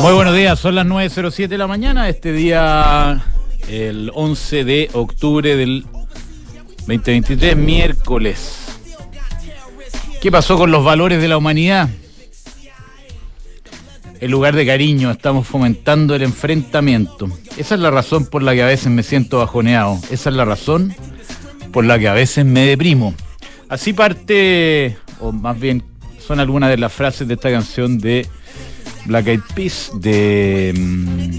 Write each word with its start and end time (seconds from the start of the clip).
Muy 0.00 0.14
buenos 0.14 0.34
días, 0.34 0.58
son 0.58 0.76
las 0.76 0.86
9.07 0.86 1.46
de 1.48 1.58
la 1.58 1.66
mañana, 1.66 2.08
este 2.08 2.32
día, 2.32 3.22
el 3.68 4.10
11 4.14 4.64
de 4.64 4.88
octubre 4.94 5.56
del 5.56 5.84
2023, 6.86 7.54
miércoles. 7.54 8.78
¿Qué 10.22 10.32
pasó 10.32 10.56
con 10.56 10.70
los 10.70 10.82
valores 10.82 11.20
de 11.20 11.28
la 11.28 11.36
humanidad? 11.36 11.90
En 14.20 14.30
lugar 14.30 14.56
de 14.56 14.64
cariño, 14.64 15.10
estamos 15.10 15.46
fomentando 15.46 16.14
el 16.14 16.22
enfrentamiento. 16.22 17.28
Esa 17.58 17.74
es 17.74 17.80
la 17.82 17.90
razón 17.90 18.24
por 18.24 18.42
la 18.42 18.54
que 18.54 18.62
a 18.62 18.66
veces 18.66 18.90
me 18.90 19.02
siento 19.02 19.38
bajoneado. 19.38 19.98
Esa 20.10 20.30
es 20.30 20.36
la 20.36 20.46
razón 20.46 20.94
por 21.72 21.84
la 21.84 21.98
que 21.98 22.08
a 22.08 22.14
veces 22.14 22.46
me 22.46 22.64
deprimo. 22.64 23.14
Así 23.68 23.92
parte, 23.92 24.96
o 25.20 25.30
más 25.30 25.60
bien 25.60 25.82
son 26.18 26.40
algunas 26.40 26.70
de 26.70 26.78
las 26.78 26.90
frases 26.90 27.28
de 27.28 27.34
esta 27.34 27.50
canción 27.50 27.98
de 27.98 28.26
Black 29.10 29.26
Eyed 29.26 29.40
Peas, 29.56 29.90
de 29.94 30.72
mm, 30.78 31.36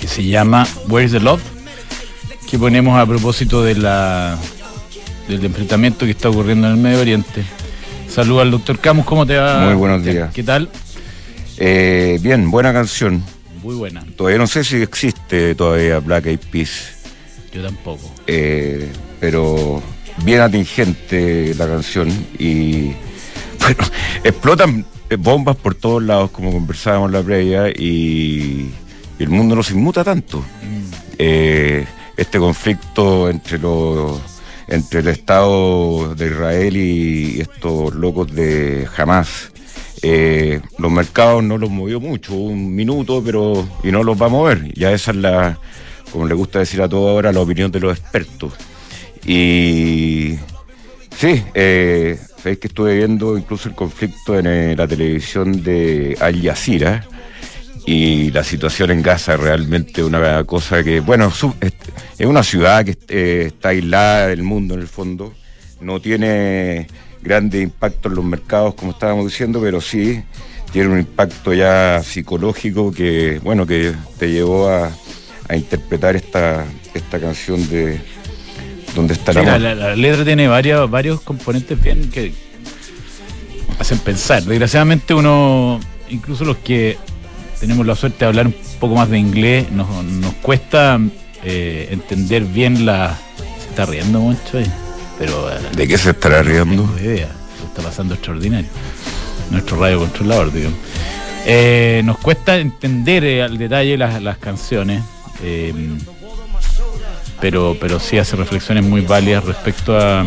que 0.00 0.08
se 0.08 0.24
llama 0.24 0.66
Where's 0.88 1.12
the 1.12 1.20
Love, 1.20 1.42
que 2.50 2.58
ponemos 2.58 2.98
a 2.98 3.04
propósito 3.04 3.62
de 3.62 3.74
la 3.74 4.38
del 5.28 5.44
enfrentamiento 5.44 6.06
que 6.06 6.12
está 6.12 6.30
ocurriendo 6.30 6.68
en 6.68 6.76
el 6.76 6.80
Medio 6.80 7.00
Oriente. 7.00 7.44
Saludos 8.08 8.42
al 8.42 8.50
doctor 8.52 8.78
Camus, 8.78 9.04
¿cómo 9.04 9.26
te 9.26 9.36
va? 9.36 9.66
Muy 9.66 9.74
buenos 9.74 10.02
días. 10.02 10.32
¿Qué 10.32 10.42
tal? 10.42 10.70
Eh, 11.58 12.18
bien, 12.22 12.50
buena 12.50 12.72
canción. 12.72 13.22
Muy 13.62 13.74
buena. 13.74 14.06
Todavía 14.16 14.38
no 14.38 14.46
sé 14.46 14.64
si 14.64 14.76
existe 14.76 15.54
todavía 15.54 15.98
Black 15.98 16.24
Eyed 16.26 16.40
Peas. 16.50 16.94
Yo 17.52 17.62
tampoco. 17.62 18.10
Eh, 18.26 18.90
pero 19.20 19.82
bien 20.24 20.40
atingente 20.40 21.54
la 21.58 21.66
canción 21.66 22.08
y 22.38 22.84
bueno, 23.60 23.84
explotan 24.24 24.86
bombas 25.18 25.56
por 25.56 25.74
todos 25.74 26.02
lados 26.02 26.30
como 26.30 26.52
conversábamos 26.52 27.10
la 27.10 27.22
previa 27.22 27.68
y, 27.68 28.70
y 29.18 29.22
el 29.22 29.28
mundo 29.28 29.54
no 29.54 29.62
se 29.62 29.74
inmuta 29.74 30.02
tanto. 30.04 30.40
Mm. 30.40 30.92
Eh, 31.18 31.86
este 32.16 32.38
conflicto 32.38 33.28
entre 33.28 33.58
los 33.58 34.20
entre 34.68 35.00
el 35.00 35.08
Estado 35.08 36.14
de 36.14 36.26
Israel 36.26 36.76
y 36.76 37.40
estos 37.40 37.94
locos 37.94 38.34
de 38.34 38.88
Hamas. 38.96 39.50
Eh, 40.02 40.60
los 40.78 40.92
mercados 40.92 41.42
no 41.42 41.56
los 41.56 41.70
movió 41.70 42.00
mucho, 42.00 42.34
un 42.34 42.74
minuto, 42.74 43.22
pero 43.24 43.66
y 43.82 43.90
no 43.90 44.02
los 44.02 44.20
va 44.20 44.26
a 44.26 44.30
mover. 44.30 44.72
Ya 44.74 44.92
esa 44.92 45.12
es 45.12 45.16
la, 45.16 45.58
como 46.12 46.26
le 46.26 46.34
gusta 46.34 46.58
decir 46.58 46.82
a 46.82 46.88
todos 46.88 47.10
ahora, 47.10 47.32
la 47.32 47.40
opinión 47.40 47.72
de 47.72 47.80
los 47.80 47.98
expertos. 47.98 48.52
Y 49.26 50.34
sí, 51.16 51.42
eh, 51.54 52.18
sabéis 52.36 52.58
que 52.58 52.68
estuve 52.68 52.96
viendo 52.96 53.36
incluso 53.36 53.68
el 53.68 53.74
conflicto 53.74 54.38
en 54.38 54.46
eh, 54.46 54.76
la 54.76 54.86
televisión 54.86 55.62
de 55.62 56.16
Al 56.20 56.40
Jazeera 56.42 57.04
y 57.86 58.30
la 58.30 58.44
situación 58.44 58.90
en 58.90 59.02
Gaza 59.02 59.34
es 59.34 59.40
realmente 59.40 60.02
una 60.02 60.44
cosa 60.44 60.82
que, 60.82 61.00
bueno, 61.00 61.32
es 62.18 62.26
una 62.26 62.42
ciudad 62.42 62.84
que 62.84 62.96
eh, 63.08 63.44
está 63.48 63.70
aislada 63.70 64.28
del 64.28 64.42
mundo 64.42 64.74
en 64.74 64.80
el 64.80 64.88
fondo, 64.88 65.34
no 65.80 66.00
tiene 66.00 66.86
grande 67.22 67.60
impacto 67.60 68.08
en 68.08 68.14
los 68.14 68.24
mercados 68.24 68.74
como 68.74 68.92
estábamos 68.92 69.26
diciendo, 69.26 69.60
pero 69.60 69.80
sí 69.80 70.22
tiene 70.72 70.88
un 70.88 70.98
impacto 70.98 71.52
ya 71.54 72.02
psicológico 72.02 72.92
que, 72.92 73.40
bueno, 73.42 73.66
que 73.66 73.92
te 74.18 74.30
llevó 74.30 74.68
a, 74.68 74.90
a 75.48 75.56
interpretar 75.56 76.16
esta, 76.16 76.64
esta 76.94 77.20
canción 77.20 77.68
de 77.68 78.00
donde 78.94 79.14
está 79.14 79.32
Sí, 79.32 79.38
la, 79.38 79.54
amor. 79.56 79.60
la- 79.60 79.74
la 79.74 79.96
letra 79.96 80.24
tiene 80.24 80.46
varios, 80.48 80.90
varios 80.90 81.20
componentes 81.20 81.80
bien 81.82 82.10
que 82.10 82.32
hacen 83.78 83.98
pensar. 83.98 84.42
Desgraciadamente 84.44 85.14
uno, 85.14 85.80
incluso 86.08 86.44
los 86.44 86.58
que 86.58 86.96
tenemos 87.60 87.86
la 87.86 87.94
suerte 87.96 88.18
de 88.20 88.26
hablar 88.26 88.46
un 88.46 88.54
poco 88.80 88.94
más 88.94 89.08
de 89.10 89.18
inglés, 89.18 89.70
nos, 89.72 90.04
nos 90.04 90.34
cuesta 90.34 91.00
eh, 91.42 91.88
entender 91.90 92.44
bien 92.44 92.86
la... 92.86 93.18
Se 93.62 93.68
está 93.70 93.86
riendo 93.86 94.20
mucho, 94.20 94.58
eh, 94.58 94.66
pero... 95.18 95.50
eh, 95.50 95.54
¿De 95.76 95.88
qué 95.88 95.98
se 95.98 96.10
estará 96.10 96.42
no 96.42 96.48
riendo? 96.50 96.82
tengo 96.84 96.98
idea. 97.00 97.28
Está 97.66 97.82
pasando 97.82 98.14
extraordinario. 98.14 98.68
Nuestro 99.50 99.78
radio 99.80 99.98
controlador, 99.98 100.52
digamos. 100.52 100.78
Eh, 101.46 102.00
nos 102.04 102.18
cuesta 102.18 102.56
entender 102.58 103.42
al 103.42 103.58
detalle 103.58 103.96
las, 103.98 104.22
las 104.22 104.38
canciones. 104.38 105.02
Pero, 107.44 107.76
pero 107.78 108.00
sí 108.00 108.16
hace 108.16 108.36
reflexiones 108.36 108.84
muy 108.84 109.02
válidas 109.02 109.44
respecto 109.44 109.98
a, 109.98 110.24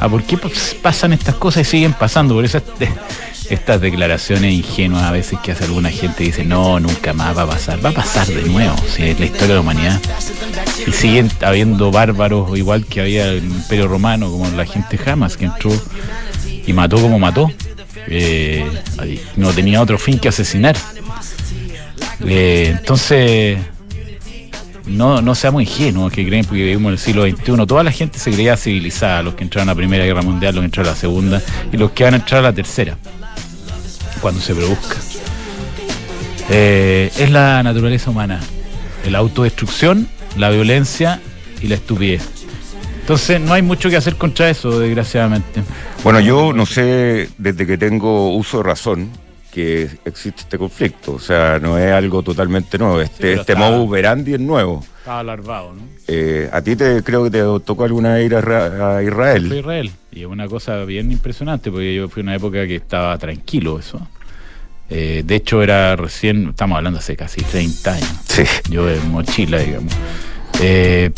a 0.00 0.08
por 0.08 0.24
qué 0.24 0.36
pas- 0.36 0.74
pasan 0.82 1.12
estas 1.12 1.36
cosas 1.36 1.60
y 1.64 1.70
siguen 1.70 1.92
pasando. 1.92 2.34
Por 2.34 2.44
esas 2.44 2.64
estas 3.50 3.80
declaraciones 3.80 4.52
ingenuas 4.52 5.04
a 5.04 5.12
veces 5.12 5.38
que 5.44 5.52
hace 5.52 5.62
alguna 5.62 5.90
gente 5.90 6.24
dice, 6.24 6.44
no, 6.44 6.80
nunca 6.80 7.12
más 7.12 7.38
va 7.38 7.42
a 7.42 7.46
pasar. 7.46 7.84
Va 7.84 7.90
a 7.90 7.92
pasar 7.92 8.26
de 8.26 8.42
nuevo, 8.42 8.74
si 8.92 9.04
es 9.04 9.20
la 9.20 9.26
historia 9.26 9.46
de 9.46 9.54
la 9.54 9.60
humanidad. 9.60 10.00
Y 10.84 10.90
siguen 10.90 11.30
habiendo 11.40 11.92
bárbaros, 11.92 12.58
igual 12.58 12.84
que 12.84 13.00
había 13.02 13.28
el 13.28 13.44
Imperio 13.44 13.86
Romano, 13.86 14.28
como 14.28 14.48
la 14.48 14.66
gente 14.66 14.98
jamás 14.98 15.36
que 15.36 15.44
entró 15.44 15.70
y 16.66 16.72
mató 16.72 16.96
como 17.00 17.20
mató. 17.20 17.48
Eh, 18.08 18.68
no 19.36 19.52
tenía 19.52 19.80
otro 19.80 19.98
fin 19.98 20.18
que 20.18 20.30
asesinar. 20.30 20.76
Eh, 22.26 22.74
entonces, 22.76 23.58
no, 24.86 25.22
no 25.22 25.34
seamos 25.34 25.62
ingenuos 25.62 26.12
que 26.12 26.26
creen 26.26 26.44
porque 26.44 26.62
vivimos 26.62 26.88
en 26.88 26.92
el 26.92 26.98
siglo 26.98 27.22
XXI. 27.24 27.66
Toda 27.66 27.82
la 27.82 27.92
gente 27.92 28.18
se 28.18 28.30
creía 28.30 28.56
civilizada, 28.56 29.22
los 29.22 29.34
que 29.34 29.44
entraron 29.44 29.68
a 29.68 29.72
la 29.72 29.76
Primera 29.76 30.04
Guerra 30.04 30.22
Mundial, 30.22 30.54
los 30.54 30.62
que 30.62 30.66
entraron 30.66 30.88
a 30.88 30.92
la 30.92 30.98
Segunda 30.98 31.42
y 31.72 31.76
los 31.76 31.92
que 31.92 32.04
van 32.04 32.14
a 32.14 32.16
entrar 32.18 32.40
a 32.40 32.42
la 32.42 32.52
Tercera, 32.52 32.98
cuando 34.20 34.40
se 34.40 34.54
produzca. 34.54 34.96
Eh, 36.50 37.10
es 37.16 37.30
la 37.30 37.62
naturaleza 37.62 38.10
humana, 38.10 38.40
la 39.08 39.18
autodestrucción, 39.18 40.08
la 40.36 40.50
violencia 40.50 41.20
y 41.62 41.68
la 41.68 41.76
estupidez. 41.76 42.28
Entonces 43.00 43.40
no 43.40 43.52
hay 43.52 43.62
mucho 43.62 43.90
que 43.90 43.96
hacer 43.96 44.16
contra 44.16 44.48
eso, 44.48 44.78
desgraciadamente. 44.78 45.62
Bueno, 46.02 46.20
yo 46.20 46.52
no 46.52 46.66
sé 46.66 47.28
desde 47.38 47.66
que 47.66 47.78
tengo 47.78 48.34
uso 48.34 48.58
de 48.58 48.62
razón 48.62 49.10
que 49.54 49.88
existe 50.04 50.42
este 50.42 50.58
conflicto. 50.58 51.12
O 51.12 51.18
sea, 51.20 51.58
no 51.60 51.78
es 51.78 51.92
algo 51.92 52.22
totalmente 52.22 52.76
nuevo. 52.76 53.00
Este, 53.00 53.16
pero 53.20 53.40
este 53.42 53.52
está- 53.52 53.70
modus 53.70 53.88
operandi 53.88 54.34
es 54.34 54.40
nuevo. 54.40 54.84
Estaba 54.98 55.20
alarmado, 55.20 55.74
¿no? 55.74 55.82
Eh, 56.08 56.48
a 56.52 56.60
ti 56.62 56.74
te 56.76 57.02
creo 57.02 57.22
que 57.24 57.30
te 57.30 57.40
tocó 57.64 57.84
alguna 57.84 58.14
vez 58.14 58.26
ir 58.26 58.34
a, 58.34 58.40
Ra- 58.40 58.66
a 58.66 58.94
Fue 58.96 59.04
Israel. 59.04 59.52
Israel. 59.52 59.90
Y 60.12 60.20
es 60.22 60.26
una 60.26 60.48
cosa 60.48 60.84
bien 60.84 61.12
impresionante, 61.12 61.70
porque 61.70 61.94
yo 61.94 62.08
fui 62.08 62.20
a 62.20 62.24
una 62.24 62.34
época 62.34 62.66
que 62.66 62.76
estaba 62.76 63.16
tranquilo 63.18 63.78
eso. 63.78 64.06
Eh, 64.90 65.22
de 65.24 65.34
hecho, 65.36 65.62
era 65.62 65.96
recién, 65.96 66.48
estamos 66.50 66.76
hablando 66.76 66.98
hace 66.98 67.16
casi 67.16 67.40
30 67.42 67.94
años. 67.94 68.10
Sí. 68.28 68.42
Yo 68.70 68.88
en 68.90 69.10
mochila, 69.10 69.58
digamos. 69.58 69.92
Eh, 70.60 71.10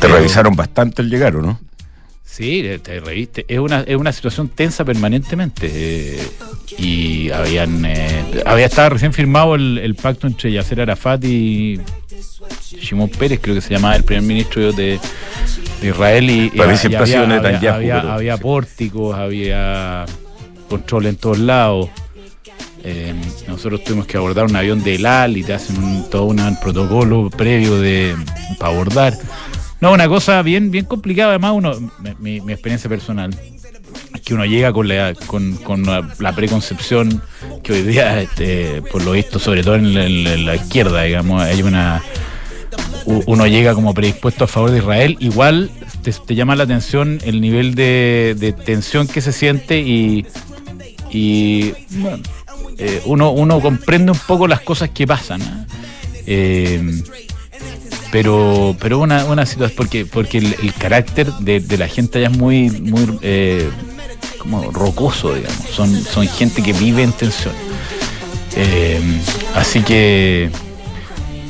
Te 0.00 0.08
revisaron 0.08 0.54
bastante 0.54 1.00
el 1.02 1.08
llegar, 1.10 1.34
¿o 1.36 1.42
no? 1.42 1.58
Sí, 2.36 2.64
te 2.82 2.98
reviste. 2.98 3.44
Es 3.46 3.60
una, 3.60 3.80
es 3.82 3.96
una 3.96 4.12
situación 4.12 4.48
tensa 4.48 4.84
permanentemente. 4.84 5.70
eh, 5.72 6.28
y 6.78 7.30
habían 7.30 7.84
eh, 7.86 8.42
había 8.44 8.66
estado 8.66 8.90
recién 8.90 9.12
firmado 9.12 9.54
el, 9.54 9.78
el 9.78 9.94
pacto 9.94 10.26
entre 10.26 10.50
Yasser 10.50 10.80
Arafat 10.80 11.22
y 11.24 11.78
Shimon 12.80 13.08
Pérez, 13.10 13.38
creo 13.40 13.54
que 13.54 13.60
se 13.60 13.72
llamaba 13.74 13.94
el 13.94 14.02
primer 14.02 14.24
ministro 14.24 14.72
de, 14.72 14.98
de 15.80 15.88
Israel. 15.88 16.28
Y, 16.28 16.46
y- 16.46 16.50
Para 16.50 16.72
mí 16.72 16.76
siempre 16.78 17.00
y 17.00 17.02
ha 17.02 17.06
sido 17.06 17.22
había, 17.22 17.36
Netanyahu, 17.36 17.74
había, 17.76 18.00
pero- 18.00 18.12
había 18.12 18.36
sí. 18.36 18.42
pórticos, 18.42 19.16
había 19.16 20.04
control 20.68 21.06
en 21.06 21.16
todos 21.16 21.38
lados. 21.38 21.88
Eh, 22.82 23.14
nosotros 23.48 23.82
tuvimos 23.84 24.06
que 24.06 24.16
abordar 24.16 24.44
un 24.46 24.56
avión 24.56 24.82
de 24.82 24.96
ELAL 24.96 25.36
y 25.36 25.44
te 25.44 25.54
hacen 25.54 25.78
un, 25.82 26.10
todo 26.10 26.24
un 26.24 26.58
protocolo 26.60 27.30
previo 27.30 27.78
de 27.80 28.14
para 28.58 28.72
abordar. 28.74 29.14
No, 29.80 29.92
una 29.92 30.08
cosa 30.08 30.42
bien, 30.42 30.70
bien 30.70 30.84
complicada. 30.84 31.30
Además, 31.30 31.52
uno, 31.54 31.92
mi, 32.18 32.40
mi 32.40 32.52
experiencia 32.52 32.88
personal, 32.88 33.36
es 34.14 34.20
que 34.20 34.34
uno 34.34 34.44
llega 34.44 34.72
con 34.72 34.88
la, 34.88 35.14
con, 35.26 35.84
la, 36.18 36.32
preconcepción 36.34 37.22
que 37.62 37.72
hoy 37.72 37.82
día, 37.82 38.20
este, 38.20 38.82
por 38.82 39.04
lo 39.04 39.12
visto, 39.12 39.38
sobre 39.38 39.62
todo 39.62 39.76
en 39.76 40.44
la, 40.46 40.54
izquierda, 40.54 41.02
digamos, 41.02 41.42
hay 41.42 41.62
una. 41.62 42.02
Uno 43.06 43.46
llega 43.46 43.74
como 43.74 43.92
predispuesto 43.92 44.44
a 44.44 44.46
favor 44.46 44.70
de 44.70 44.78
Israel, 44.78 45.16
igual 45.20 45.70
te, 46.02 46.34
llama 46.34 46.56
la 46.56 46.64
atención 46.64 47.18
el 47.24 47.40
nivel 47.40 47.74
de, 47.74 48.34
de 48.38 48.52
tensión 48.52 49.06
que 49.06 49.20
se 49.20 49.30
siente 49.30 49.80
y, 49.80 50.24
y 51.10 51.74
eh, 52.78 53.02
uno, 53.04 53.30
uno 53.32 53.60
comprende 53.60 54.10
un 54.10 54.18
poco 54.26 54.48
las 54.48 54.60
cosas 54.60 54.90
que 54.90 55.06
pasan. 55.06 55.42
¿ah? 55.42 55.66
Eh, 56.26 57.02
pero 58.14 58.76
pero 58.78 59.00
una, 59.00 59.24
una 59.24 59.44
situación 59.44 59.76
porque 59.76 60.06
porque 60.06 60.38
el, 60.38 60.72
carácter 60.74 61.32
de, 61.40 61.76
la 61.76 61.88
gente 61.88 62.20
allá 62.20 62.28
es 62.28 62.38
muy 62.38 62.70
muy 62.70 63.18
eh, 63.22 63.68
como 64.38 64.70
rocoso 64.70 65.34
digamos 65.34 65.58
son 65.74 65.92
son 66.00 66.28
gente 66.28 66.62
que 66.62 66.72
vive 66.72 67.02
en 67.02 67.10
tensión 67.10 67.54
Eh, 68.56 69.00
así 69.56 69.80
que 69.80 70.48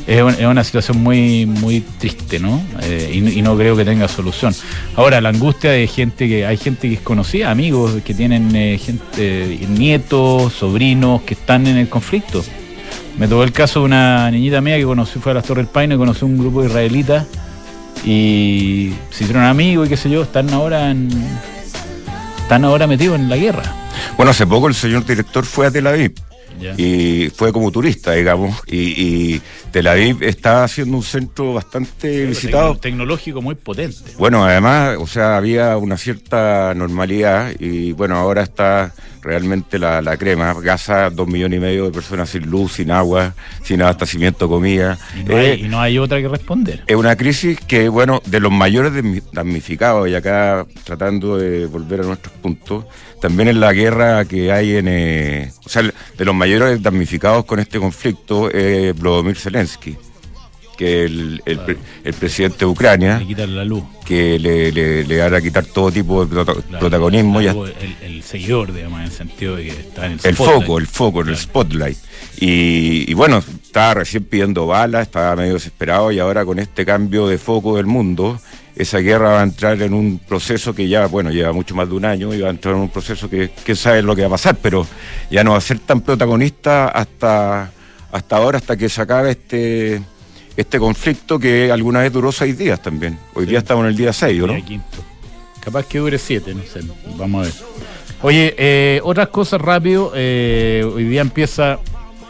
es, 0.06 0.22
una 0.22 0.64
situación 0.64 1.02
muy, 1.02 1.44
muy 1.44 1.82
triste, 1.98 2.38
¿no? 2.38 2.62
Eh, 2.82 3.34
y, 3.36 3.42
no 3.42 3.56
creo 3.56 3.76
que 3.76 3.84
tenga 3.84 4.08
solución. 4.08 4.54
Ahora, 4.96 5.20
la 5.20 5.30
angustia 5.30 5.70
de 5.70 5.86
gente 5.86 6.28
que 6.28 6.46
hay 6.46 6.56
gente 6.56 6.88
que 6.88 6.94
es 6.94 7.00
conocida, 7.00 7.50
amigos 7.50 8.02
que 8.04 8.14
tienen 8.14 8.50
gente, 8.78 9.58
nietos, 9.68 10.54
sobrinos 10.54 11.22
que 11.22 11.34
están 11.34 11.66
en 11.66 11.76
el 11.76 11.88
conflicto. 11.88 12.42
Me 13.18 13.28
tocó 13.28 13.44
el 13.44 13.52
caso 13.52 13.80
de 13.80 13.86
una 13.86 14.30
niñita 14.30 14.60
mía 14.60 14.76
que 14.76 14.84
conocí, 14.84 15.20
fue 15.20 15.32
a 15.32 15.36
las 15.36 15.44
Torres 15.44 15.66
del 15.66 15.72
Paine, 15.72 15.96
conoció 15.96 16.26
un 16.26 16.36
grupo 16.36 16.62
de 16.62 16.68
israelitas 16.68 17.26
y 18.04 18.92
se 19.10 19.24
hicieron 19.24 19.44
amigos 19.44 19.86
y 19.86 19.90
qué 19.90 19.96
sé 19.96 20.10
yo, 20.10 20.22
están 20.22 20.50
ahora 20.50 20.90
en, 20.90 21.08
están 22.42 22.64
ahora 22.64 22.86
metidos 22.86 23.18
en 23.18 23.28
la 23.28 23.36
guerra. 23.36 23.62
Bueno, 24.16 24.30
hace 24.30 24.46
poco 24.46 24.68
el 24.68 24.74
señor 24.74 25.06
director 25.06 25.44
fue 25.44 25.66
a 25.66 25.70
Tel 25.70 25.86
Aviv 25.86 26.12
y 26.76 27.30
fue 27.30 27.52
como 27.52 27.70
turista, 27.70 28.12
digamos, 28.12 28.60
y, 28.66 29.40
Tel 29.70 29.86
Aviv 29.88 30.22
está 30.22 30.62
haciendo 30.62 30.96
un 30.96 31.02
centro 31.02 31.52
bastante 31.52 32.26
visitado. 32.26 32.76
Tecnológico 32.76 33.42
muy 33.42 33.56
potente. 33.56 34.12
Bueno, 34.18 34.44
además, 34.44 34.96
o 35.00 35.06
sea, 35.06 35.36
había 35.36 35.76
una 35.76 35.96
cierta 35.96 36.72
normalidad 36.74 37.52
y 37.58 37.92
bueno, 37.92 38.16
ahora 38.16 38.42
está 38.42 38.92
realmente 39.24 39.78
la, 39.78 40.16
crema. 40.16 40.54
Gaza, 40.54 41.10
dos 41.10 41.26
millones 41.26 41.56
y 41.56 41.60
medio 41.60 41.86
de 41.86 41.90
personas 41.90 42.28
sin 42.28 42.48
luz, 42.48 42.74
sin 42.74 42.90
agua, 42.90 43.34
sin 43.62 43.82
abastecimiento 43.82 44.46
de 44.46 44.48
comida. 44.48 44.98
Eh, 45.28 45.58
y 45.60 45.68
no, 45.68 45.80
hay, 45.80 45.98
otra 45.98 46.20
que 46.20 46.28
responder. 46.28 46.84
Es 46.86 46.94
una 46.94 47.16
crisis 47.16 47.58
que, 47.60 47.88
bueno, 47.88 48.22
de 48.26 48.38
los 48.38 48.52
mayores 48.52 48.92
damnificados, 49.32 50.08
y 50.08 50.14
acá 50.14 50.66
tratando 50.84 51.38
de 51.38 51.66
volver 51.66 52.00
a 52.00 52.04
nuestros 52.04 52.34
puntos, 52.34 52.84
también 53.20 53.48
en 53.48 53.60
la 53.60 53.72
guerra 53.72 54.24
que 54.26 54.52
hay 54.52 54.76
en... 54.76 54.86
Eh, 54.88 55.50
o 55.64 55.68
sea, 55.68 55.82
de 55.82 56.24
los 56.24 56.34
mayores 56.34 56.82
damnificados 56.82 57.46
con 57.46 57.58
este 57.58 57.78
conflicto 57.78 58.50
es 58.50 58.94
Vladimir 58.98 59.36
Zelensky 59.36 59.96
que 60.76 61.04
el, 61.04 61.42
el, 61.44 62.14
presidente 62.14 62.58
de 62.60 62.66
Ucrania, 62.66 63.22
la 63.48 63.64
luz. 63.64 63.84
que 64.04 64.38
le, 64.38 64.72
le, 64.72 65.18
van 65.18 65.34
a 65.34 65.40
quitar 65.40 65.64
todo 65.64 65.90
tipo 65.90 66.24
de 66.24 66.44
protagonismo. 66.78 67.40
ya. 67.40 67.54
El, 68.02 68.22
seguidor, 68.22 68.72
digamos, 68.72 69.00
en 69.00 69.04
el 69.06 69.12
sentido 69.12 69.56
de 69.56 69.64
que 69.64 69.70
está 69.70 70.06
en 70.06 70.12
el 70.12 70.20
El 70.22 70.36
foco, 70.36 70.78
el 70.78 70.86
foco, 70.86 71.20
el 71.20 71.36
spotlight. 71.36 71.98
Y, 72.40 73.10
y, 73.10 73.14
bueno, 73.14 73.38
estaba 73.38 73.94
recién 73.94 74.24
pidiendo 74.24 74.66
balas, 74.66 75.02
estaba 75.02 75.36
medio 75.36 75.54
desesperado 75.54 76.10
y 76.10 76.18
ahora 76.18 76.44
con 76.44 76.58
este 76.58 76.84
cambio 76.84 77.28
de 77.28 77.38
foco 77.38 77.76
del 77.76 77.86
mundo, 77.86 78.40
esa 78.76 78.98
guerra 78.98 79.30
va 79.30 79.40
a 79.40 79.44
entrar 79.44 79.80
en 79.82 79.94
un 79.94 80.18
proceso 80.18 80.74
que 80.74 80.88
ya, 80.88 81.06
bueno, 81.06 81.30
lleva 81.30 81.52
mucho 81.52 81.74
más 81.74 81.88
de 81.88 81.94
un 81.94 82.04
año 82.04 82.34
y 82.34 82.40
va 82.40 82.48
a 82.48 82.50
entrar 82.50 82.74
en 82.74 82.80
un 82.80 82.88
proceso 82.88 83.30
que 83.30 83.50
quién 83.64 83.76
sabe 83.76 84.02
lo 84.02 84.16
que 84.16 84.22
va 84.22 84.28
a 84.28 84.30
pasar, 84.30 84.56
pero 84.60 84.86
ya 85.30 85.44
no 85.44 85.52
va 85.52 85.58
a 85.58 85.60
ser 85.60 85.78
tan 85.78 86.00
protagonista 86.00 86.88
hasta, 86.88 87.70
hasta 88.10 88.36
ahora, 88.36 88.58
hasta 88.58 88.76
que 88.76 88.88
se 88.88 89.00
acabe 89.00 89.32
este 89.32 90.02
este 90.56 90.78
conflicto 90.78 91.38
que 91.38 91.70
alguna 91.72 92.00
vez 92.00 92.12
duró 92.12 92.32
seis 92.32 92.56
días 92.56 92.80
también. 92.80 93.18
Hoy 93.34 93.46
día 93.46 93.58
estamos 93.58 93.84
en 93.84 93.90
el 93.90 93.96
día 93.96 94.12
seis, 94.12 94.40
¿no? 94.40 94.54
Capaz 95.60 95.86
que 95.86 95.98
dure 95.98 96.18
siete, 96.18 96.54
no 96.54 96.62
sé. 96.62 96.80
Vamos 97.16 97.42
a 97.42 97.44
ver. 97.44 97.54
Oye, 98.22 98.54
eh, 98.56 99.00
otras 99.02 99.28
cosas 99.28 99.60
rápido. 99.60 100.12
Eh, 100.14 100.82
hoy 100.94 101.04
día 101.04 101.20
empieza, 101.20 101.78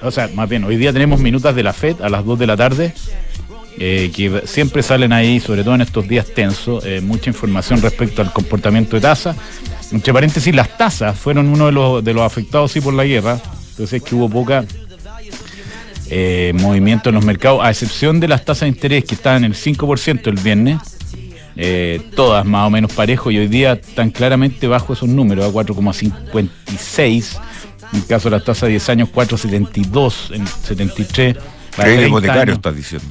o 0.03 0.11
sea, 0.11 0.29
más 0.35 0.49
bien, 0.49 0.65
hoy 0.65 0.77
día 0.77 0.93
tenemos 0.93 1.21
minutas 1.21 1.55
de 1.55 1.63
la 1.63 1.73
FED 1.73 2.01
a 2.03 2.09
las 2.09 2.25
2 2.25 2.39
de 2.39 2.47
la 2.47 2.57
tarde. 2.57 2.95
Eh, 3.77 4.13
que 4.15 4.43
siempre 4.47 4.85
salen 4.85 5.13
ahí, 5.13 5.41
sobre 5.41 5.65
todo 5.65 5.75
en 5.75 5.81
estos 5.81 6.07
días 6.07 6.27
tensos, 6.33 6.85
mucha 7.03 7.31
información 7.31 7.83
respecto 7.83 8.23
al 8.23 8.33
comportamiento 8.33 8.97
de 8.97 9.03
tasas. 9.03 9.37
Entre 9.91 10.13
paréntesis, 10.13 10.55
las 10.55 10.77
tasas 10.77 11.19
fueron 11.19 11.49
uno 11.49 11.67
de 11.67 11.73
los, 11.73 12.05
de 12.05 12.15
los 12.15 12.23
afectados 12.23 12.73
sí 12.73 12.81
por 12.81 12.95
la 12.95 13.05
guerra. 13.05 13.41
Entonces 13.71 14.01
es 14.01 14.03
que 14.09 14.15
hubo 14.15 14.29
poca 14.29 14.65
eh, 16.11 16.53
movimiento 16.55 17.09
en 17.09 17.15
los 17.15 17.25
mercados, 17.25 17.61
a 17.63 17.71
excepción 17.71 18.21
de 18.21 18.29
las 18.29 18.45
tasas 18.45 18.63
de 18.63 18.69
interés 18.69 19.05
que 19.05 19.15
estaban 19.15 19.45
en 19.45 19.53
el 19.53 19.57
5% 19.57 20.27
el 20.27 20.35
viernes, 20.37 20.79
eh, 21.57 22.01
todas 22.15 22.45
más 22.45 22.67
o 22.67 22.71
menos 22.71 22.93
parejo 22.93 23.31
y 23.31 23.39
hoy 23.39 23.47
día 23.47 23.75
están 23.75 24.11
claramente 24.11 24.67
bajo 24.67 24.93
esos 24.93 25.09
números, 25.09 25.47
a 25.47 25.53
4,56. 25.53 27.39
En 27.93 27.99
el 28.01 28.07
caso 28.07 28.29
de 28.29 28.37
las 28.37 28.45
tasas 28.45 28.63
de 28.63 28.71
10 28.71 28.89
años, 28.89 29.09
4,72, 29.15 30.35
en 30.35 30.47
73. 30.47 31.37
¿Qué 31.77 32.07
hipotecario 32.07 32.55
estás 32.55 32.75
diciendo? 32.75 33.09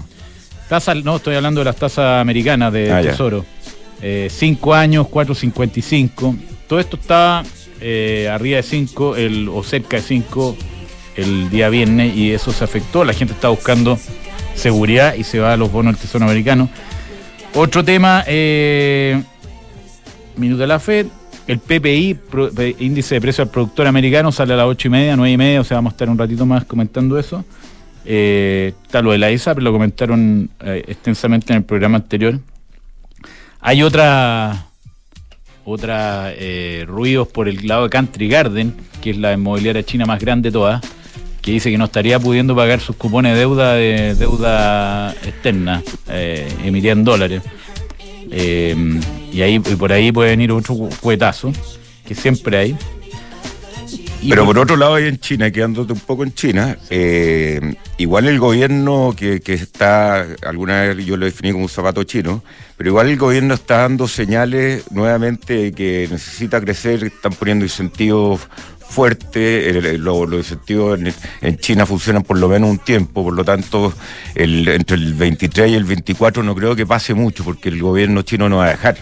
Tasa, 0.68 0.94
no, 0.96 1.18
estoy 1.18 1.36
hablando 1.36 1.62
de 1.62 1.66
las 1.66 1.76
tasas 1.76 2.22
americanas 2.22 2.74
de 2.74 2.92
ah, 2.92 3.02
Tesoro. 3.02 3.46
5 4.02 4.76
eh, 4.76 4.78
años, 4.78 5.08
4,55. 5.08 6.38
Todo 6.68 6.80
esto 6.80 6.98
está 6.98 7.44
eh, 7.80 8.30
arriba 8.32 8.58
de 8.58 8.64
5 8.64 9.16
o 9.54 9.64
cerca 9.64 9.98
de 9.98 10.04
5 10.04 10.58
el 11.16 11.50
día 11.50 11.70
viernes 11.70 12.16
y 12.16 12.32
eso 12.32 12.52
se 12.52 12.64
afectó. 12.64 13.04
La 13.04 13.14
gente 13.14 13.34
está 13.34 13.50
buscando 13.50 13.98
seguridad 14.56 15.16
y 15.16 15.24
se 15.24 15.40
va 15.40 15.54
a 15.54 15.58
los 15.58 15.72
bonos 15.72 15.94
del 15.94 16.02
Tesoro 16.02 16.26
americano. 16.26 16.70
Otro 17.56 17.84
tema, 17.84 18.24
eh, 18.28 19.22
minuto 20.38 20.62
de 20.62 20.68
la 20.68 20.80
FED, 20.80 21.08
el 21.48 21.60
PPI, 21.60 22.18
índice 22.80 23.16
de 23.16 23.22
precio 23.22 23.44
al 23.44 23.50
productor 23.50 23.88
americano, 23.88 24.32
sale 24.32 24.54
a 24.54 24.58
las 24.58 24.66
ocho 24.66 24.88
y 24.88 24.92
media, 24.92 25.16
nueve 25.16 25.32
y 25.32 25.38
media, 25.38 25.62
o 25.62 25.64
sea, 25.64 25.78
vamos 25.78 25.92
a 25.92 25.96
estar 25.96 26.10
un 26.10 26.18
ratito 26.18 26.46
más 26.46 26.66
comentando 26.66 27.20
eso. 27.20 27.44
Eh, 28.06 28.74
está 28.84 29.02
lo 29.02 29.12
de 29.12 29.18
la 29.18 29.32
ISA, 29.32 29.54
pero 29.54 29.66
lo 29.66 29.72
comentaron 29.72 30.50
eh, 30.62 30.84
extensamente 30.88 31.54
en 31.54 31.58
el 31.58 31.64
programa 31.64 31.98
anterior. 31.98 32.40
Hay 33.60 33.84
otra 33.84 34.68
otra 35.66 36.34
eh, 36.36 36.84
ruidos 36.86 37.28
por 37.30 37.48
el 37.48 37.66
lado 37.68 37.84
de 37.84 37.90
Country 37.90 38.28
Garden, 38.28 38.76
que 39.02 39.12
es 39.12 39.18
la 39.18 39.34
inmobiliaria 39.34 39.84
china 39.84 40.06
más 40.06 40.20
grande 40.20 40.50
de 40.50 40.54
todas, 40.54 40.82
que 41.44 41.52
dice 41.52 41.70
que 41.70 41.78
no 41.78 41.86
estaría 41.86 42.20
pudiendo 42.20 42.56
pagar 42.56 42.80
sus 42.80 42.96
cupones 42.96 43.34
de 43.34 43.40
deuda 43.40 43.74
de 43.74 44.16
deuda 44.16 45.12
externa, 45.12 45.84
eh, 46.08 46.48
emitida 46.64 46.94
en 46.94 47.04
dólares. 47.04 47.44
Eh, 48.32 49.02
y 49.32 49.42
ahí 49.42 49.60
por 49.60 49.92
ahí 49.92 50.12
puede 50.12 50.32
venir 50.32 50.54
otro 50.54 50.76
cuetazo, 51.02 51.52
que 52.08 52.16
siempre 52.16 52.58
hay. 52.58 52.78
Pero 54.28 54.46
por 54.46 54.58
otro 54.58 54.78
lado, 54.78 54.96
hay 54.96 55.08
en 55.08 55.20
China, 55.20 55.52
quedándote 55.52 55.92
un 55.92 56.00
poco 56.00 56.24
en 56.24 56.34
China, 56.34 56.78
eh, 56.90 57.76
igual 57.98 58.26
el 58.28 58.40
gobierno 58.40 59.14
que, 59.16 59.42
que, 59.42 59.54
está, 59.54 60.26
alguna 60.44 60.84
vez 60.84 61.06
yo 61.06 61.18
lo 61.18 61.26
definí 61.26 61.52
como 61.52 61.66
un 61.66 61.70
zapato 61.70 62.06
chino, 62.06 62.42
pero 62.78 62.92
igual 62.92 63.10
el 63.10 63.18
gobierno 63.18 63.54
está 63.54 63.80
dando 63.80 64.08
señales 64.08 64.90
nuevamente 64.92 65.74
que 65.74 66.08
necesita 66.10 66.62
crecer, 66.62 67.04
están 67.04 67.34
poniendo 67.34 67.66
incentivos 67.66 68.40
fuerte, 68.94 69.98
los 69.98 70.32
incentivos 70.32 71.00
en, 71.42 71.58
China 71.58 71.86
funcionan 71.86 72.22
por 72.22 72.38
lo 72.38 72.48
menos 72.48 72.70
un 72.70 72.78
tiempo, 72.78 73.24
por 73.24 73.34
lo 73.34 73.44
tanto, 73.44 73.92
entre 74.36 74.96
el 74.96 75.14
23 75.16 75.72
y 75.72 75.74
el 75.74 75.84
24 75.84 76.44
no 76.44 76.54
creo 76.54 76.76
que 76.76 76.86
pase 76.86 77.16
mucho, 77.16 77.44
porque 77.44 77.70
el 77.70 77.82
gobierno 77.82 78.22
chino 78.22 78.48
no 78.48 78.58
va 78.58 78.68
a 78.68 78.70
dejar. 78.70 78.98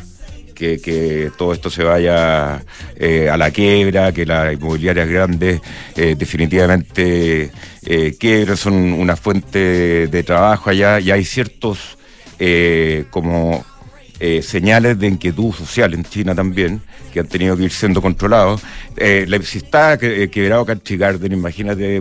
Que, 0.56 1.32
todo 1.40 1.54
esto 1.54 1.72
se 1.72 1.84
vaya 1.84 2.64
eh, 2.96 3.30
a 3.30 3.36
la 3.36 3.50
quiebra, 3.50 4.12
que 4.12 4.28
las 4.28 4.54
inmobiliarias 4.54 5.10
grandes 5.10 5.60
eh, 5.96 6.16
definitivamente 6.16 7.50
eh, 7.84 8.56
son 8.56 8.94
una 8.94 9.15
fuente 9.15 10.08
de 10.08 10.24
trabajo 10.24 10.70
allá 10.70 11.00
y 11.00 11.10
hay 11.10 11.25
ciertos 11.25 11.98
eh, 14.24 14.44
señales 14.44 15.00
de 15.00 15.08
inquietud 15.08 15.51
social 15.51 15.96
en 15.96 16.04
China 16.04 16.36
también, 16.36 16.80
que 17.12 17.22
han 17.22 17.28
tenido 17.28 17.58
que 17.58 17.63
ir 17.63 17.72
siendo 17.72 18.04
controlados. 18.04 18.62
Eh, 18.96 19.25
si 19.42 19.58
está 19.58 19.96
eh, 20.00 20.30
quebrado 20.30 20.63
Country 20.63 20.96
Garden, 20.96 21.32
imagínate 21.32 22.00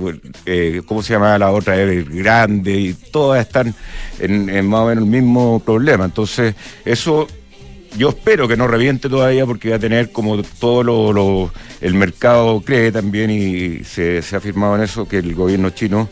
cómo 0.85 1.03
se 1.03 1.15
llama 1.15 1.39
la 1.39 1.51
otra, 1.51 1.77
Grande, 1.77 2.73
y 2.73 2.93
todas 2.93 3.47
están 3.47 3.75
en, 4.19 4.67
más 4.69 4.81
o 4.81 4.87
menos 4.89 5.05
el 5.05 5.11
mismo 5.11 5.61
problema. 5.61 6.05
Entonces, 6.05 6.55
eso 6.85 7.27
yo 7.97 8.11
espero 8.11 8.47
que 8.47 8.57
no 8.57 8.67
reviente 8.67 9.09
todavía 9.09 9.47
porque 9.47 9.71
va 9.71 9.77
a 9.77 9.81
tener 9.81 10.13
como 10.13 10.43
todo 10.43 10.83
lo, 10.85 11.51
el 11.81 11.95
mercado 11.95 12.61
cree 12.61 12.93
también 12.93 13.31
y 13.31 13.83
se, 13.85 14.23
ha 14.33 14.37
afirmado 14.37 14.77
en 14.77 14.83
eso 14.83 15.09
que 15.09 15.19
el 15.19 15.35
gobierno 15.35 15.71
chino 15.71 16.07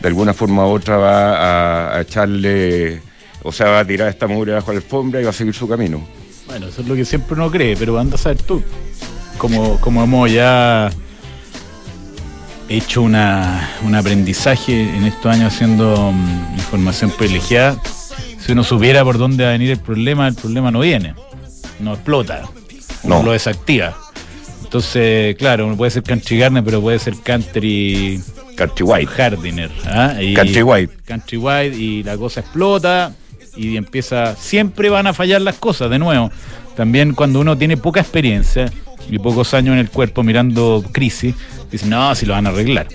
de 0.00 0.08
alguna 0.08 0.34
forma 0.34 0.66
u 0.66 0.70
otra 0.70 0.98
va 0.98 1.96
a, 1.96 2.02
echarle, 2.02 3.00
o 3.44 3.52
sea, 3.52 3.66
va 3.66 3.80
a 3.80 3.84
tirar 3.84 4.08
esta 4.08 4.26
mugre 4.26 4.52
bajo 4.52 4.72
la 4.72 4.78
alfombra 4.78 5.20
y 5.20 5.24
va 5.24 5.30
a 5.30 5.34
seguir 5.34 5.54
su 5.54 5.68
camino. 5.68 6.02
Bueno, 6.46 6.66
eso 6.66 6.80
es 6.80 6.88
lo 6.88 6.94
que 6.94 7.04
siempre 7.04 7.34
uno 7.34 7.50
cree, 7.50 7.76
pero 7.76 7.98
anda 7.98 8.16
a 8.16 8.18
saber 8.18 8.42
tú. 8.42 8.62
Como, 9.38 9.78
como 9.80 10.02
hemos 10.02 10.32
ya 10.32 10.90
hecho 12.68 13.02
una, 13.02 13.70
un 13.84 13.94
aprendizaje 13.94 14.96
en 14.96 15.04
estos 15.04 15.26
años 15.26 15.52
haciendo 15.52 16.12
mm, 16.12 16.54
información 16.56 17.10
privilegiada, 17.10 17.80
si 18.38 18.52
uno 18.52 18.64
supiera 18.64 19.04
por 19.04 19.18
dónde 19.18 19.44
va 19.44 19.50
a 19.50 19.52
venir 19.52 19.70
el 19.70 19.80
problema, 19.80 20.26
el 20.26 20.34
problema 20.34 20.70
no 20.70 20.80
viene, 20.80 21.14
no 21.80 21.94
explota, 21.94 22.48
no 23.02 23.22
lo 23.22 23.32
desactiva. 23.32 23.94
Entonces, 24.62 25.36
claro, 25.36 25.66
uno 25.66 25.76
puede 25.76 25.90
ser 25.90 26.02
country 26.02 26.38
garner, 26.38 26.64
pero 26.64 26.80
puede 26.80 26.98
ser 26.98 27.14
country 27.22 28.20
country 28.56 28.84
white 28.84 29.12
hardiner, 29.12 29.70
¿ah? 29.84 30.14
country 30.34 30.62
white, 30.62 30.94
country 31.04 31.36
white 31.36 31.76
y 31.76 32.02
la 32.02 32.16
cosa 32.16 32.40
explota 32.40 33.12
y 33.56 33.76
empieza, 33.76 34.36
siempre 34.36 34.90
van 34.90 35.06
a 35.06 35.14
fallar 35.14 35.40
las 35.40 35.56
cosas, 35.56 35.90
de 35.90 35.98
nuevo. 35.98 36.30
También 36.76 37.14
cuando 37.14 37.40
uno 37.40 37.56
tiene 37.56 37.76
poca 37.76 38.00
experiencia 38.00 38.72
y 39.08 39.18
pocos 39.18 39.54
años 39.54 39.74
en 39.74 39.78
el 39.78 39.90
cuerpo 39.90 40.22
mirando 40.22 40.84
crisis, 40.92 41.34
dice, 41.70 41.86
no, 41.86 42.14
si 42.14 42.26
lo 42.26 42.34
van 42.34 42.46
a 42.46 42.50
arreglar. 42.50 42.88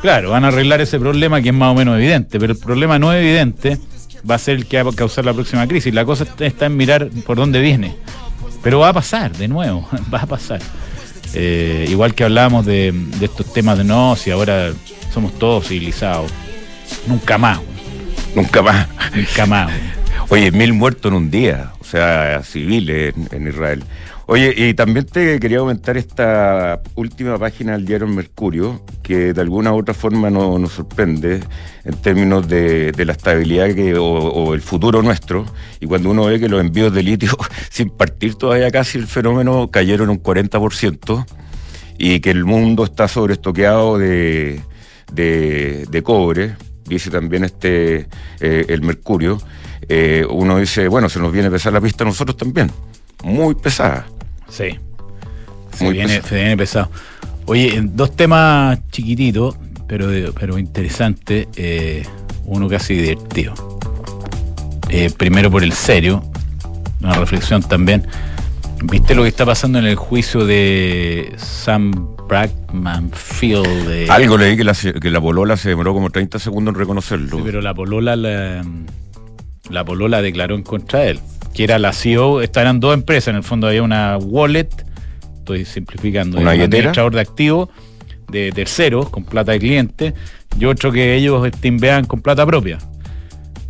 Claro, 0.00 0.30
van 0.30 0.44
a 0.44 0.48
arreglar 0.48 0.80
ese 0.80 0.98
problema 0.98 1.42
que 1.42 1.50
es 1.50 1.54
más 1.54 1.72
o 1.72 1.74
menos 1.74 1.96
evidente, 1.96 2.38
pero 2.40 2.54
el 2.54 2.58
problema 2.58 2.98
no 2.98 3.12
evidente 3.12 3.78
va 4.28 4.36
a 4.36 4.38
ser 4.38 4.56
el 4.56 4.66
que 4.66 4.82
va 4.82 4.90
a 4.90 4.94
causar 4.94 5.24
la 5.24 5.34
próxima 5.34 5.66
crisis. 5.66 5.92
La 5.92 6.04
cosa 6.04 6.26
está 6.38 6.66
en 6.66 6.76
mirar 6.76 7.08
por 7.26 7.36
dónde 7.36 7.60
viene. 7.60 7.96
Pero 8.62 8.80
va 8.80 8.90
a 8.90 8.92
pasar, 8.92 9.36
de 9.36 9.48
nuevo, 9.48 9.88
va 10.14 10.22
a 10.22 10.26
pasar. 10.26 10.60
Eh, 11.32 11.86
igual 11.88 12.14
que 12.14 12.24
hablábamos 12.24 12.66
de, 12.66 12.92
estos 13.20 13.52
temas 13.52 13.78
de 13.78 13.84
no, 13.84 14.16
si 14.16 14.30
ahora 14.30 14.72
somos 15.12 15.38
todos 15.38 15.68
civilizados. 15.68 16.30
Nunca 17.06 17.38
más. 17.38 17.60
Nunca 18.34 18.62
más. 18.62 18.88
Nunca 19.14 19.46
más. 19.46 19.72
Oye, 20.28 20.52
mil 20.52 20.72
muertos 20.72 21.10
en 21.10 21.16
un 21.16 21.30
día, 21.30 21.72
o 21.80 21.84
sea, 21.84 22.42
civiles 22.44 23.14
en, 23.32 23.48
Israel. 23.48 23.82
Oye, 24.26 24.54
y 24.56 24.74
también 24.74 25.04
te 25.06 25.40
quería 25.40 25.58
comentar 25.58 25.96
esta 25.96 26.80
última 26.94 27.36
página 27.36 27.72
del 27.72 27.84
diario 27.84 28.06
Mercurio, 28.06 28.80
que 29.02 29.32
de 29.32 29.40
alguna 29.40 29.72
u 29.72 29.78
otra 29.78 29.92
forma 29.92 30.30
nos, 30.30 30.70
sorprende 30.70 31.40
en 31.84 31.94
términos 31.94 32.46
de, 32.46 32.92
la 33.04 33.12
estabilidad 33.12 33.74
que, 33.74 33.96
o, 33.98 34.54
el 34.54 34.60
futuro 34.60 35.02
nuestro. 35.02 35.46
Y 35.80 35.86
cuando 35.86 36.10
uno 36.10 36.26
ve 36.26 36.38
que 36.38 36.48
los 36.48 36.60
envíos 36.60 36.94
de 36.94 37.02
litio, 37.02 37.36
sin 37.70 37.90
partir 37.90 38.36
todavía 38.36 38.70
casi 38.70 38.98
el 38.98 39.08
fenómeno, 39.08 39.68
cayeron 39.72 40.10
un 40.10 40.22
40%, 40.22 41.26
y 41.98 42.20
que 42.20 42.30
el 42.30 42.44
mundo 42.44 42.84
está 42.84 43.08
sobreestoqueado 43.08 43.98
de, 43.98 44.60
de, 45.12 46.02
cobre, 46.02 46.54
dice 46.94 47.10
también 47.10 47.44
este 47.44 48.06
eh, 48.40 48.64
el 48.68 48.82
Mercurio. 48.82 49.40
Eh, 49.88 50.24
uno 50.28 50.58
dice, 50.58 50.88
bueno, 50.88 51.08
se 51.08 51.18
nos 51.18 51.32
viene 51.32 51.48
a 51.48 51.50
pesar 51.50 51.72
la 51.72 51.80
pista 51.80 52.04
a 52.04 52.06
nosotros 52.06 52.36
también. 52.36 52.70
Muy 53.24 53.54
pesada. 53.54 54.06
Sí. 54.48 54.78
Se, 55.76 55.90
viene, 55.90 56.56
pesado. 56.56 56.90
Oye, 57.46 57.80
dos 57.82 58.14
temas 58.14 58.78
chiquititos, 58.90 59.56
pero, 59.86 60.08
pero 60.38 60.58
interesantes. 60.58 61.48
Eh, 61.56 62.04
uno 62.44 62.68
casi 62.68 62.94
divertido. 62.94 63.54
Eh, 64.88 65.10
primero 65.16 65.50
por 65.50 65.62
el 65.62 65.72
serio, 65.72 66.22
una 67.00 67.14
reflexión 67.14 67.62
también. 67.62 68.06
¿Viste 68.84 69.14
lo 69.14 69.22
que 69.22 69.28
está 69.28 69.46
pasando 69.46 69.78
en 69.78 69.84
el 69.86 69.94
juicio 69.94 70.44
de 70.46 71.34
Sam 71.36 72.16
Brackman 72.30 73.10
Field? 73.12 74.08
Algo 74.08 74.38
leí 74.38 74.56
que 74.56 74.62
la, 74.62 74.72
que 74.72 75.10
la 75.10 75.20
polola 75.20 75.56
se 75.56 75.70
demoró 75.70 75.92
como 75.92 76.10
30 76.10 76.38
segundos 76.38 76.72
en 76.74 76.78
reconocerlo. 76.78 77.38
Sí, 77.38 77.42
pero 77.44 77.60
la 77.60 77.74
polola 77.74 78.14
la, 78.14 78.64
la 79.68 79.84
polola 79.84 80.22
declaró 80.22 80.54
en 80.54 80.62
contra 80.62 81.00
de 81.00 81.10
él, 81.10 81.20
que 81.52 81.64
era 81.64 81.80
la 81.80 81.92
CEO, 81.92 82.40
eran 82.40 82.78
dos 82.78 82.94
empresas, 82.94 83.28
en 83.28 83.36
el 83.36 83.42
fondo 83.42 83.66
había 83.66 83.82
una 83.82 84.16
wallet, 84.16 84.68
estoy 85.38 85.64
simplificando, 85.64 86.38
una 86.38 86.52
un 86.54 86.60
administrador 86.60 87.12
de 87.12 87.20
activos 87.20 87.68
de 88.28 88.52
terceros 88.52 89.08
con 89.08 89.24
plata 89.24 89.50
de 89.50 89.58
cliente 89.58 90.14
y 90.56 90.66
otro 90.66 90.92
que 90.92 91.16
ellos 91.16 91.50
timbean 91.60 92.04
con 92.04 92.22
plata 92.22 92.46
propia. 92.46 92.78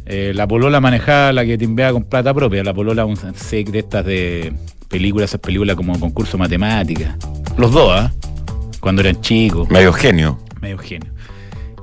Eh, 0.05 0.33
la 0.35 0.47
polola 0.47 0.83
manejaba 0.83 1.33
la 1.33 1.47
que 1.47 1.57
timbea 1.57 1.93
con 1.93 2.05
plata 2.05 2.35
propia, 2.35 2.63
la 2.63 2.75
polola 2.75 3.07
un 3.07 3.17
de 3.17 3.79
estas 3.79 4.05
de 4.05 4.53
películas, 4.89 5.31
esas 5.31 5.41
películas 5.41 5.77
como 5.77 5.99
concurso 5.99 6.37
matemática. 6.37 7.17
Los 7.57 7.73
dos, 7.73 7.91
¿ah? 7.97 8.13
Cuando 8.81 9.03
eran 9.03 9.21
chicos. 9.21 9.69
Medio 9.71 9.93
genio. 9.93 10.39
Medio 10.61 10.79
genio. 10.79 11.11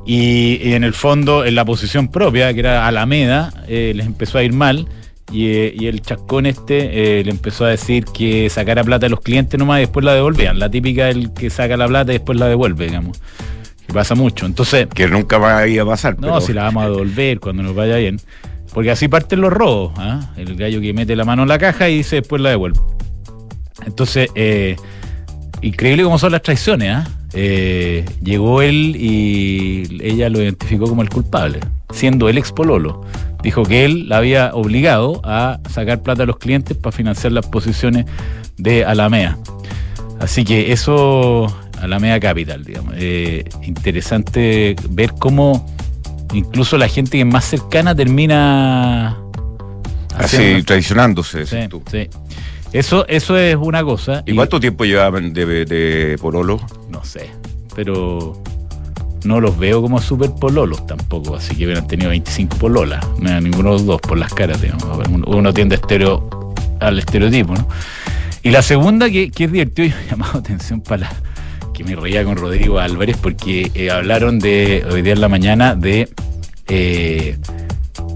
Y, 0.07 0.73
en 0.73 0.85
el 0.85 0.93
fondo, 0.93 1.45
en 1.45 1.55
la 1.55 1.65
posición 1.65 2.07
propia, 2.07 2.53
que 2.53 2.61
era 2.61 2.87
Alameda, 2.87 3.51
eh, 3.67 3.91
les 3.93 4.05
empezó 4.05 4.37
a 4.37 4.43
ir 4.43 4.53
mal. 4.53 4.87
Y, 5.31 5.47
eh, 5.47 5.89
el 5.89 6.01
chascón 6.01 6.45
este 6.45 7.19
eh, 7.19 7.23
le 7.25 7.31
empezó 7.31 7.65
a 7.65 7.69
decir 7.69 8.05
que 8.05 8.49
sacara 8.49 8.85
plata 8.85 9.07
a 9.07 9.09
los 9.09 9.19
clientes 9.19 9.59
nomás 9.59 9.79
y 9.79 9.81
después 9.81 10.05
la 10.05 10.13
devolvían. 10.13 10.57
La 10.59 10.69
típica 10.69 11.07
del 11.07 11.33
que 11.33 11.49
saca 11.49 11.75
la 11.75 11.87
plata 11.87 12.13
y 12.13 12.15
después 12.15 12.39
la 12.39 12.47
devuelve, 12.47 12.85
digamos. 12.85 13.21
Que 13.85 13.93
pasa 13.93 14.15
mucho. 14.15 14.45
Entonces. 14.45 14.87
Que 14.87 15.09
nunca 15.09 15.37
va 15.37 15.57
a 15.57 15.67
ir 15.67 15.81
a 15.81 15.85
pasar. 15.85 16.17
No, 16.19 16.39
si 16.39 16.53
la 16.53 16.63
vamos 16.63 16.83
a 16.85 16.89
devolver 16.89 17.41
cuando 17.41 17.63
nos 17.63 17.75
vaya 17.75 17.97
bien. 17.97 18.21
Porque 18.73 18.91
así 18.91 19.09
parten 19.09 19.41
los 19.41 19.51
robos. 19.51 19.91
¿ah? 19.97 20.31
El 20.37 20.55
gallo 20.55 20.79
que 20.79 20.93
mete 20.93 21.17
la 21.17 21.25
mano 21.25 21.41
en 21.41 21.49
la 21.49 21.59
caja 21.59 21.89
y 21.89 21.97
dice 21.97 22.17
después 22.17 22.41
la 22.41 22.49
devuelve. 22.49 22.79
Entonces, 23.85 24.29
increíble 25.61 26.03
como 26.03 26.19
son 26.19 26.31
las 26.31 26.41
traiciones, 26.41 26.89
¿ah? 26.89 27.07
Eh, 27.33 28.05
llegó 28.23 28.61
él 28.61 28.95
y 28.95 29.99
ella 30.01 30.29
lo 30.29 30.41
identificó 30.41 30.87
como 30.87 31.01
el 31.01 31.09
culpable, 31.09 31.59
siendo 31.91 32.29
el 32.29 32.37
ex 32.37 32.51
pololo. 32.51 33.01
Dijo 33.43 33.63
que 33.63 33.85
él 33.85 34.09
la 34.09 34.17
había 34.17 34.53
obligado 34.53 35.21
a 35.23 35.59
sacar 35.69 36.01
plata 36.01 36.23
a 36.23 36.25
los 36.25 36.37
clientes 36.37 36.75
para 36.75 36.95
financiar 36.95 37.33
las 37.33 37.45
posiciones 37.45 38.05
de 38.57 38.85
Alamea. 38.85 39.37
Así 40.19 40.43
que 40.43 40.71
eso, 40.71 41.45
Alamea 41.79 42.19
Capital, 42.19 42.63
digamos. 42.63 42.95
Eh, 42.97 43.45
interesante 43.63 44.75
ver 44.89 45.13
cómo 45.19 45.65
incluso 46.33 46.77
la 46.77 46.87
gente 46.87 47.11
que 47.11 47.21
es 47.21 47.25
más 47.25 47.45
cercana 47.45 47.93
termina... 47.95 49.17
Así, 50.15 50.63
traicionándose. 50.63 51.45
Sí, 51.45 51.57
sí. 51.91 52.09
Eso, 52.73 53.07
eso 53.07 53.37
es 53.37 53.55
una 53.55 53.83
cosa. 53.83 54.23
¿Y, 54.25 54.35
cuánto 54.35 54.59
tiempo 54.59 54.85
llevaban 54.85 55.33
de, 55.33 55.65
de, 55.65 56.17
pololo? 56.19 56.59
No 56.89 57.03
sé, 57.03 57.29
pero 57.75 58.41
no 59.23 59.39
los 59.39 59.57
veo 59.57 59.81
como 59.81 60.01
super 60.01 60.31
pololos 60.31 60.85
tampoco, 60.85 61.35
así 61.35 61.55
que 61.55 61.65
hubieran 61.65 61.87
tenido 61.87 62.09
25 62.09 62.57
pololas, 62.57 63.05
no 63.19 63.41
ninguno 63.41 63.69
de 63.69 63.75
los 63.75 63.85
dos 63.85 64.01
por 64.01 64.17
las 64.17 64.33
caras, 64.33 64.61
digamos. 64.61 64.85
Uno 65.27 65.53
tiende 65.53 65.75
estereo, 65.75 66.53
al 66.79 66.99
estereotipo, 66.99 67.53
¿no? 67.53 67.67
Y 68.43 68.51
la 68.51 68.61
segunda 68.61 69.09
que, 69.09 69.31
que 69.31 69.45
es 69.45 69.51
divertido 69.51 69.87
y 69.87 69.89
me 69.93 69.95
ha 69.95 70.11
llamado 70.11 70.39
atención 70.39 70.81
para 70.81 71.01
la, 71.01 71.15
que 71.73 71.83
me 71.83 71.95
reía 71.95 72.23
con 72.23 72.37
Rodrigo 72.37 72.79
Álvarez 72.79 73.17
porque 73.21 73.71
eh, 73.75 73.91
hablaron 73.91 74.39
de 74.39 74.85
hoy 74.91 75.01
día 75.01 75.13
en 75.13 75.21
la 75.21 75.29
mañana 75.29 75.75
de 75.75 76.09
eh, 76.67 77.37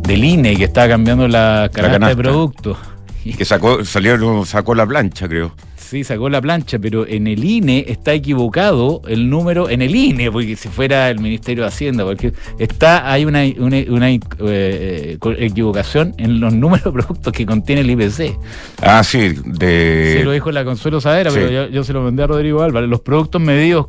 del 0.02 0.24
INE 0.24 0.56
que 0.56 0.64
estaba 0.64 0.88
cambiando 0.88 1.28
la 1.28 1.70
canasta 1.72 2.10
de 2.10 2.16
productos 2.16 2.78
que 3.38 3.46
sacó, 3.46 3.84
salió, 3.86 4.46
sacó 4.46 4.76
la 4.76 4.86
plancha, 4.86 5.28
creo. 5.28 5.54
Sí, 5.76 6.06
sacó 6.06 6.30
la 6.30 6.40
plancha, 6.40 6.80
pero 6.80 7.06
en 7.06 7.28
el 7.28 7.44
INE 7.44 7.84
está 7.86 8.14
equivocado 8.14 9.02
el 9.10 9.30
número, 9.30 9.70
en 9.70 9.82
el 9.82 9.94
INE, 9.94 10.32
porque 10.32 10.56
si 10.56 10.70
fuera 10.70 11.10
el 11.10 11.20
Ministerio 11.20 11.64
de 11.64 11.68
Hacienda, 11.68 12.06
porque 12.06 12.32
está, 12.60 13.12
hay 13.12 13.26
una, 13.26 13.42
una, 13.58 14.10
eh, 14.10 15.18
equivocación 15.38 16.16
en 16.18 16.40
los 16.40 16.54
números 16.54 16.86
de 16.86 16.92
productos 16.94 17.34
que 17.34 17.46
contiene 17.46 17.82
el 17.82 17.90
IPC. 17.90 18.38
Ah, 18.82 19.04
sí, 19.04 19.34
de... 19.44 20.16
Se 20.20 20.24
lo 20.24 20.32
dijo 20.32 20.50
la 20.52 20.64
Consuelo 20.64 21.02
Sadera, 21.02 21.30
pero 21.34 21.52
yo, 21.52 21.68
yo, 21.68 21.84
se 21.84 21.92
lo 21.92 22.02
mandé 22.02 22.24
a 22.24 22.28
Rodrigo 22.28 22.64
Álvarez. 22.64 22.90
Los 22.90 23.02
productos 23.02 23.42
medidos 23.42 23.88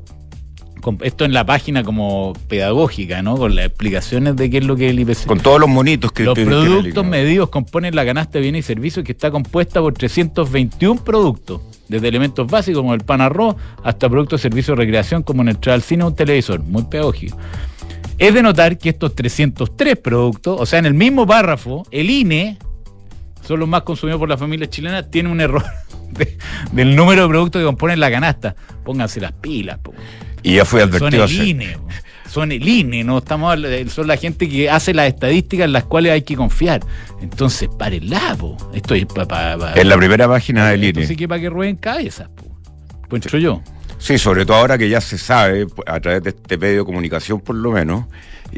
esto 1.02 1.24
en 1.24 1.32
la 1.32 1.46
página 1.46 1.82
como 1.84 2.32
pedagógica, 2.48 3.22
¿no? 3.22 3.36
Con 3.36 3.54
las 3.54 3.66
explicaciones 3.66 4.36
de 4.36 4.50
qué 4.50 4.58
es 4.58 4.64
lo 4.64 4.76
que 4.76 4.86
es 4.86 4.90
el 4.90 5.00
IPC. 5.00 5.26
Con 5.26 5.40
todos 5.40 5.60
los 5.60 5.68
monitos 5.68 6.12
que 6.12 6.24
Los 6.24 6.38
productos 6.38 7.04
medidos 7.04 7.48
componen 7.48 7.94
la 7.94 8.04
canasta 8.04 8.38
de 8.38 8.40
bienes 8.42 8.64
y 8.64 8.66
servicios 8.66 9.04
que 9.04 9.12
está 9.12 9.30
compuesta 9.30 9.80
por 9.80 9.94
321 9.94 11.04
productos, 11.04 11.60
desde 11.88 12.08
elementos 12.08 12.46
básicos 12.46 12.80
como 12.80 12.94
el 12.94 13.00
pan 13.00 13.20
arroz 13.20 13.56
hasta 13.82 14.08
productos 14.08 14.40
de 14.40 14.50
servicio 14.50 14.74
de 14.74 14.82
recreación 14.82 15.22
como 15.22 15.42
en 15.42 15.50
entrar 15.50 15.74
al 15.74 15.82
cine 15.82 16.04
o 16.04 16.08
un 16.08 16.16
televisor. 16.16 16.60
Muy 16.60 16.84
pedagógico. 16.84 17.36
Es 18.18 18.34
de 18.34 18.42
notar 18.42 18.78
que 18.78 18.90
estos 18.90 19.14
303 19.14 19.96
productos, 19.98 20.60
o 20.60 20.66
sea, 20.66 20.78
en 20.78 20.86
el 20.86 20.94
mismo 20.94 21.26
párrafo, 21.26 21.84
el 21.90 22.10
INE, 22.10 22.58
son 23.42 23.60
los 23.60 23.68
más 23.68 23.82
consumidos 23.82 24.18
por 24.18 24.28
la 24.28 24.38
familia 24.38 24.68
chilena, 24.68 25.02
tiene 25.02 25.28
un 25.28 25.40
error 25.40 25.64
del 26.72 26.94
número 26.94 27.22
de 27.22 27.28
productos 27.28 27.60
que 27.60 27.66
componen 27.66 28.00
la 28.00 28.10
canasta. 28.10 28.54
Pónganse 28.84 29.20
las 29.20 29.32
pilas. 29.32 29.78
Po. 29.78 29.92
Y 30.42 30.56
ya 30.56 30.64
fue 30.64 30.82
advertido. 30.82 31.28
Son 31.28 31.40
el 31.40 31.48
INE, 31.48 31.76
son 32.28 32.52
el 32.52 32.66
INE, 32.66 33.04
no 33.04 33.18
estamos 33.18 33.56
son 33.88 34.06
la 34.06 34.16
gente 34.16 34.48
que 34.48 34.70
hace 34.70 34.94
las 34.94 35.08
estadísticas 35.08 35.66
en 35.66 35.72
las 35.72 35.84
cuales 35.84 36.12
hay 36.12 36.22
que 36.22 36.36
confiar. 36.36 36.80
Entonces, 37.20 37.68
para 37.78 37.94
el 37.94 38.10
lado 38.10 38.56
Esto 38.74 38.94
es 38.94 39.06
para. 39.06 39.74
en 39.74 39.88
la 39.88 39.96
primera 39.96 40.28
página 40.28 40.68
del 40.70 40.80
INE. 40.80 40.88
Entonces, 40.88 41.16
que 41.16 41.28
para 41.28 41.40
que 41.40 41.50
rueden 41.50 41.76
cabezas, 41.76 42.28
pues 43.08 43.22
yo. 43.22 43.62
Sí, 43.98 44.18
sobre 44.18 44.44
todo 44.44 44.56
ahora 44.56 44.76
que 44.76 44.88
ya 44.88 45.00
se 45.00 45.16
sabe, 45.16 45.66
a 45.86 46.00
través 46.00 46.24
de 46.24 46.30
este 46.30 46.58
medio 46.58 46.78
de 46.78 46.84
comunicación 46.84 47.40
por 47.40 47.54
lo 47.54 47.70
menos, 47.70 48.06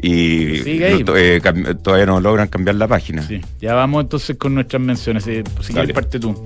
y 0.01 0.61
eh, 0.65 1.41
todavía 1.83 2.05
no 2.05 2.19
logran 2.19 2.47
cambiar 2.47 2.75
la 2.75 2.87
página. 2.87 3.21
Sí, 3.21 3.41
ya 3.61 3.75
vamos 3.75 4.03
entonces 4.03 4.37
con 4.37 4.55
nuestras 4.55 4.81
menciones. 4.81 5.27
Eh, 5.27 5.43
si 5.61 5.73
quieres, 5.73 5.93
parte 5.93 6.19
tú. 6.19 6.43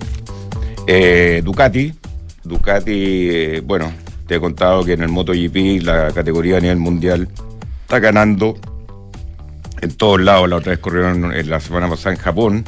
Eh, 0.85 1.41
Ducati, 1.43 1.93
Ducati, 2.43 3.59
bueno, 3.61 3.91
te 4.29 4.35
he 4.35 4.39
contado 4.39 4.85
que 4.85 4.93
en 4.93 5.01
el 5.01 5.09
MotoGP 5.09 5.83
la 5.83 6.11
categoría 6.13 6.57
a 6.57 6.59
nivel 6.61 6.77
mundial 6.77 7.27
está 7.81 7.97
ganando 7.97 8.55
en 9.81 9.91
todos 9.97 10.21
lados. 10.21 10.47
La 10.47 10.57
otra 10.57 10.69
vez 10.69 10.79
corrieron 10.79 11.33
en 11.33 11.49
la 11.49 11.59
semana 11.59 11.89
pasada 11.89 12.15
en 12.15 12.21
Japón, 12.21 12.63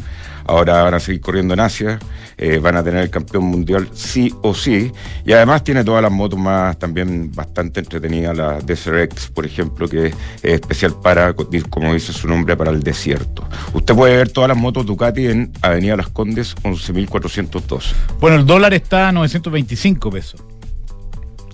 ahora 0.48 0.82
van 0.82 0.96
a 0.96 1.00
seguir 1.00 1.22
corriendo 1.22 1.53
en 1.53 1.60
Asia. 1.60 2.00
Eh, 2.38 2.58
van 2.58 2.75
a 2.75 2.84
tener 2.84 3.03
el 3.03 3.12
campeón 3.12 3.44
mundial 3.44 3.89
sí 3.94 4.34
o 4.41 4.56
sí. 4.56 4.91
Y 5.24 5.34
además 5.34 5.63
tiene 5.63 5.84
todas 5.84 6.01
las 6.01 6.12
motos 6.12 6.39
más 6.39 6.80
también 6.80 7.32
bastante 7.32 7.82
entretenidas, 7.82 8.36
la 8.36 8.60
DSRX, 8.60 9.27
por 9.27 9.46
ejemplo, 9.46 9.88
que 9.88 10.08
es 10.08 10.15
especial 10.41 10.96
para, 11.03 11.34
como 11.34 11.94
dice 11.94 12.12
su 12.12 12.27
nombre, 12.27 12.58
para 12.58 12.72
el 12.72 12.82
desierto. 12.82 13.48
Usted 13.74 13.94
puede 13.94 14.18
ver 14.18 14.30
todas 14.32 14.48
las 14.48 14.58
motos 14.58 14.88
Ducati 14.88 15.27
en 15.27 15.51
Avenida 15.62 15.96
Las 15.96 16.08
Condes, 16.08 16.56
11.402. 16.63 17.94
Bueno, 18.20 18.38
el 18.38 18.48
dólar 18.48 18.74
está 18.74 19.10
a 19.10 19.12
925 19.12 20.10
pesos. 20.10 20.44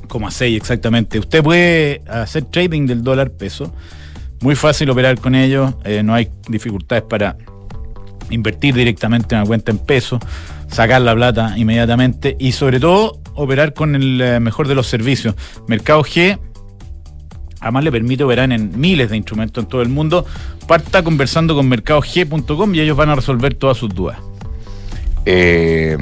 Como 0.07 0.27
a 0.27 0.31
6 0.31 0.55
exactamente. 0.55 1.19
Usted 1.19 1.43
puede 1.43 2.01
hacer 2.07 2.45
trading 2.45 2.85
del 2.85 3.03
dólar 3.03 3.31
peso. 3.31 3.73
Muy 4.41 4.55
fácil 4.55 4.89
operar 4.89 5.19
con 5.19 5.35
ellos. 5.35 5.73
Eh, 5.83 6.03
no 6.03 6.13
hay 6.13 6.29
dificultades 6.47 7.03
para 7.03 7.37
invertir 8.29 8.75
directamente 8.75 9.35
en 9.35 9.41
una 9.41 9.47
cuenta 9.47 9.71
en 9.71 9.79
peso, 9.79 10.19
sacar 10.67 11.01
la 11.01 11.15
plata 11.15 11.57
inmediatamente 11.57 12.35
y 12.39 12.51
sobre 12.51 12.79
todo 12.79 13.19
operar 13.35 13.73
con 13.73 13.95
el 13.95 14.21
eh, 14.21 14.39
mejor 14.39 14.67
de 14.67 14.75
los 14.75 14.87
servicios. 14.87 15.35
Mercado 15.67 16.01
G 16.03 16.37
además 17.59 17.83
le 17.83 17.91
permite 17.91 18.23
operar 18.23 18.51
en 18.51 18.79
miles 18.79 19.09
de 19.09 19.17
instrumentos 19.17 19.63
en 19.63 19.69
todo 19.69 19.81
el 19.81 19.89
mundo. 19.89 20.25
Parta 20.67 21.03
conversando 21.03 21.55
con 21.55 21.67
mercadog.com 21.67 22.75
y 22.75 22.79
ellos 22.79 22.97
van 22.97 23.09
a 23.09 23.15
resolver 23.15 23.53
todas 23.55 23.77
sus 23.77 23.93
dudas. 23.93 24.19
Eh, 25.25 25.97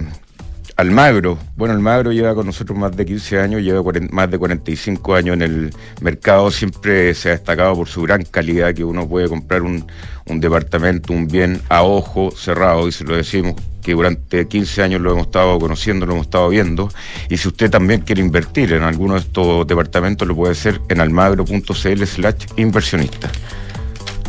Almagro, 0.77 1.37
bueno, 1.55 1.73
Almagro 1.73 2.11
lleva 2.11 2.35
con 2.35 2.47
nosotros 2.47 2.77
más 2.77 2.97
de 2.97 3.05
15 3.05 3.39
años, 3.39 3.61
lleva 3.61 3.81
más 4.11 4.29
de 4.29 4.37
45 4.37 5.15
años 5.15 5.35
en 5.35 5.41
el 5.41 5.73
mercado, 6.01 6.51
siempre 6.51 7.13
se 7.13 7.29
ha 7.29 7.31
destacado 7.31 7.75
por 7.75 7.87
su 7.87 8.01
gran 8.01 8.23
calidad, 8.23 8.73
que 8.73 8.83
uno 8.83 9.07
puede 9.07 9.29
comprar 9.29 9.61
un, 9.61 9.85
departamento, 10.27 11.13
un 11.13 11.29
bien 11.29 11.61
a 11.69 11.83
ojo 11.83 12.29
cerrado, 12.31 12.89
y 12.89 12.91
se 12.91 13.05
lo 13.05 13.15
decimos 13.15 13.55
que 13.81 13.93
durante 13.93 14.49
15 14.49 14.83
años 14.83 14.99
lo 14.99 15.13
hemos 15.13 15.27
estado 15.27 15.57
conociendo, 15.59 16.05
lo 16.05 16.11
hemos 16.11 16.25
estado 16.25 16.49
viendo, 16.49 16.89
y 17.29 17.37
si 17.37 17.47
usted 17.47 17.69
también 17.69 18.01
quiere 18.01 18.19
invertir 18.19 18.73
en 18.73 18.83
alguno 18.83 19.13
de 19.13 19.21
estos 19.21 19.65
departamentos, 19.65 20.27
lo 20.27 20.35
puede 20.35 20.51
hacer 20.51 20.81
en 20.89 20.99
almagro.cl 20.99 22.05
slash 22.05 22.47
inversionista. 22.57 23.31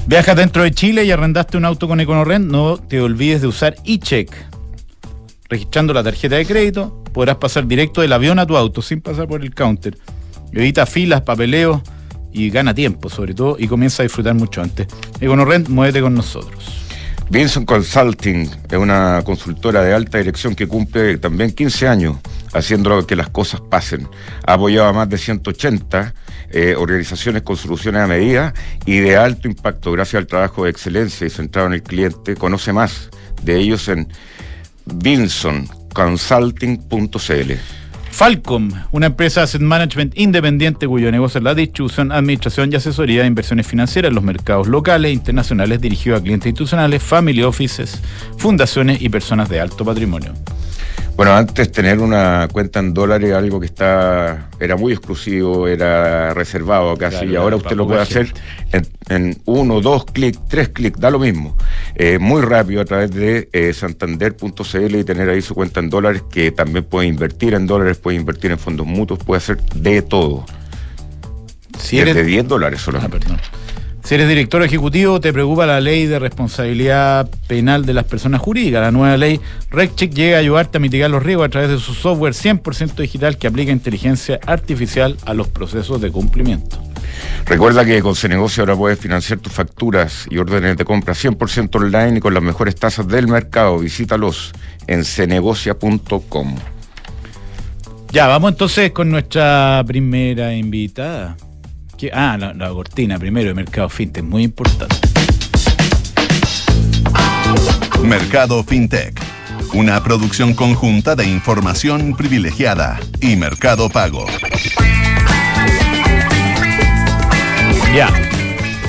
Viajas 0.07 0.37
dentro 0.37 0.63
de 0.63 0.71
Chile 0.71 1.05
y 1.05 1.11
arrendaste 1.11 1.57
un 1.57 1.65
auto 1.65 1.89
con 1.89 1.99
EconoRent, 1.99 2.47
no 2.47 2.77
te 2.77 3.01
olvides 3.01 3.41
de 3.41 3.49
usar 3.49 3.75
eCheck 3.85 4.56
registrando 5.49 5.93
la 5.93 6.03
tarjeta 6.03 6.37
de 6.37 6.47
crédito, 6.47 7.03
podrás 7.13 7.37
pasar 7.37 7.67
directo 7.67 8.01
del 8.01 8.13
avión 8.13 8.39
a 8.39 8.47
tu 8.47 8.57
auto 8.57 8.83
sin 8.83 9.01
pasar 9.01 9.29
por 9.29 9.43
el 9.43 9.55
counter. 9.55 9.97
Evita 10.53 10.87
filas, 10.87 11.23
papeleos 11.23 11.81
y 12.33 12.51
gana 12.51 12.75
tiempo, 12.75 13.09
sobre 13.09 13.35
todo, 13.35 13.57
y 13.59 13.67
comienza 13.67 14.03
a 14.03 14.05
disfrutar 14.05 14.35
mucho 14.35 14.63
antes. 14.63 14.87
EconoRent, 15.21 15.69
muévete 15.69 16.01
con 16.01 16.15
nosotros. 16.15 16.87
Vinson 17.29 17.65
Consulting 17.65 18.49
es 18.71 18.79
una 18.79 19.21
consultora 19.25 19.83
de 19.83 19.93
alta 19.93 20.19
dirección 20.19 20.55
que 20.55 20.69
cumple 20.69 21.19
también 21.19 21.51
15 21.51 21.89
años 21.89 22.17
haciendo 22.53 23.05
que 23.05 23.17
las 23.17 23.31
cosas 23.31 23.61
pasen. 23.61 24.09
Ha 24.47 24.55
apoyado 24.55 24.89
a 24.89 24.93
más 24.93 25.09
de 25.09 25.19
180 25.19 26.15
eh, 26.51 26.77
organizaciones 26.79 27.43
con 27.43 27.57
soluciones 27.57 28.03
a 28.03 28.07
medida 28.07 28.55
y 28.85 28.99
de 28.99 29.17
alto 29.17 29.49
impacto 29.49 29.91
gracias 29.91 30.21
al 30.21 30.29
trabajo 30.29 30.65
de 30.65 30.71
excelencia 30.71 31.27
y 31.27 31.31
centrado 31.31 31.67
en 31.67 31.75
el 31.75 31.83
cliente. 31.83 32.37
Conoce 32.37 32.73
más 32.73 33.11
de 33.43 33.59
ellos 33.59 33.89
en 33.89 34.09
vinsonconsulting.cl. 34.87 37.53
Falcom, 38.11 38.71
una 38.93 39.09
empresa 39.09 39.41
de 39.41 39.45
asset 39.45 39.61
management 39.61 40.17
independiente 40.17 40.89
cuyo 40.89 41.13
negocio 41.13 41.37
es 41.37 41.45
la 41.45 41.55
distribución, 41.55 42.13
administración 42.13 42.73
y 42.73 42.77
asesoría 42.77 43.21
de 43.21 43.27
inversiones 43.27 43.67
financieras 43.67 44.09
en 44.09 44.15
los 44.15 44.25
mercados 44.25 44.69
locales 44.69 45.11
e 45.11 45.13
internacionales 45.13 45.83
dirigido 45.83 46.17
a 46.17 46.23
clientes 46.23 46.47
institucionales, 46.47 47.03
family 47.03 47.43
offices, 47.43 48.01
fundaciones 48.39 49.03
y 49.03 49.11
personas 49.11 49.51
de 49.51 49.61
alto 49.61 49.85
patrimonio. 49.85 50.33
Bueno, 51.17 51.33
antes 51.33 51.73
tener 51.73 51.99
una 51.99 52.47
cuenta 52.53 52.79
en 52.79 52.93
dólares 52.93 53.33
algo 53.33 53.59
que 53.59 53.65
está 53.65 54.51
era 54.61 54.77
muy 54.77 54.93
exclusivo, 54.93 55.67
era 55.67 56.35
reservado 56.35 56.95
casi, 56.97 57.25
y 57.25 57.37
ahora 57.37 57.57
usted 57.57 57.75
lo 57.75 57.87
puede 57.87 58.03
hacer 58.03 58.35
en, 59.09 59.41
uno, 59.47 59.81
dos 59.81 60.05
clics, 60.05 60.39
tres 60.47 60.69
clics, 60.69 61.01
da 61.01 61.11
lo 61.11 61.19
mismo. 61.19 61.57
Eh, 61.95 62.19
muy 62.19 62.43
rápido 62.43 62.83
a 62.83 62.85
través 62.85 63.13
de 63.13 63.49
eh, 63.55 63.73
santander.cl 63.73 64.97
y 64.97 65.05
tener 65.05 65.31
ahí 65.31 65.41
su 65.41 65.55
cuenta 65.55 65.81
en 65.81 65.89
dólares, 65.89 66.23
que 66.31 66.53
también 66.53 66.85
puede 66.85 67.09
invertir 67.09 67.55
en 67.55 67.67
dólares, 67.67 67.97
puede 67.97 68.19
invertir 68.19 68.51
en 68.51 68.59
fondos 68.59 68.87
mutuos, 68.87 69.19
puede 69.19 69.39
hacer 69.39 69.63
de 69.75 70.03
todo. 70.03 70.45
Si 71.79 71.99
Desde 71.99 72.25
10 72.25 72.47
dólares 72.47 72.83
solamente. 72.83 73.27
Ah, 73.31 73.41
si 74.07 74.15
eres 74.15 74.29
director 74.29 74.63
ejecutivo, 74.63 75.21
te 75.21 75.33
preocupa 75.33 75.67
la 75.67 75.81
ley 75.81 76.07
de 76.07 76.21
responsabilidad 76.21 77.29
penal 77.49 77.85
de 77.85 77.93
las 77.93 78.05
personas 78.05 78.41
jurídicas. 78.41 78.81
La 78.81 78.93
nueva 78.93 79.17
ley 79.17 79.41
RecCheck 79.73 80.15
llega 80.15 80.37
a 80.37 80.41
ayudarte 80.41 80.79
a 80.79 80.81
mitigar 80.81 81.11
los 81.11 81.25
riesgos 81.25 81.47
a 81.47 81.49
través 81.49 81.71
de 81.71 81.81
su 81.81 81.93
software 81.93 82.33
100% 82.33 82.95
digital 82.95 83.37
que 83.37 83.49
aplica 83.49 83.73
inteligencia 83.73 84.39
artificial 84.47 85.17
a 85.27 85.35
los 85.35 85.49
procesos 85.49 86.01
de 86.01 86.13
cumplimiento. 86.13 86.81
Recuerda 87.47 87.85
que 87.85 88.01
con 88.01 88.15
Cenegocio 88.15 88.63
ahora 88.63 88.77
puedes 88.77 89.01
financiar 89.01 89.41
tus 89.41 89.53
facturas 89.53 90.29
y 90.31 90.39
órdenes 90.39 90.77
de 90.77 90.85
compra 90.85 91.13
100% 91.13 91.75
online 91.75 92.19
y 92.19 92.21
con 92.21 92.33
las 92.33 92.45
mejores 92.45 92.77
tasas 92.77 93.09
del 93.09 93.27
mercado. 93.27 93.81
Visítalos 93.81 94.53
en 94.87 95.05
cenegocia.com. 95.05 96.55
Ya, 98.13 98.29
vamos 98.29 98.53
entonces 98.53 98.93
con 98.93 99.11
nuestra 99.11 99.83
primera 99.85 100.55
invitada 100.55 101.37
ah, 102.13 102.37
la, 102.39 102.69
cortina 102.71 103.19
primero 103.19 103.49
de 103.49 103.55
Mercado 103.55 103.89
Fintech, 103.89 104.25
muy 104.25 104.45
importante. 104.45 104.97
Mercado 108.03 108.63
Fintech, 108.63 109.21
una 109.73 110.03
producción 110.03 110.55
conjunta 110.55 111.17
de 111.17 111.27
información 111.27 112.15
privilegiada 112.15 113.01
y 113.21 113.37
Mercado 113.37 113.89
Pago. 113.89 114.27
Ya, 117.95 118.11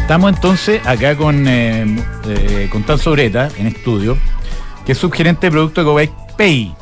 estamos 0.02 0.34
entonces 0.34 0.86
acá 0.86 1.16
con, 1.16 1.48
eh, 1.48 1.86
eh, 2.28 2.68
con 2.72 2.84
Tan 2.84 3.00
Sobreta 3.00 3.50
en 3.58 3.68
estudio, 3.68 4.18
que 4.86 4.92
es 4.92 4.98
subgerente 4.98 5.48
de 5.48 5.52
producto 5.52 5.82
de 5.82 5.86
Cobay 5.86 6.10
Pay. 6.38 6.76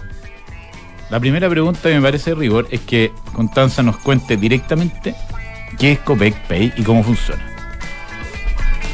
La 1.12 1.20
primera 1.20 1.48
pregunta 1.48 1.82
que 1.84 1.94
me 1.94 2.02
parece 2.02 2.34
rigor 2.34 2.68
es 2.72 2.82
que 2.82 3.12
Constanza 3.34 3.84
nos 3.84 3.98
cuente 3.98 4.38
directamente 4.38 5.14
¿Qué 5.78 5.94
es 5.94 6.00
Copec 6.00 6.36
Pay 6.48 6.74
y 6.78 6.84
cómo 6.84 7.04
funciona? 7.04 7.44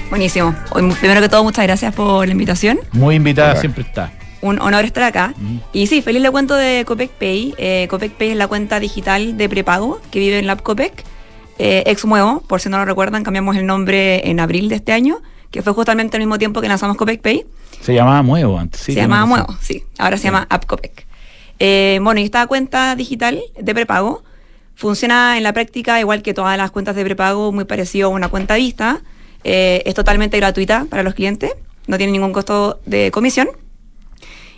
Buenísimo. 0.09 0.55
Primero 0.99 1.21
que 1.21 1.29
todo, 1.29 1.43
muchas 1.43 1.65
gracias 1.65 1.93
por 1.93 2.25
la 2.25 2.31
invitación. 2.31 2.79
Muy 2.91 3.15
invitada 3.15 3.55
siempre 3.55 3.83
está. 3.83 4.11
Un 4.41 4.59
honor 4.59 4.83
estar 4.85 5.03
acá. 5.03 5.33
Y 5.71 5.87
sí, 5.87 6.01
feliz 6.01 6.21
le 6.21 6.31
cuento 6.31 6.55
de 6.55 6.83
Copec 6.85 7.11
Pay. 7.11 7.53
Eh, 7.57 7.87
Copec 7.89 8.13
Pay 8.13 8.31
es 8.31 8.37
la 8.37 8.47
cuenta 8.47 8.79
digital 8.79 9.37
de 9.37 9.47
prepago 9.47 10.01
que 10.09 10.19
vive 10.19 10.39
en 10.39 10.47
la 10.47 10.55
Copec. 10.55 11.03
Eh, 11.59 11.83
ex 11.85 12.05
Muevo, 12.05 12.41
por 12.41 12.59
si 12.59 12.69
no 12.69 12.79
lo 12.79 12.85
recuerdan, 12.85 13.23
cambiamos 13.23 13.55
el 13.55 13.67
nombre 13.67 14.27
en 14.29 14.39
abril 14.39 14.67
de 14.67 14.75
este 14.75 14.93
año, 14.93 15.21
que 15.51 15.61
fue 15.61 15.73
justamente 15.73 16.17
al 16.17 16.21
mismo 16.21 16.39
tiempo 16.39 16.59
que 16.59 16.67
lanzamos 16.67 16.97
Copec 16.97 17.21
Pay. 17.21 17.45
Se 17.81 17.93
llamaba 17.93 18.23
Muevo 18.23 18.57
antes, 18.57 18.81
sí. 18.81 18.93
Se 18.93 19.01
llamaba 19.01 19.25
Muevo, 19.27 19.55
sí. 19.61 19.83
Ahora 19.99 20.17
se 20.17 20.23
llama 20.23 20.47
App 20.49 20.65
Copec. 20.65 21.05
Eh, 21.59 21.99
bueno, 22.01 22.19
y 22.19 22.23
esta 22.23 22.47
cuenta 22.47 22.95
digital 22.95 23.39
de 23.59 23.73
prepago 23.75 24.23
Funciona 24.81 25.37
en 25.37 25.43
la 25.43 25.53
práctica 25.53 25.99
igual 25.99 26.23
que 26.23 26.33
todas 26.33 26.57
las 26.57 26.71
cuentas 26.71 26.95
de 26.95 27.03
prepago, 27.03 27.51
muy 27.51 27.65
parecido 27.65 28.07
a 28.07 28.09
una 28.09 28.29
cuenta 28.29 28.55
vista. 28.55 29.03
Eh, 29.43 29.83
es 29.85 29.93
totalmente 29.93 30.37
gratuita 30.37 30.87
para 30.89 31.03
los 31.03 31.13
clientes, 31.13 31.51
no 31.85 31.99
tiene 31.99 32.11
ningún 32.13 32.33
costo 32.33 32.79
de 32.87 33.11
comisión. 33.11 33.49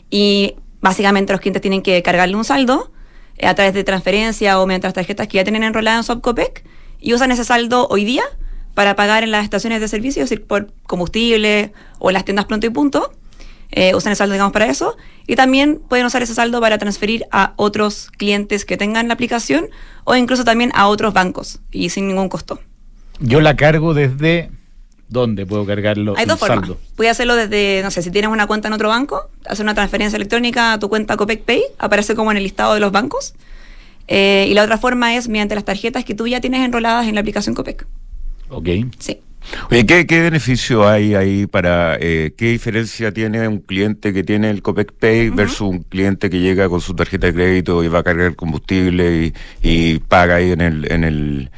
Y 0.10 0.56
básicamente 0.80 1.34
los 1.34 1.42
clientes 1.42 1.62
tienen 1.62 1.82
que 1.82 2.02
cargarle 2.04 2.38
un 2.38 2.46
saldo 2.46 2.94
eh, 3.38 3.48
a 3.48 3.54
través 3.54 3.74
de 3.74 3.84
transferencia 3.84 4.62
o 4.62 4.66
mediante 4.66 4.88
las 4.88 4.94
tarjetas 4.94 5.28
que 5.28 5.40
ya 5.40 5.44
tienen 5.44 5.62
enroladas 5.62 6.10
en 6.10 6.16
Subcopec 6.16 6.64
y 7.02 7.14
usan 7.14 7.30
ese 7.34 7.44
saldo 7.44 7.90
hoy 7.90 8.06
día 8.06 8.24
para 8.76 8.96
pagar 8.96 9.24
en 9.24 9.32
las 9.32 9.44
estaciones 9.44 9.82
de 9.82 9.90
servicio, 9.90 10.24
es 10.24 10.30
decir, 10.30 10.48
por 10.48 10.72
combustible 10.84 11.74
o 12.00 12.12
en 12.12 12.14
las 12.14 12.24
tiendas 12.24 12.46
pronto 12.46 12.66
y 12.66 12.70
punto 12.70 13.12
eh, 13.76 13.96
usan 13.96 14.12
el 14.12 14.16
saldo, 14.16 14.34
digamos, 14.34 14.54
para 14.54 14.68
eso. 14.68 14.96
Y 15.26 15.36
también 15.36 15.80
pueden 15.90 16.06
usar 16.06 16.22
ese 16.22 16.36
saldo 16.36 16.62
para 16.62 16.78
transferir 16.78 17.26
a 17.32 17.54
otros 17.56 18.12
clientes 18.18 18.66
que 18.66 18.78
tengan 18.78 19.08
la 19.08 19.16
aplicación 19.16 19.68
o 20.04 20.16
incluso 20.16 20.44
también 20.44 20.72
a 20.76 20.88
otros 20.88 21.14
bancos 21.14 21.60
y 21.72 21.90
sin 21.90 22.08
ningún 22.08 22.30
costo. 22.30 22.60
Yo 23.20 23.42
la 23.42 23.56
cargo 23.56 23.94
desde... 23.94 24.52
¿Dónde 25.10 25.46
puedo 25.46 25.64
cargarlo? 25.66 26.16
Hay 26.18 26.26
dos 26.26 26.40
formas. 26.40 26.72
Puedes 26.96 27.12
hacerlo 27.12 27.36
desde, 27.36 27.82
no 27.84 27.92
sé, 27.92 28.02
si 28.02 28.10
tienes 28.10 28.32
una 28.32 28.48
cuenta 28.48 28.68
en 28.68 28.74
otro 28.74 28.90
banco, 28.90 29.30
hacer 29.46 29.64
una 29.64 29.76
transferencia 29.76 30.16
electrónica 30.16 30.74
a 30.74 30.80
tu 30.80 30.90
cuenta 30.90 31.18
Copec 31.18 31.44
Pay, 31.44 31.62
aparece 31.78 32.16
como 32.16 32.32
en 32.32 32.38
el 32.38 32.44
listado 32.44 32.74
de 32.74 32.80
los 32.80 32.92
bancos. 32.92 33.36
Eh, 34.08 34.48
y 34.50 34.54
la 34.56 34.64
otra 34.64 34.80
forma 34.80 35.16
es 35.16 35.28
mediante 35.28 35.54
las 35.54 35.66
tarjetas 35.66 36.04
que 36.04 36.16
tú 36.16 36.26
ya 36.26 36.42
tienes 36.42 36.66
enroladas 36.66 37.08
en 37.08 37.14
la 37.14 37.22
aplicación 37.22 37.54
Copec. 37.54 37.86
Ok. 38.50 38.70
Sí. 38.98 39.20
Oye, 39.70 39.86
¿qué, 39.86 40.22
beneficio 40.22 40.88
hay 40.88 41.16
ahí 41.16 41.48
para, 41.48 41.98
eh, 42.00 42.34
qué 42.38 42.46
diferencia 42.48 43.12
tiene 43.12 43.48
un 43.48 43.60
cliente 43.60 44.14
que 44.14 44.24
tiene 44.24 44.50
el 44.50 44.62
Copec 44.62 44.94
Pay 44.94 45.30
versus 45.30 45.62
un 45.62 45.84
cliente 45.84 46.30
que 46.30 46.40
llega 46.40 46.70
con 46.70 46.82
su 46.82 46.96
tarjeta 46.96 47.28
de 47.28 47.34
crédito 47.34 47.84
y 47.84 47.88
va 47.88 48.00
a 48.00 48.04
cargar 48.04 48.36
combustible 48.36 49.34
y, 49.62 50.00
paga 50.00 50.36
ahí 50.36 50.52
en 50.52 50.62
el, 50.62 50.92
en 50.92 51.04
el, 51.04 51.52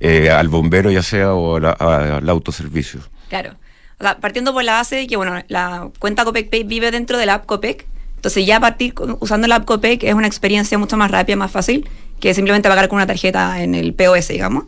eh, 0.00 0.30
al 0.30 0.48
bombero 0.48 0.90
ya 0.90 1.02
sea 1.02 1.34
o 1.34 1.56
al 1.56 2.28
autoservicio? 2.28 3.00
Claro. 3.28 3.54
O 3.98 4.04
sea, 4.04 4.18
partiendo 4.18 4.52
por 4.52 4.64
la 4.64 4.74
base 4.74 4.96
de 4.96 5.06
que, 5.06 5.16
bueno, 5.16 5.42
la 5.48 5.90
cuenta 5.98 6.24
Copec 6.24 6.50
Pay 6.50 6.64
vive 6.64 6.90
dentro 6.90 7.18
de 7.18 7.26
la 7.26 7.34
app 7.34 7.46
Copec, 7.46 7.86
entonces 8.16 8.46
ya 8.46 8.60
partir 8.60 8.94
usando 9.20 9.46
la 9.48 9.56
app 9.56 9.64
Copec 9.64 10.02
es 10.04 10.14
una 10.14 10.26
experiencia 10.26 10.78
mucho 10.78 10.96
más 10.96 11.10
rápida, 11.10 11.36
más 11.36 11.50
fácil 11.50 11.88
que 12.20 12.34
simplemente 12.34 12.68
pagar 12.68 12.88
con 12.88 12.96
una 12.96 13.06
tarjeta 13.06 13.62
en 13.62 13.74
el 13.74 13.94
POS, 13.94 14.28
digamos. 14.28 14.64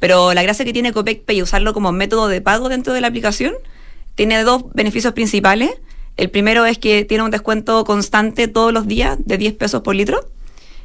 Pero 0.00 0.34
la 0.34 0.42
gracia 0.42 0.64
que 0.64 0.72
tiene 0.72 0.92
Copec 0.92 1.24
Pay 1.24 1.42
usarlo 1.42 1.72
como 1.72 1.92
método 1.92 2.26
de 2.28 2.40
pago 2.40 2.68
dentro 2.68 2.92
de 2.92 3.00
la 3.00 3.08
aplicación 3.08 3.54
tiene 4.14 4.42
dos 4.42 4.64
beneficios 4.72 5.12
principales. 5.12 5.70
El 6.16 6.30
primero 6.30 6.66
es 6.66 6.78
que 6.78 7.04
tiene 7.04 7.22
un 7.22 7.30
descuento 7.30 7.84
constante 7.84 8.48
todos 8.48 8.72
los 8.72 8.86
días 8.86 9.18
de 9.20 9.38
10 9.38 9.54
pesos 9.54 9.82
por 9.82 9.94
litro. 9.94 10.20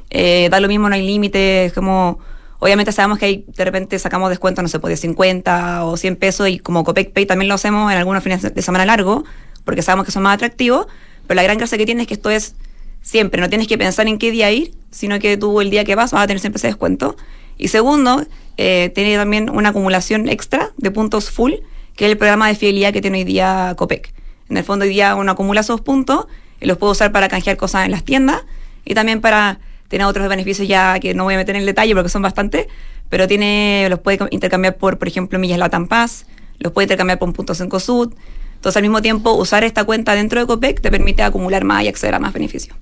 Eh, 0.10 0.50
da 0.52 0.60
lo 0.60 0.68
mismo, 0.68 0.88
no 0.88 0.96
hay 0.96 1.06
límites, 1.06 1.74
como 1.74 2.20
obviamente 2.60 2.92
sabemos 2.92 3.18
que 3.18 3.26
hay, 3.26 3.46
de 3.48 3.66
repente 3.66 3.98
sacamos 4.00 4.30
descuento, 4.30 4.62
no 4.62 4.68
sé, 4.68 4.80
pues 4.80 4.92
de 4.92 4.98
50 4.98 5.86
o 5.86 5.98
100 5.98 6.16
pesos 6.16 6.48
y 6.48 6.60
como 6.60 6.84
Copec 6.84 7.12
Pay 7.12 7.26
también 7.26 7.50
lo 7.50 7.56
hacemos 7.56 7.92
en 7.92 7.98
algunos 7.98 8.24
fines 8.24 8.42
de 8.42 8.62
semana 8.62 8.86
largo, 8.86 9.24
porque 9.64 9.82
sabemos 9.82 10.06
que 10.06 10.12
son 10.12 10.24
más 10.24 10.36
atractivos, 10.36 10.88
pero 11.28 11.36
la 11.36 11.44
gran 11.44 11.58
gracia 11.58 11.78
que 11.78 11.86
tiene 11.86 12.04
es 12.04 12.08
que 12.08 12.14
esto 12.14 12.30
es 12.30 12.56
siempre, 13.02 13.42
no 13.42 13.50
tienes 13.50 13.68
que 13.68 13.78
pensar 13.78 14.08
en 14.08 14.18
qué 14.18 14.32
día 14.32 14.52
ir, 14.52 14.74
sino 14.92 15.20
que 15.20 15.38
tú 15.38 15.62
el 15.62 15.70
día 15.70 15.84
que 15.84 15.96
vas 15.96 16.12
vas 16.12 16.24
a 16.24 16.28
tener 16.28 16.40
siempre 16.40 16.58
ese 16.58 16.68
descuento. 16.68 17.16
Y 17.58 17.70
segundo, 17.70 18.26
eh, 18.58 18.92
tiene 18.94 19.16
también 19.16 19.50
una 19.50 19.70
acumulación 19.70 20.30
extra 20.30 20.72
de 20.78 20.92
puntos 20.92 21.30
full, 21.30 21.54
que 21.96 22.06
es 22.06 22.12
el 22.12 22.18
programa 22.18 22.48
de 22.48 22.56
fidelidad 22.56 22.94
que 22.94 23.02
tiene 23.02 23.20
hoy 23.20 23.24
día 23.24 23.74
Copec. 23.78 24.14
En 24.50 24.58
el 24.58 24.64
fondo 24.64 24.84
hoy 24.84 24.90
día 24.90 25.16
uno 25.16 25.32
acumula 25.32 25.62
esos 25.62 25.82
puntos 25.82 26.28
y 26.62 26.66
los 26.66 26.78
puede 26.78 26.92
usar 26.92 27.12
para 27.12 27.28
canjear 27.28 27.58
cosas 27.58 27.86
en 27.86 27.92
las 27.92 28.04
tiendas 28.04 28.44
y 28.86 28.94
también 28.94 29.22
para 29.22 29.60
tener 29.88 30.06
otros 30.08 30.28
beneficios 30.30 30.68
ya 30.68 31.00
que 31.00 31.14
no 31.14 31.24
voy 31.24 31.36
a 31.36 31.38
meter 31.38 31.56
en 31.56 31.62
el 31.62 31.66
detalle 31.66 31.94
porque 31.94 32.10
son 32.10 32.22
bastantes, 32.22 32.68
pero 33.10 33.28
tiene 33.28 33.88
los 33.90 34.00
puede 34.00 34.20
intercambiar 34.32 34.78
por, 34.78 34.98
por 34.98 35.08
ejemplo, 35.08 35.40
millas 35.40 35.60
Latam 35.60 35.88
Paz, 35.88 36.26
los 36.60 36.72
puede 36.72 36.86
intercambiar 36.86 37.20
por 37.20 37.32
puntos 37.34 37.60
en 37.62 37.70
COSUD. 37.70 38.14
Entonces, 38.56 38.78
al 38.78 38.84
mismo 38.84 39.02
tiempo, 39.02 39.34
usar 39.34 39.64
esta 39.64 39.84
cuenta 39.84 40.16
dentro 40.16 40.40
de 40.40 40.48
Copec 40.48 40.82
te 40.82 40.90
permite 40.90 41.22
acumular 41.22 41.64
más 41.64 41.84
y 41.84 41.88
acceder 41.88 42.16
a 42.16 42.20
más 42.20 42.34
beneficios. 42.34 42.76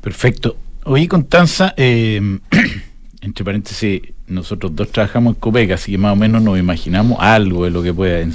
Perfecto. 0.00 0.56
Oye, 0.84 1.08
Constanza, 1.08 1.72
eh, 1.76 2.38
entre 3.24 3.44
paréntesis, 3.44 4.02
nosotros 4.26 4.74
dos 4.76 4.90
trabajamos 4.90 5.34
en 5.34 5.40
Copec, 5.40 5.70
así 5.72 5.92
que 5.92 5.98
más 5.98 6.12
o 6.12 6.16
menos 6.16 6.42
nos 6.42 6.58
imaginamos 6.58 7.18
algo 7.20 7.64
de 7.64 7.70
lo 7.70 7.82
que 7.82 7.92
puede. 7.92 8.28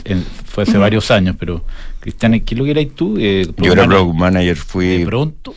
fue 0.45 0.63
hace 0.63 0.77
varios 0.77 1.11
años, 1.11 1.35
pero 1.39 1.63
Cristian, 1.99 2.39
¿qué 2.41 2.55
lo 2.55 2.65
que 2.65 2.71
eras 2.71 2.87
tú? 2.95 3.15
Eh, 3.19 3.47
Yo 3.57 3.73
era 3.73 3.85
blog 3.85 4.13
manager, 4.13 4.55
fui. 4.57 4.99
¿De 4.99 5.05
pronto? 5.05 5.53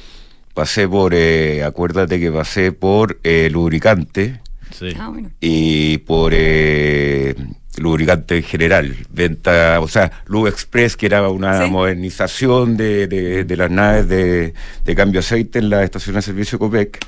Pasé 0.54 0.86
por, 0.86 1.14
eh, 1.14 1.64
acuérdate 1.64 2.20
que 2.20 2.30
pasé 2.30 2.72
por 2.72 3.18
eh, 3.22 3.48
lubricante. 3.50 4.40
Sí. 4.70 4.88
Ah, 4.98 5.08
bueno. 5.08 5.30
Y 5.40 5.98
por 5.98 6.32
eh, 6.34 7.34
lubricante 7.78 8.36
en 8.36 8.42
general, 8.42 8.96
venta, 9.10 9.80
o 9.80 9.88
sea, 9.88 10.12
Lube 10.26 10.50
Express, 10.50 10.96
que 10.96 11.06
era 11.06 11.28
una 11.28 11.66
modernización 11.66 12.76
de, 12.76 13.06
de, 13.06 13.56
las 13.56 13.70
naves 13.70 14.08
de, 14.08 14.52
de, 14.84 14.94
cambio 14.94 15.20
de 15.20 15.26
aceite 15.26 15.58
en 15.58 15.70
la 15.70 15.82
estación 15.82 16.16
de 16.16 16.22
servicio 16.22 16.58
COPEC, 16.58 16.98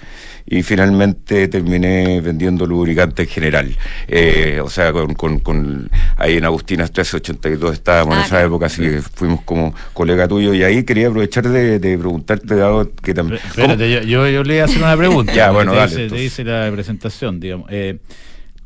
y 0.47 0.63
finalmente 0.63 1.49
terminé 1.49 2.21
vendiendo 2.21 2.67
lubricante 2.67 3.23
en 3.23 3.29
general. 3.29 3.77
Eh, 4.09 4.61
o 4.63 4.71
sea, 4.71 4.93
con, 4.93 5.15
con, 5.15 5.39
con, 5.41 5.91
ahí 6.17 6.37
en 6.37 6.45
Agustina 6.45 6.85
1382 6.85 7.75
estábamos 7.75 8.15
en 8.17 8.23
ah, 8.23 8.27
esa 8.27 8.43
época, 8.43 8.67
así 8.67 8.83
que 8.83 9.03
fuimos 9.03 9.43
como 9.43 9.75
colega 9.93 10.27
tuyo, 10.29 10.55
y 10.55 10.63
ahí 10.63 10.85
quería 10.85 11.09
aprovechar 11.09 11.49
de, 11.49 11.79
preguntarte, 11.79 12.55
dado 12.57 12.91
que 12.95 13.13
también... 13.13 13.41
Espérate, 13.45 13.91
yo, 13.91 14.27
yo, 14.27 14.43
le 14.43 14.55
voy 14.55 14.59
a 14.59 14.65
hacer 14.65 14.79
una 14.79 14.97
pregunta. 14.97 15.33
ya, 15.35 15.51
bueno, 15.51 15.73
te 15.73 15.79
dale. 15.79 15.97
Dice, 15.97 16.09
te 16.09 16.21
dice 16.21 16.45
la 16.45 16.71
presentación, 16.73 17.39
digamos. 17.39 17.69
Eh, 17.71 17.99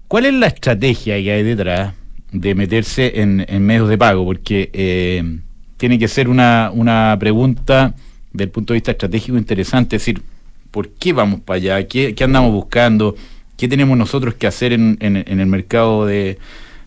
¿Cuál 0.09 0.25
es 0.25 0.33
la 0.33 0.47
estrategia 0.47 1.23
que 1.23 1.31
hay 1.31 1.43
detrás 1.43 1.93
de 2.33 2.55
meterse 2.55 3.21
en, 3.21 3.45
medios 3.65 3.91
de 3.91 3.99
pago? 3.99 4.25
Porque 4.25 4.71
eh, 4.73 5.39
tiene 5.77 5.99
que 5.99 6.09
ser 6.09 6.29
una, 6.29 6.71
una 6.73 7.15
pregunta 7.21 7.95
del 8.33 8.49
punto 8.49 8.73
de 8.73 8.79
vista 8.79 8.93
estratégico 8.93 9.37
interesante, 9.37 9.97
es 9.97 10.03
decir, 10.03 10.23
¿por 10.71 10.89
qué 10.89 11.13
vamos 11.13 11.41
para 11.41 11.57
allá? 11.57 11.87
¿Qué, 11.87 12.15
andamos 12.21 12.53
buscando? 12.53 13.17
¿Qué 13.57 13.69
tenemos 13.69 13.99
nosotros 13.99 14.35
que 14.35 14.47
hacer 14.47 14.73
en, 14.73 14.97
el 15.01 15.47
mercado 15.47 16.07
de 16.07 16.39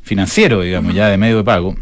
financiero, 0.01 0.61
digamos, 0.61 0.95
ya 0.95 1.07
de 1.09 1.17
medio 1.17 1.37
de 1.37 1.43
pago? 1.43 1.75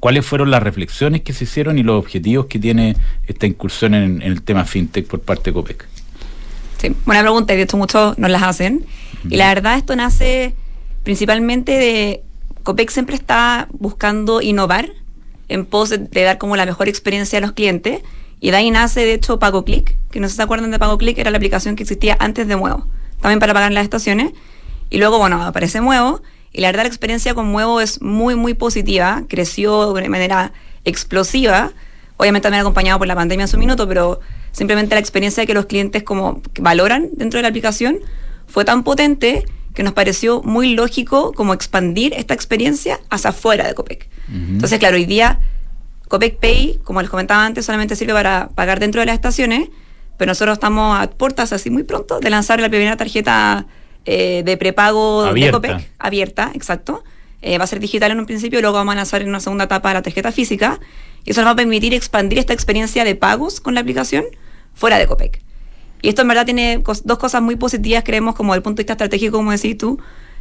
¿Cuáles 0.00 0.24
fueron 0.24 0.50
las 0.50 0.62
reflexiones 0.62 1.20
que 1.20 1.32
se 1.32 1.44
hicieron 1.44 1.78
y 1.78 1.82
los 1.82 1.98
objetivos 1.98 2.46
que 2.46 2.58
tiene 2.58 2.96
esta 3.26 3.46
incursión 3.46 3.94
en, 3.94 4.22
el 4.22 4.42
tema 4.42 4.64
fintech 4.64 5.06
por 5.06 5.20
parte 5.20 5.50
de 5.50 5.54
COPEC? 5.54 5.93
Sí, 6.84 6.94
buena 7.06 7.22
pregunta 7.22 7.54
y 7.54 7.56
de 7.56 7.62
hecho 7.62 7.78
muchos 7.78 8.18
nos 8.18 8.30
las 8.30 8.42
hacen. 8.42 8.84
Y 9.30 9.38
la 9.38 9.48
verdad 9.48 9.78
esto 9.78 9.96
nace 9.96 10.54
principalmente 11.02 11.72
de... 11.72 12.22
COPEC 12.62 12.90
siempre 12.90 13.16
está 13.16 13.68
buscando 13.72 14.42
innovar 14.42 14.90
en 15.48 15.64
pos 15.64 15.88
de, 15.88 15.98
dar 15.98 16.36
como 16.36 16.56
la 16.56 16.66
mejor 16.66 16.90
experiencia 16.90 17.38
a 17.38 17.40
los 17.40 17.52
clientes. 17.52 18.02
Y 18.38 18.50
de 18.50 18.58
ahí 18.58 18.70
nace, 18.70 19.00
de 19.00 19.14
hecho, 19.14 19.38
PagoClick, 19.38 19.96
que 20.10 20.20
no 20.20 20.28
se 20.28 20.42
acuerdan 20.42 20.70
de 20.72 20.78
PagoClick, 20.78 21.16
era 21.16 21.30
la 21.30 21.38
aplicación 21.38 21.74
que 21.74 21.84
existía 21.84 22.18
antes 22.20 22.46
de 22.48 22.56
Muevo, 22.56 22.86
también 23.22 23.40
para 23.40 23.54
pagar 23.54 23.70
en 23.70 23.74
las 23.74 23.84
estaciones. 23.84 24.32
Y 24.90 24.98
luego, 24.98 25.18
bueno, 25.18 25.42
aparece 25.42 25.80
Muevo, 25.80 26.20
y 26.52 26.60
la 26.60 26.68
verdad 26.68 26.82
la 26.82 26.88
experiencia 26.88 27.34
con 27.34 27.46
Muevo 27.46 27.80
es 27.80 28.02
muy, 28.02 28.34
muy 28.34 28.52
positiva, 28.52 29.22
creció 29.26 29.94
de 29.94 30.08
manera 30.10 30.52
explosiva, 30.84 31.72
obviamente 32.18 32.44
también 32.44 32.60
acompañado 32.60 32.98
por 32.98 33.08
la 33.08 33.14
pandemia 33.14 33.44
en 33.44 33.48
su 33.48 33.56
minuto, 33.56 33.88
pero 33.88 34.20
simplemente 34.54 34.94
la 34.94 35.00
experiencia 35.00 35.44
que 35.44 35.52
los 35.52 35.66
clientes 35.66 36.02
como 36.02 36.40
valoran 36.58 37.10
dentro 37.12 37.38
de 37.38 37.42
la 37.42 37.48
aplicación 37.48 37.98
fue 38.46 38.64
tan 38.64 38.84
potente 38.84 39.44
que 39.74 39.82
nos 39.82 39.92
pareció 39.92 40.40
muy 40.42 40.74
lógico 40.74 41.32
como 41.32 41.52
expandir 41.52 42.14
esta 42.14 42.32
experiencia 42.32 43.00
hacia 43.10 43.30
afuera 43.30 43.66
de 43.66 43.74
Copec. 43.74 44.08
Entonces, 44.32 44.78
claro, 44.78 44.96
hoy 44.96 45.04
día 45.04 45.40
Copec 46.08 46.38
Pay, 46.38 46.78
como 46.84 47.02
les 47.02 47.10
comentaba 47.10 47.44
antes, 47.44 47.66
solamente 47.66 47.96
sirve 47.96 48.12
para 48.12 48.48
pagar 48.54 48.78
dentro 48.78 49.00
de 49.00 49.06
las 49.06 49.16
estaciones, 49.16 49.68
pero 50.16 50.30
nosotros 50.30 50.54
estamos 50.54 50.98
a 50.98 51.10
puertas 51.10 51.52
así 51.52 51.70
muy 51.70 51.82
pronto 51.82 52.20
de 52.20 52.30
lanzar 52.30 52.60
la 52.60 52.68
primera 52.68 52.96
tarjeta 52.96 53.66
eh, 54.04 54.42
de 54.44 54.56
prepago 54.56 55.32
de 55.32 55.50
Copec, 55.50 55.90
abierta, 55.98 56.52
exacto. 56.54 57.02
Eh, 57.42 57.58
va 57.58 57.64
a 57.64 57.66
ser 57.66 57.80
digital 57.80 58.12
en 58.12 58.20
un 58.20 58.26
principio, 58.26 58.60
luego 58.60 58.76
vamos 58.76 58.92
a 58.92 58.96
lanzar 58.96 59.20
en 59.20 59.28
una 59.28 59.40
segunda 59.40 59.64
etapa 59.64 59.92
la 59.92 60.02
tarjeta 60.02 60.30
física, 60.30 60.78
y 61.24 61.32
eso 61.32 61.40
nos 61.40 61.48
va 61.48 61.52
a 61.52 61.56
permitir 61.56 61.92
expandir 61.92 62.38
esta 62.38 62.52
experiencia 62.52 63.04
de 63.04 63.16
pagos 63.16 63.60
con 63.60 63.74
la 63.74 63.80
aplicación 63.80 64.24
fuera 64.74 64.98
de 64.98 65.06
Copec. 65.06 65.44
Y 66.04 66.08
esto 66.08 66.20
en 66.20 66.28
verdad 66.28 66.44
tiene 66.44 66.82
dos 67.04 67.18
cosas 67.18 67.40
muy 67.40 67.56
positivas, 67.56 68.04
creemos, 68.04 68.34
como 68.34 68.52
del 68.52 68.60
punto 68.60 68.76
de 68.76 68.82
vista 68.82 68.92
estratégico, 68.92 69.38
como 69.38 69.52
decís 69.52 69.78
tú, 69.78 69.98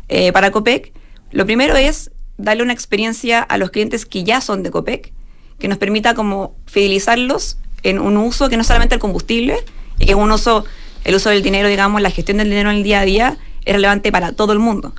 eh, 0.09 0.33
para 0.33 0.51
COPEC. 0.51 0.91
Lo 1.31 1.45
primero 1.45 1.77
es 1.77 2.11
darle 2.37 2.63
una 2.63 2.73
experiencia 2.73 3.41
a 3.41 3.57
los 3.57 3.71
clientes 3.71 4.05
que 4.05 4.25
ya 4.25 4.41
son 4.41 4.61
de 4.61 4.71
COPEC, 4.71 5.13
que 5.59 5.69
nos 5.69 5.77
permita 5.77 6.15
como 6.15 6.53
fidelizarlos 6.65 7.59
en 7.83 7.99
un 7.99 8.17
uso 8.17 8.49
que 8.49 8.57
no 8.57 8.65
solamente 8.65 8.95
el 8.95 8.99
combustible, 8.99 9.55
y 9.99 10.05
que 10.05 10.11
es 10.11 10.17
un 10.17 10.29
uso, 10.33 10.65
el 11.05 11.15
uso 11.15 11.29
del 11.29 11.41
dinero, 11.43 11.69
digamos, 11.69 12.01
la 12.01 12.09
gestión 12.09 12.39
del 12.39 12.49
dinero 12.49 12.69
en 12.69 12.75
el 12.75 12.83
día 12.83 12.99
a 12.99 13.05
día, 13.05 13.37
es 13.63 13.73
relevante 13.73 14.11
para 14.11 14.33
todo 14.33 14.51
el 14.51 14.59
mundo. 14.59 14.93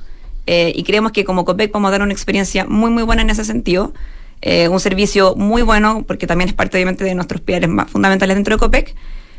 Eh, 0.47 0.73
y 0.75 0.81
creemos 0.81 1.11
que 1.11 1.25
como 1.25 1.45
COPEC 1.45 1.71
vamos 1.71 1.89
a 1.89 1.91
dar 1.91 2.01
una 2.01 2.13
experiencia 2.13 2.65
muy, 2.65 2.89
muy 2.89 3.03
buena 3.03 3.21
en 3.21 3.29
ese 3.29 3.45
sentido. 3.45 3.93
Eh, 4.41 4.67
un 4.67 4.79
servicio 4.79 5.35
muy 5.35 5.61
bueno, 5.61 6.03
porque 6.07 6.25
también 6.25 6.49
es 6.49 6.55
parte, 6.55 6.77
obviamente, 6.77 7.03
de 7.03 7.13
nuestros 7.13 7.41
pilares 7.41 7.69
más 7.69 7.91
fundamentales 7.91 8.35
dentro 8.35 8.55
de 8.55 8.59
COPEC. 8.59 8.95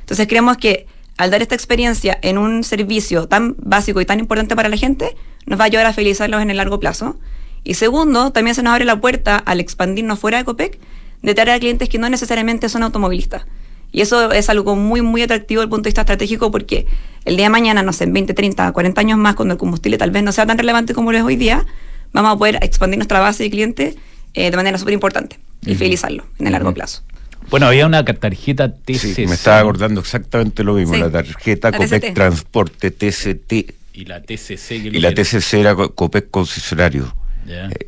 Entonces 0.06 0.28
creemos 0.28 0.56
que 0.56 0.86
al 1.16 1.32
dar 1.32 1.42
esta 1.42 1.56
experiencia 1.56 2.16
en 2.22 2.38
un 2.38 2.62
servicio 2.62 3.26
tan 3.26 3.56
básico 3.58 4.00
y 4.00 4.06
tan 4.06 4.20
importante 4.20 4.54
para 4.54 4.68
la 4.68 4.76
gente, 4.76 5.16
nos 5.46 5.58
va 5.58 5.64
a 5.64 5.66
ayudar 5.66 5.84
a 5.86 5.92
fidelizarlos 5.92 6.40
en 6.42 6.50
el 6.50 6.58
largo 6.58 6.78
plazo. 6.78 7.18
Y 7.64 7.74
segundo, 7.74 8.30
también 8.30 8.54
se 8.54 8.62
nos 8.62 8.72
abre 8.72 8.84
la 8.84 9.00
puerta 9.00 9.36
al 9.36 9.58
expandirnos 9.58 10.20
fuera 10.20 10.38
de 10.38 10.44
COPEC 10.44 10.78
de 11.22 11.34
traer 11.34 11.50
a 11.50 11.58
clientes 11.58 11.88
que 11.88 11.98
no 11.98 12.08
necesariamente 12.08 12.68
son 12.68 12.84
automovilistas. 12.84 13.46
Y 13.90 14.00
eso 14.00 14.30
es 14.30 14.48
algo 14.48 14.76
muy, 14.76 15.02
muy 15.02 15.22
atractivo 15.22 15.60
desde 15.60 15.64
el 15.64 15.70
punto 15.70 15.84
de 15.84 15.88
vista 15.88 16.02
estratégico 16.02 16.52
porque 16.52 16.86
el 17.24 17.36
día 17.36 17.46
de 17.46 17.50
mañana, 17.50 17.82
no 17.82 17.92
sé, 17.92 18.04
en 18.04 18.12
20, 18.12 18.32
30, 18.32 18.70
40 18.70 19.00
años 19.00 19.18
más, 19.18 19.34
cuando 19.34 19.54
el 19.54 19.58
combustible 19.58 19.98
tal 19.98 20.12
vez 20.12 20.22
no 20.22 20.30
sea 20.30 20.46
tan 20.46 20.56
relevante 20.56 20.94
como 20.94 21.10
lo 21.10 21.18
es 21.18 21.24
hoy 21.24 21.34
día, 21.34 21.66
vamos 22.12 22.32
a 22.32 22.38
poder 22.38 22.60
expandir 22.62 22.98
nuestra 22.98 23.18
base 23.18 23.42
de 23.42 23.50
clientes 23.50 23.96
eh, 24.34 24.52
de 24.52 24.56
manera 24.56 24.78
súper 24.78 24.94
importante 24.94 25.40
y 25.64 25.74
fidelizarlo 25.74 26.26
en 26.38 26.46
el 26.46 26.52
largo 26.52 26.72
plazo. 26.72 27.02
Bueno, 27.50 27.66
había 27.66 27.86
una 27.86 28.04
tarjeta 28.04 28.72
TCC. 28.72 29.26
me 29.28 29.34
estaba 29.34 29.60
acordando 29.60 30.00
exactamente 30.00 30.64
lo 30.64 30.74
mismo, 30.74 30.96
la 30.96 31.10
tarjeta 31.10 31.72
Copec 31.72 32.12
Transporte 32.14 32.90
TCT. 32.90 33.74
Y 33.94 34.04
la 34.04 34.20
TCC. 34.20 34.72
y 34.72 35.00
la 35.00 35.14
TCC 35.14 35.54
era 35.54 35.74
Copec 35.74 36.30
Concesionario. 36.30 37.14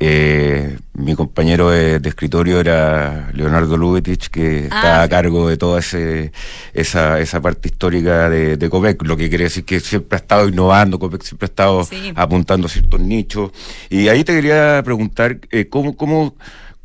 Eh, 0.00 0.78
mi 0.94 1.14
compañero 1.14 1.70
de, 1.70 2.00
escritorio 2.04 2.61
era 2.61 3.30
Leonardo 3.34 3.76
Lubetich, 3.76 4.28
que 4.28 4.68
ah, 4.70 4.76
está 4.76 5.02
a 5.02 5.08
cargo 5.08 5.48
de 5.48 5.56
toda 5.56 5.80
ese, 5.80 6.32
esa, 6.74 7.18
esa 7.20 7.40
parte 7.40 7.68
histórica 7.68 8.30
de, 8.30 8.70
Copec, 8.70 9.02
lo 9.02 9.16
que 9.16 9.28
quiere 9.28 9.44
decir 9.44 9.64
que 9.64 9.80
siempre 9.80 10.16
ha 10.16 10.20
estado 10.20 10.48
innovando, 10.48 10.98
Copec 10.98 11.22
siempre 11.22 11.46
ha 11.46 11.50
estado 11.50 11.88
apuntando 12.14 12.66
a 12.66 12.70
ciertos 12.70 13.00
nichos. 13.00 13.50
Y 13.90 14.08
ahí 14.08 14.24
te 14.24 14.34
quería 14.34 14.80
preguntar, 14.84 15.38
eh, 15.50 15.68
¿cómo, 15.68 15.96
cómo 15.96 16.37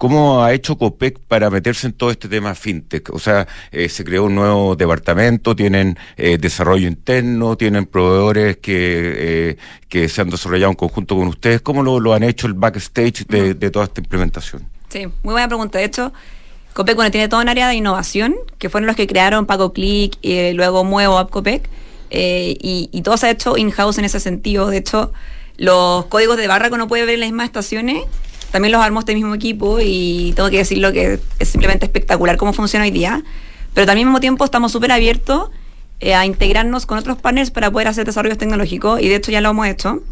¿Cómo 0.03 0.43
ha 0.43 0.51
hecho 0.51 0.77
COPEC 0.77 1.17
para 1.17 1.49
meterse 1.49 1.87
en 1.87 1.93
todo 1.93 2.11
este 2.11 2.27
tema 2.27 2.55
fintech? 2.55 3.09
O 3.13 3.19
sea, 3.19 3.47
eh, 3.71 3.87
se 3.87 4.03
creó 4.03 4.25
un 4.25 4.35
nuevo 4.35 4.75
departamento, 4.75 5.55
tienen 5.55 5.97
eh, 6.17 6.37
desarrollo 6.37 6.89
interno, 6.89 7.55
tienen 7.55 7.85
proveedores 7.85 8.57
que, 8.57 8.73
eh, 8.75 9.57
que 9.87 10.09
se 10.09 10.19
han 10.19 10.29
desarrollado 10.29 10.71
en 10.71 10.75
conjunto 10.75 11.15
con 11.15 11.29
ustedes. 11.29 11.61
¿Cómo 11.61 11.83
lo, 11.83 12.13
han 12.13 12.23
hecho 12.23 12.47
el 12.47 12.53
backstage 12.53 13.25
de, 13.27 13.55
toda 13.71 13.85
esta 13.85 14.01
implementación? 14.01 14.67
Sí, 14.89 15.05
muy 15.23 15.31
buena 15.31 15.47
pregunta. 15.47 15.77
De 15.77 15.85
hecho, 15.85 16.11
COPEC 16.73 16.95
bueno, 16.97 17.09
tiene 17.09 17.29
toda 17.29 17.41
un 17.41 17.47
área 17.47 17.69
de 17.69 17.75
innovación, 17.75 18.35
que 18.57 18.69
fueron 18.69 18.87
los 18.87 18.97
que 18.97 19.07
crearon 19.07 19.45
PagoClick 19.45 20.17
y 20.21 20.51
luego 20.51 20.83
Muevo 20.83 21.17
App 21.17 21.29
COPEC, 21.29 21.69
y, 22.11 22.89
y 22.91 23.01
todo 23.03 23.15
se 23.15 23.27
ha 23.27 23.29
hecho 23.29 23.55
in-house 23.55 23.99
en 23.99 24.03
ese 24.03 24.19
sentido. 24.19 24.67
De 24.67 24.79
hecho, 24.79 25.13
los 25.55 26.07
códigos 26.07 26.35
de 26.35 26.47
barra 26.47 26.67
que 26.67 26.75
uno 26.75 26.89
puede 26.89 27.05
ver 27.05 27.13
en 27.13 27.19
las 27.21 27.29
mismas 27.29 27.45
estaciones 27.45 28.03
también 28.53 28.71
los 28.71 28.83
armó 28.83 28.99
este 28.99 29.15
mismo 29.15 29.33
equipo 29.33 29.79
y 29.81 30.31
tengo 30.35 30.51
que 30.51 30.57
decirlo 30.57 30.91
que 30.93 31.19
es 31.39 31.49
simplemente 31.49 31.87
espectacular 31.87 32.37
cómo 32.37 32.53
funciona 32.53 32.85
hoy 32.85 32.91
día. 32.91 33.23
Pero 33.73 33.87
también 33.87 34.07
al 34.07 34.11
mismo 34.11 34.19
tiempo 34.19 34.45
estamos 34.45 34.71
súper 34.71 34.91
abiertos 34.91 35.49
eh, 35.99 36.13
a 36.13 36.27
integrarnos 36.27 36.85
con 36.85 36.99
otros 36.99 37.17
partners 37.17 37.49
para 37.49 37.71
poder 37.71 37.87
hacer 37.87 38.05
desarrollos 38.05 38.37
tecnológicos 38.37 39.01
y 39.01 39.09
de 39.09 39.15
hecho 39.15 39.31
ya 39.31 39.41
lo 39.41 39.49
hemos 39.49 39.65
hecho. 39.65 40.03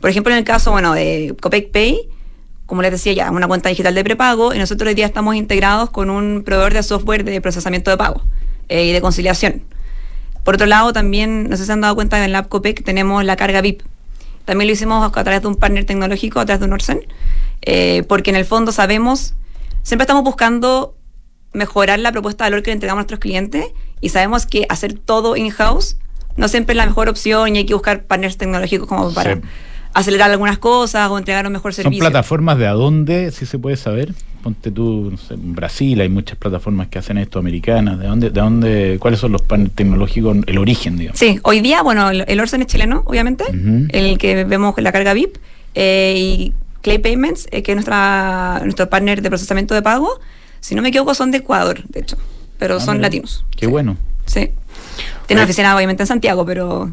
Por 0.00 0.10
ejemplo, 0.10 0.32
en 0.32 0.40
el 0.40 0.44
caso 0.44 0.72
bueno, 0.72 0.92
de 0.92 1.36
Copec 1.40 1.70
Pay, 1.70 2.00
como 2.66 2.82
les 2.82 2.90
decía 2.90 3.12
ya, 3.12 3.30
una 3.30 3.46
cuenta 3.46 3.68
digital 3.68 3.94
de 3.94 4.02
prepago 4.02 4.52
y 4.52 4.58
nosotros 4.58 4.88
hoy 4.88 4.94
día 4.96 5.06
estamos 5.06 5.36
integrados 5.36 5.90
con 5.90 6.10
un 6.10 6.42
proveedor 6.44 6.74
de 6.74 6.82
software 6.82 7.22
de 7.24 7.40
procesamiento 7.40 7.92
de 7.92 7.96
pago 7.96 8.22
eh, 8.68 8.86
y 8.86 8.92
de 8.92 9.00
conciliación. 9.00 9.62
Por 10.42 10.56
otro 10.56 10.66
lado, 10.66 10.92
también, 10.92 11.48
no 11.48 11.56
sé 11.56 11.62
si 11.62 11.66
se 11.68 11.72
han 11.72 11.80
dado 11.80 11.94
cuenta, 11.94 12.24
en 12.24 12.32
la 12.32 12.38
app 12.38 12.48
Copec 12.48 12.82
tenemos 12.82 13.22
la 13.22 13.36
carga 13.36 13.60
VIP. 13.60 13.82
También 14.44 14.68
lo 14.68 14.72
hicimos 14.74 15.10
a 15.16 15.24
través 15.24 15.42
de 15.42 15.48
un 15.48 15.56
partner 15.56 15.84
tecnológico, 15.86 16.40
a 16.40 16.44
través 16.44 16.60
de 16.60 16.66
un 16.66 16.72
Orsen, 16.72 17.00
eh, 17.62 18.02
porque 18.08 18.30
en 18.30 18.36
el 18.36 18.44
fondo 18.44 18.72
sabemos, 18.72 19.34
siempre 19.82 20.04
estamos 20.04 20.22
buscando 20.24 20.94
mejorar 21.52 21.98
la 22.00 22.12
propuesta 22.12 22.44
de 22.44 22.50
valor 22.50 22.62
que 22.62 22.70
le 22.70 22.74
entregamos 22.74 22.98
a 22.98 23.02
nuestros 23.02 23.20
clientes 23.20 23.66
y 24.00 24.08
sabemos 24.10 24.44
que 24.46 24.66
hacer 24.68 24.94
todo 24.94 25.36
in-house 25.36 25.96
no 26.36 26.48
siempre 26.48 26.72
es 26.72 26.76
la 26.78 26.86
mejor 26.86 27.08
opción 27.08 27.54
y 27.54 27.58
hay 27.60 27.64
que 27.66 27.74
buscar 27.74 28.04
partners 28.04 28.36
tecnológicos 28.36 28.88
como 28.88 29.14
para 29.14 29.36
Sí. 29.36 29.40
acelerar 29.94 30.30
algunas 30.32 30.58
cosas 30.58 31.08
o 31.10 31.16
entregar 31.16 31.46
un 31.46 31.52
mejor 31.52 31.72
¿Son 31.72 31.84
servicio. 31.84 32.00
plataformas 32.02 32.58
de 32.58 32.66
a 32.66 32.72
dónde, 32.72 33.30
si 33.30 33.46
se 33.46 33.56
puede 33.58 33.76
saber? 33.76 34.12
Ponte 34.44 34.70
tú, 34.70 35.08
no 35.10 35.16
sé, 35.16 35.32
en 35.32 35.54
Brasil 35.54 35.98
hay 36.02 36.10
muchas 36.10 36.36
plataformas 36.36 36.88
que 36.88 36.98
hacen 36.98 37.16
esto, 37.16 37.38
americanas. 37.38 37.98
¿De 37.98 38.06
dónde, 38.06 38.28
de 38.28 38.40
dónde, 38.42 38.98
cuáles 39.00 39.18
son 39.18 39.32
los 39.32 39.40
paneles 39.40 39.72
tecnológicos, 39.74 40.36
el 40.46 40.58
origen, 40.58 40.98
digamos? 40.98 41.18
Sí, 41.18 41.40
hoy 41.44 41.60
día, 41.60 41.80
bueno, 41.80 42.10
el, 42.10 42.26
el 42.28 42.40
es 42.40 42.66
chileno, 42.66 43.02
obviamente, 43.06 43.44
Ujú. 43.44 43.88
Ah, 52.76 52.80
son 52.80 52.98
mira. 52.98 53.06
latinos. 53.08 53.46
Qué 53.56 53.66
bueno. 53.66 53.96
Sí. 54.26 54.50
Tiene 55.26 55.40
una 55.40 55.44
oficina, 55.44 55.74
obviamente, 55.74 56.02
en 56.02 56.06
Santiago, 56.06 56.44
pero, 56.44 56.92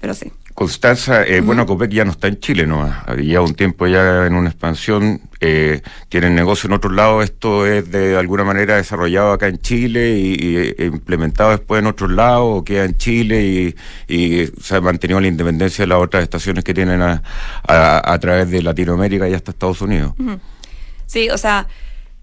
pero 0.00 0.14
sí. 0.14 0.32
Constanza, 0.54 1.24
eh, 1.26 1.40
bueno, 1.40 1.64
Copec 1.66 1.90
ya 1.90 2.04
no 2.04 2.10
está 2.12 2.28
en 2.28 2.38
Chile, 2.38 2.66
¿no? 2.66 2.82
Había 3.06 3.40
un 3.40 3.54
tiempo 3.54 3.86
ya 3.86 4.26
en 4.26 4.34
una 4.34 4.50
expansión, 4.50 5.20
eh, 5.40 5.80
tienen 6.08 6.34
negocio 6.34 6.66
en 6.68 6.74
otros 6.74 6.92
lados, 6.92 7.24
esto 7.24 7.66
es 7.66 7.90
de 7.90 8.16
alguna 8.16 8.44
manera 8.44 8.76
desarrollado 8.76 9.32
acá 9.32 9.48
en 9.48 9.58
Chile 9.58 10.12
y, 10.18 10.32
y, 10.34 10.56
eh, 10.56 10.74
implementado 10.86 11.50
después 11.50 11.80
en 11.80 11.86
otros 11.86 12.10
lados, 12.10 12.44
o 12.60 12.64
queda 12.64 12.84
en 12.84 12.96
Chile 12.98 13.74
y, 14.08 14.14
y 14.14 14.46
se 14.60 14.76
ha 14.76 14.80
mantenido 14.80 15.20
la 15.20 15.28
independencia 15.28 15.82
de 15.84 15.88
las 15.88 15.98
otras 15.98 16.22
estaciones 16.22 16.62
que 16.64 16.74
tienen 16.74 17.00
a, 17.02 17.22
a- 17.66 18.12
a 18.12 18.18
través 18.20 18.50
de 18.50 18.62
Latinoamérica 18.62 19.28
y 19.28 19.34
hasta 19.34 19.52
Estados 19.52 19.80
Unidos. 19.80 20.12
Sí, 21.06 21.30
o 21.30 21.38
sea, 21.38 21.66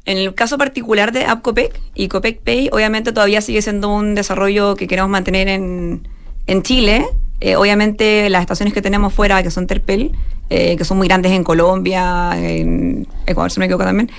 en 0.05 0.17
el 0.17 0.33
caso 0.35 0.57
particular 0.57 1.11
de 1.11 1.25
App 1.25 1.41
Copec 1.41 1.79
y 1.95 2.07
Copec 2.07 2.41
Pay, 2.41 2.69
obviamente 2.71 3.11
todavía 3.11 3.41
sigue 3.41 3.61
siendo 3.61 3.89
un 3.89 4.13
desarrollo 4.15 4.75
que 4.75 4.87
queremos 4.87 5.09
mantener 5.09 5.47
en, 5.47 6.07
en 6.47 6.61
Chile. 6.63 7.05
Eh, 7.41 7.55
obviamente 7.55 8.29
las 8.29 8.41
estaciones 8.41 8.73
que 8.73 8.81
tenemos 8.81 9.13
fuera, 9.13 9.41
que 9.43 9.51
son 9.51 9.67
Terpel, 9.67 10.11
eh, 10.49 10.75
que 10.75 10.83
son 10.83 10.97
muy 10.97 11.07
grandes 11.07 11.31
en 11.31 11.43
Colombia, 11.43 12.31
en 12.35 13.07
Ecuador, 13.25 13.51
si 13.51 13.59
no 13.59 13.61
me 13.61 13.65
equivoco 13.67 13.85
también, 13.85 14.11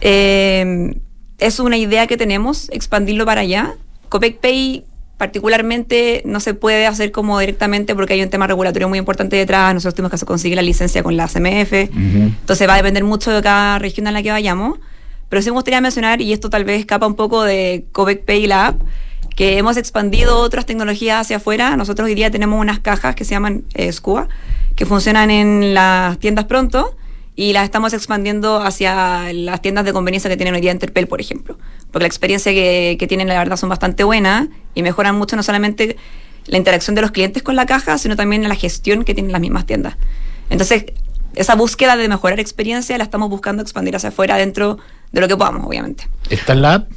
eh, 0.00 0.94
es 1.38 1.58
una 1.58 1.76
idea 1.76 2.06
que 2.06 2.16
tenemos, 2.16 2.70
expandirlo 2.70 3.26
para 3.26 3.40
allá. 3.40 3.74
Copec 4.08 4.38
Pay 4.38 4.84
particularmente 5.16 6.22
no 6.24 6.40
se 6.40 6.54
puede 6.54 6.86
hacer 6.86 7.12
como 7.12 7.38
directamente 7.38 7.94
porque 7.94 8.14
hay 8.14 8.22
un 8.22 8.30
tema 8.30 8.46
regulatorio 8.46 8.88
muy 8.88 8.98
importante 8.98 9.36
detrás. 9.36 9.74
Nosotros 9.74 9.94
tenemos 9.94 10.18
que 10.18 10.26
conseguir 10.26 10.56
la 10.56 10.62
licencia 10.62 11.02
con 11.02 11.16
la 11.16 11.26
CMF. 11.26 11.72
Ujú. 11.90 12.22
Entonces 12.40 12.68
va 12.68 12.74
a 12.74 12.76
depender 12.76 13.04
mucho 13.04 13.30
de 13.32 13.42
cada 13.42 13.78
región 13.78 14.06
a 14.06 14.12
la 14.12 14.22
que 14.22 14.30
vayamos. 14.30 14.78
Pero 15.28 15.42
sí 15.42 15.50
me 15.50 15.54
gustaría 15.54 15.80
mencionar, 15.80 16.20
y 16.20 16.32
esto 16.32 16.50
tal 16.50 16.64
vez 16.64 16.80
escapa 16.80 17.06
un 17.06 17.14
poco 17.14 17.42
de 17.42 17.86
Covec 17.92 18.24
Pay 18.24 18.44
y 18.44 18.46
la 18.46 18.68
app, 18.68 18.82
que 19.34 19.58
hemos 19.58 19.76
expandido 19.76 20.38
otras 20.38 20.66
tecnologías 20.66 21.20
hacia 21.20 21.38
afuera. 21.38 21.76
Nosotros 21.76 22.06
hoy 22.06 22.14
día 22.14 22.30
tenemos 22.30 22.60
unas 22.60 22.80
cajas 22.80 23.14
que 23.14 23.24
se 23.24 23.32
llaman 23.32 23.64
eh, 23.74 23.90
Scuba, 23.92 24.28
que 24.76 24.86
funcionan 24.86 25.30
en 25.30 25.74
las 25.74 26.18
tiendas 26.18 26.44
pronto 26.44 26.96
y 27.36 27.52
las 27.52 27.64
estamos 27.64 27.92
expandiendo 27.92 28.58
hacia 28.62 29.32
las 29.32 29.60
tiendas 29.60 29.84
de 29.84 29.92
conveniencia 29.92 30.30
que 30.30 30.36
tienen 30.36 30.54
hoy 30.54 30.60
día 30.60 30.70
Interpel, 30.70 31.08
por 31.08 31.20
ejemplo. 31.20 31.58
Porque 31.90 32.04
la 32.04 32.08
experiencia 32.08 32.52
que, 32.52 32.96
que 32.98 33.06
tienen, 33.06 33.28
la 33.28 33.38
verdad, 33.38 33.56
son 33.56 33.68
bastante 33.68 34.04
buenas 34.04 34.48
y 34.74 34.82
mejoran 34.82 35.16
mucho 35.16 35.34
no 35.34 35.42
solamente 35.42 35.96
la 36.46 36.58
interacción 36.58 36.94
de 36.94 37.02
los 37.02 37.10
clientes 37.10 37.42
con 37.42 37.56
la 37.56 37.66
caja, 37.66 37.98
sino 37.98 38.16
también 38.16 38.46
la 38.48 38.54
gestión 38.54 39.04
que 39.04 39.14
tienen 39.14 39.32
las 39.32 39.40
mismas 39.40 39.66
tiendas. 39.66 39.96
Entonces, 40.50 40.84
esa 41.34 41.54
búsqueda 41.56 41.96
de 41.96 42.08
mejorar 42.08 42.38
experiencia 42.38 42.96
la 42.98 43.04
estamos 43.04 43.30
buscando 43.30 43.62
expandir 43.62 43.96
hacia 43.96 44.10
afuera 44.10 44.36
dentro 44.36 44.78
de 45.10 45.20
lo 45.20 45.28
que 45.28 45.36
podamos, 45.36 45.66
obviamente. 45.66 46.08
¿Está 46.30 46.52
en 46.52 46.62
la 46.62 46.74
app? 46.74 46.90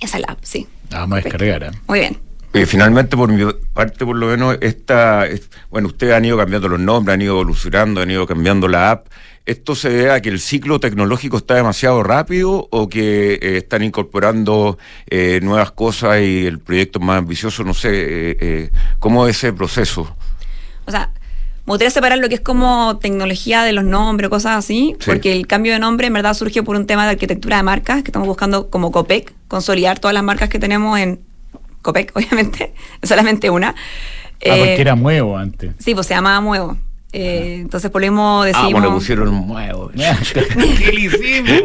Esa 0.00 0.16
es 0.18 0.26
la 0.26 0.32
app, 0.32 0.38
sí. 0.42 0.66
La 0.92 1.00
vamos 1.00 1.18
a 1.18 1.20
descargar. 1.22 1.62
¿eh? 1.64 1.70
Muy 1.88 2.00
bien. 2.00 2.18
Eh, 2.54 2.66
finalmente, 2.66 3.16
por 3.16 3.32
mi 3.32 3.42
parte, 3.72 4.04
por 4.04 4.16
lo 4.16 4.26
menos, 4.26 4.58
esta, 4.60 5.26
es- 5.26 5.48
bueno, 5.70 5.88
ustedes 5.88 6.12
han 6.14 6.24
ido 6.24 6.36
cambiando 6.36 6.68
los 6.68 6.78
nombres, 6.80 7.14
han 7.14 7.22
ido 7.22 7.32
evolucionando, 7.32 8.02
han 8.02 8.10
ido 8.10 8.26
cambiando 8.26 8.68
la 8.68 8.90
app. 8.90 9.06
¿Esto 9.46 9.74
se 9.74 9.88
debe 9.88 10.12
a 10.12 10.20
que 10.20 10.28
el 10.28 10.38
ciclo 10.38 10.78
tecnológico 10.78 11.38
está 11.38 11.54
demasiado 11.54 12.02
rápido 12.04 12.68
o 12.70 12.88
que 12.88 13.34
eh, 13.42 13.56
están 13.56 13.82
incorporando 13.82 14.78
eh, 15.08 15.40
nuevas 15.42 15.72
cosas 15.72 16.20
y 16.20 16.46
el 16.46 16.58
proyecto 16.60 16.98
es 17.00 17.04
más 17.04 17.18
ambicioso? 17.18 17.64
No 17.64 17.74
sé, 17.74 17.88
eh, 17.92 18.36
eh, 18.40 18.70
¿cómo 19.00 19.26
es 19.26 19.36
ese 19.38 19.52
proceso? 19.52 20.14
O 20.84 20.90
sea, 20.90 21.10
me 21.66 21.72
gustaría 21.72 21.90
separar 21.90 22.18
lo 22.18 22.28
que 22.28 22.34
es 22.36 22.40
como 22.40 22.98
tecnología 22.98 23.62
de 23.62 23.72
los 23.72 23.84
nombres, 23.84 24.28
cosas 24.30 24.56
así, 24.56 24.96
Sí. 24.98 25.06
porque 25.06 25.32
el 25.32 25.46
cambio 25.46 25.72
de 25.72 25.78
nombre 25.78 26.06
en 26.08 26.12
verdad 26.12 26.34
surge 26.34 26.62
por 26.62 26.74
un 26.76 26.86
tema 26.86 27.04
de 27.04 27.10
arquitectura 27.12 27.56
de 27.58 27.62
marcas, 27.62 28.02
que 28.02 28.08
estamos 28.08 28.26
buscando 28.26 28.68
como 28.70 28.90
COPEC, 28.90 29.32
consolidar 29.48 29.98
todas 30.00 30.14
las 30.14 30.24
marcas 30.24 30.48
que 30.48 30.58
tenemos 30.58 30.98
en 30.98 31.20
COPEC, 31.82 32.12
obviamente, 32.16 32.74
solamente 33.02 33.48
una. 33.50 33.68
Ah, 33.70 33.74
Eh, 34.40 34.48
porque 34.58 34.80
era 34.80 34.94
Muevo 34.96 35.36
antes. 35.38 35.72
Sí, 35.78 35.94
pues 35.94 36.06
se 36.08 36.14
llamaba 36.14 36.40
Muevo. 36.40 36.76
Eh, 37.12 37.58
entonces 37.60 37.90
por 37.90 38.00
lo 38.00 38.06
mismo 38.10 38.42
Ah, 38.42 38.46
decidimos... 38.46 38.72
bueno, 38.72 38.88
le 38.88 38.94
pusieron 38.94 39.28
un 39.28 39.46
muevo. 39.46 39.90
¿Qué 40.78 40.92
le 40.92 41.00
hicimos? 41.00 41.62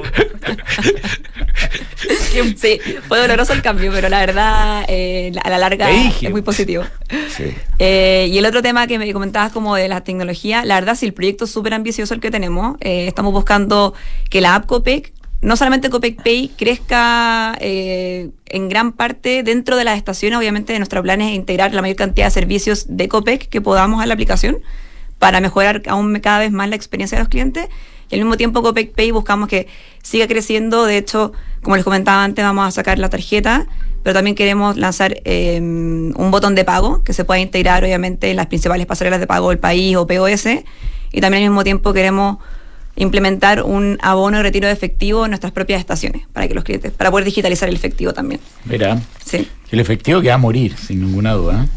sí, 2.57 2.79
fue 3.07 3.19
doloroso 3.19 3.53
el 3.53 3.61
cambio, 3.61 3.91
pero 3.91 4.09
la 4.09 4.19
verdad, 4.19 4.85
eh, 4.87 5.31
a 5.43 5.49
la 5.49 5.57
larga 5.57 5.89
es 5.91 6.29
muy 6.29 6.41
positivo. 6.41 6.83
Sí. 7.29 7.53
Eh, 7.79 8.27
y 8.31 8.37
el 8.37 8.45
otro 8.45 8.61
tema 8.61 8.87
que 8.87 8.99
me 8.99 9.11
comentabas 9.13 9.51
como 9.51 9.75
de 9.75 9.87
la 9.87 10.01
tecnología, 10.01 10.65
la 10.65 10.75
verdad, 10.75 10.95
si 10.95 11.05
el 11.05 11.13
proyecto 11.13 11.45
es 11.45 11.51
súper 11.51 11.73
ambicioso 11.73 12.13
el 12.13 12.19
que 12.19 12.31
tenemos, 12.31 12.77
eh, 12.81 13.07
estamos 13.07 13.33
buscando 13.33 13.93
que 14.29 14.41
la 14.41 14.55
app 14.55 14.65
Copec, 14.65 15.13
no 15.41 15.55
solamente 15.55 15.89
Copec 15.89 16.21
Pay, 16.23 16.49
crezca 16.57 17.55
eh, 17.59 18.29
en 18.47 18.69
gran 18.69 18.91
parte 18.91 19.43
dentro 19.43 19.77
de 19.77 19.83
las 19.83 19.97
estaciones. 19.97 20.37
Obviamente, 20.37 20.77
nuestro 20.79 21.01
plan 21.03 21.21
es 21.21 21.35
integrar 21.35 21.73
la 21.73 21.81
mayor 21.81 21.95
cantidad 21.95 22.27
de 22.27 22.31
servicios 22.31 22.85
de 22.89 23.07
Copec 23.07 23.47
que 23.47 23.61
podamos 23.61 24.01
a 24.01 24.05
la 24.07 24.13
aplicación 24.13 24.57
para 25.19 25.41
mejorar 25.41 25.81
aún 25.87 26.19
cada 26.19 26.39
vez 26.39 26.51
más 26.51 26.69
la 26.69 26.75
experiencia 26.75 27.17
de 27.17 27.23
los 27.23 27.29
clientes. 27.29 27.67
Y 28.09 28.15
al 28.15 28.21
mismo 28.21 28.37
tiempo, 28.37 28.61
Copec 28.61 28.93
Pay 28.93 29.11
buscamos 29.11 29.49
que 29.49 29.67
siga 30.01 30.27
creciendo. 30.27 30.85
De 30.85 30.97
hecho, 30.97 31.33
como 31.61 31.75
les 31.75 31.83
comentaba 31.83 32.23
antes, 32.23 32.43
vamos 32.43 32.67
a 32.67 32.71
sacar 32.71 32.99
la 32.99 33.09
tarjeta, 33.09 33.67
pero 34.03 34.13
también 34.13 34.35
queremos 34.35 34.77
lanzar 34.77 35.19
eh, 35.25 35.59
un 35.59 36.31
botón 36.31 36.55
de 36.55 36.63
pago 36.63 37.03
que 37.03 37.13
se 37.13 37.25
pueda 37.25 37.39
integrar, 37.39 37.83
obviamente, 37.83 38.29
en 38.31 38.37
las 38.37 38.47
principales 38.47 38.85
pasarelas 38.85 39.19
de 39.19 39.27
pago 39.27 39.49
del 39.49 39.59
país 39.59 39.95
o 39.97 40.07
POS. 40.07 40.45
Y 41.11 41.21
también 41.21 41.43
al 41.43 41.49
mismo 41.49 41.63
tiempo 41.63 41.93
queremos 41.93 42.37
implementar 42.97 43.63
un 43.63 43.97
abono 44.01 44.37
de 44.37 44.43
retiro 44.43 44.67
de 44.67 44.73
efectivo 44.73 45.25
en 45.25 45.31
nuestras 45.31 45.51
propias 45.53 45.79
estaciones 45.79 46.23
para 46.33 46.47
que 46.47 46.53
los 46.53 46.63
clientes, 46.63 46.91
para 46.91 47.11
poder 47.11 47.25
digitalizar 47.25 47.69
el 47.69 47.75
efectivo 47.75 48.13
también. 48.13 48.41
Mira, 48.65 48.99
Sí, 49.23 49.47
el 49.71 49.79
efectivo 49.79 50.21
que 50.21 50.29
va 50.29 50.35
a 50.35 50.39
morir, 50.39 50.75
sin 50.77 51.01
ninguna 51.01 51.33
duda. 51.33 51.67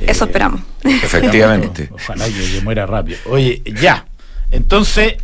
¿Eh? 0.00 0.06
eso 0.08 0.24
Eh, 0.24 0.28
esperamos. 0.28 0.60
Efectivamente. 0.84 1.88
Ojalá 1.92 2.24
que, 2.26 2.32
que 2.32 2.60
muera 2.62 2.86
rápido. 2.86 3.18
Oye, 3.30 3.62
ya. 3.80 4.06
Entonces, 4.50 5.14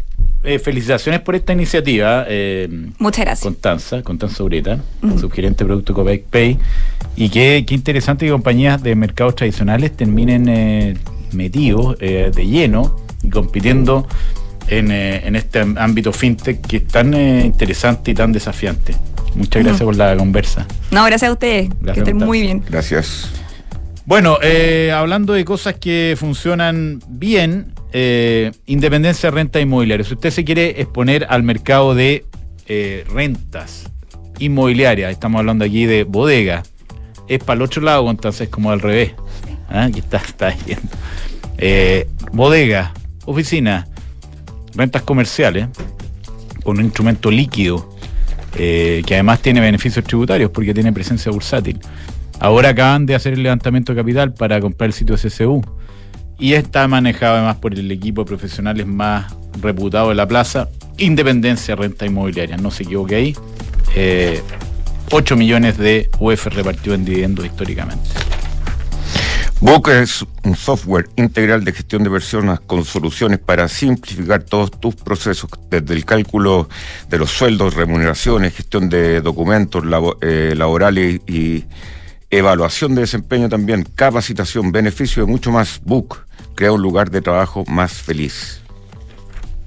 eh, 0.43 0.59
felicitaciones 0.59 1.21
por 1.21 1.35
esta 1.35 1.53
iniciativa. 1.53 2.25
eh, 2.29 2.69
Muchas 2.99 3.25
gracias. 3.25 3.43
Constanza, 3.45 4.03
Constanza 4.03 4.43
Ureta, 4.45 4.79
Ujú. 5.03 5.19
subgerente 5.19 5.65
de 5.65 5.69
producto 5.69 5.95
Copec 5.95 6.25
Pay. 6.25 6.59
Y 7.17 7.29
qué, 7.31 7.65
qué 7.67 7.75
interesante 7.75 8.27
que 8.27 8.33
compañías 8.33 8.83
de 8.83 8.95
mercados 8.95 9.37
tradicionales 9.37 9.97
terminen 9.97 10.49
eh, 10.49 10.97
metidos 11.33 11.97
eh, 12.01 12.31
de 12.35 12.47
lleno 12.47 12.97
y 13.23 13.31
compitiendo 13.31 14.07
en, 14.69 14.91
eh, 14.91 15.27
en 15.27 15.37
este 15.37 15.61
ámbito 15.77 16.13
fintech 16.13 16.61
que 16.67 16.79
es 16.79 16.87
tan 16.89 17.15
eh, 17.15 17.43
interesante 17.45 18.11
y 18.11 18.15
tan 18.15 18.33
desafiante. 18.33 18.95
Muchas 19.35 19.63
gracias 19.63 19.83
por 19.83 19.97
la 19.97 20.17
conversa. 20.17 20.67
No, 20.91 21.05
gracias 21.05 21.29
a 21.29 21.33
ustedes. 21.33 21.69
Gracias, 21.81 21.95
que 22.05 22.11
estén 22.11 22.17
muy 22.19 22.41
bien. 22.43 22.63
Gracias. 22.69 23.31
Bueno, 24.07 24.39
eh, 24.43 24.93
hablando 24.93 25.33
de 25.33 25.47
cosas 25.47 25.77
que 25.77 26.15
funcionan 26.19 27.01
bien, 27.09 27.73
eh, 27.93 28.53
independencia 28.67 29.31
de 29.31 29.37
renta 29.37 29.61
inmobiliaria. 29.61 30.05
Si 30.05 30.13
usted 30.13 30.31
se 30.31 30.45
quiere 30.45 30.81
exponer 30.83 31.27
al 31.31 31.43
mercado 31.43 31.95
de 31.95 32.27
eh, 32.67 33.05
rentas 33.09 33.91
inmobiliarias, 34.39 35.11
estamos 35.11 35.39
hablando 35.39 35.65
aquí 35.65 35.87
de 35.87 36.05
bodega, 36.05 36.65
es 37.29 37.43
para 37.43 37.57
el 37.57 37.63
otro 37.63 37.81
lado, 37.81 38.11
entonces 38.11 38.43
es 38.43 38.49
como 38.51 38.71
al 38.71 38.81
revés. 38.81 39.13
¿Ah? 39.71 39.89
Está, 39.95 40.19
está 40.19 40.55
yendo. 40.67 40.83
Eh, 41.57 42.07
bodega, 42.33 42.93
oficina, 43.25 43.89
rentas 44.75 45.03
comerciales, 45.03 45.69
con 46.63 46.79
un 46.79 46.85
instrumento 46.85 47.31
líquido, 47.31 47.95
eh, 48.57 49.03
que 49.07 49.15
además 49.15 49.41
tiene 49.41 49.61
beneficios 49.61 50.05
tributarios 50.05 50.51
porque 50.51 50.75
tiene 50.75 50.93
presencia 50.93 51.33
bursátil. 51.33 51.79
Ahora 52.41 52.71
acaban 52.71 53.07
de 53.07 53.15
hacer 53.15 53.35
el 53.35 53.43
levantamiento 53.43 53.93
de 53.93 54.01
capital 54.01 54.35
para 54.35 54.61
comprar 54.61 54.89
el 54.89 54.95
sitio 54.95 55.17
SSU. 55.17 55.63
Y 56.39 56.55
está 56.55 56.89
manejado 56.89 57.35
además 57.35 57.57
por 57.57 57.75
el 57.75 57.91
equipo 57.91 58.23
de 58.23 58.27
profesionales 58.27 58.87
más 58.87 59.35
reputado 59.61 60.09
de 60.09 60.17
la 60.17 60.27
plaza, 60.27 60.69
Independencia 60.99 61.77
Renta 61.77 62.07
Inmobiliaria. 62.07 62.57
No 62.57 62.71
se 62.71 62.83
equivoque 62.83 63.15
ahí. 63.15 63.37
8 65.11 65.37
millones 65.37 65.79
de 65.79 66.11
UF 66.19 66.47
repartido 66.47 66.95
en 66.95 67.05
dividendos 67.05 67.47
históricamente. 67.47 68.11
Book 69.61 69.89
es 69.89 70.27
un 70.43 70.57
software 70.57 71.09
integral 71.17 71.65
de 71.65 71.73
gestión 71.73 72.03
de 72.05 72.11
personas 72.11 72.61
con 72.61 72.85
soluciones 72.85 73.39
para 73.39 73.67
simplificar 73.69 74.43
todos 74.43 74.71
tus 74.79 74.95
procesos, 74.95 75.49
desde 75.71 75.95
el 75.95 76.05
cálculo 76.05 76.69
de 77.09 77.19
los 77.19 77.31
sueldos, 77.31 77.75
remuneraciones, 77.75 78.55
gestión 78.55 78.91
de 78.91 79.23
documentos 79.23 79.83
eh, 80.21 80.53
laborales 80.55 81.21
y 81.27 81.65
evaluación 82.39 82.95
de 82.95 83.03
desempeño 83.03 83.49
también, 83.49 83.87
capacitación, 83.95 84.73
beneficio 84.73 85.23
y 85.23 85.27
mucho 85.27 85.51
más. 85.51 85.81
Book 85.85 86.19
crea 86.55 86.73
un 86.73 86.83
lugar 86.83 87.11
de 87.11 87.21
trabajo 87.21 87.65
más 87.67 87.93
feliz. 87.93 88.61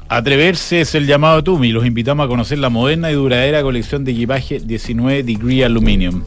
Atreverse 0.09 0.81
es 0.81 0.95
el 0.95 1.05
llamado 1.05 1.43
Tumi. 1.43 1.71
Los 1.71 1.85
invitamos 1.85 2.25
a 2.25 2.29
conocer 2.29 2.59
la 2.59 2.69
moderna 2.69 3.11
y 3.11 3.15
duradera 3.15 3.61
colección 3.61 4.05
de 4.05 4.13
equipaje 4.13 4.59
19 4.59 5.23
Degree 5.23 5.63
Aluminium. 5.63 6.23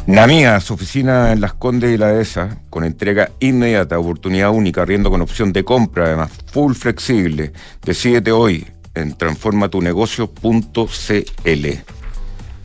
Namia, 0.07 0.61
su 0.61 0.75
oficina 0.75 1.33
en 1.33 1.41
Las 1.41 1.55
Condes 1.55 1.93
y 1.93 1.99
la 1.99 2.21
ESA, 2.21 2.59
con 2.71 2.85
entrega 2.85 3.31
inmediata, 3.41 3.99
oportunidad 3.99 4.51
única, 4.51 4.85
riendo 4.85 5.11
con 5.11 5.21
opción 5.21 5.53
de 5.53 5.65
compra, 5.65 6.05
además, 6.05 6.31
full 6.53 6.75
flexible. 6.75 7.53
Decídete 7.83 8.31
hoy 8.31 8.65
en 8.95 9.19
transformatunegocio.cl. 9.19 11.67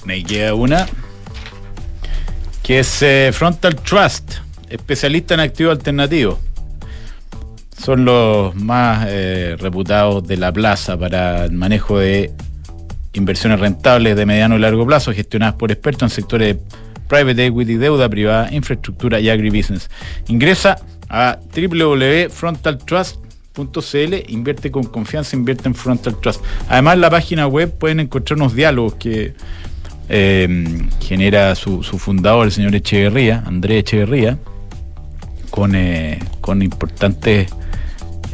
Me 0.06 0.24
queda 0.24 0.54
una 0.54 0.86
que 2.64 2.80
es 2.80 3.02
eh, 3.02 3.32
Frontal 3.34 3.76
Trust, 3.76 4.34
especialista 4.70 5.34
en 5.34 5.40
activos 5.40 5.78
alternativos. 5.78 6.40
Son 7.78 8.06
los 8.06 8.54
más 8.56 9.08
eh, 9.10 9.56
reputados 9.60 10.28
de 10.28 10.38
la 10.38 10.52
plaza 10.52 10.98
para 10.98 11.46
el 11.46 11.54
manejo 11.54 11.98
de 11.98 12.32
inversiones 13.14 13.60
rentables 13.60 14.16
de 14.16 14.26
mediano 14.26 14.56
y 14.56 14.60
largo 14.60 14.86
plazo, 14.86 15.12
gestionadas 15.12 15.56
por 15.56 15.72
expertos 15.72 16.04
en 16.04 16.16
sectores 16.16 16.58
private 17.12 17.46
equity, 17.46 17.76
deuda 17.76 18.08
privada, 18.08 18.48
infraestructura 18.54 19.20
y 19.20 19.30
agribusiness. 19.30 19.90
Ingresa 20.30 20.78
a 21.10 21.38
www.frontaltrust.cl, 21.54 24.14
invierte 24.30 24.72
con 24.72 24.86
confianza, 24.86 25.36
invierte 25.36 25.68
en 25.68 25.76
Frontal 25.76 26.16
Trust. 26.22 26.42
Además, 26.70 26.94
en 26.94 27.02
la 27.02 27.10
página 27.10 27.48
web 27.48 27.78
pueden 27.78 28.00
encontrar 28.00 28.38
unos 28.38 28.56
diálogos 28.56 28.96
que 28.96 29.34
eh, 30.08 30.88
genera 31.02 31.54
su, 31.56 31.84
fundador, 31.84 32.46
el 32.46 32.54
señor 32.54 32.74
Echeverría, 32.76 33.44
Andrés 33.46 33.80
Echeverría, 33.80 34.38
con, 35.50 35.76
eh, 35.76 36.18
con 36.40 36.62
importantes 36.62 37.54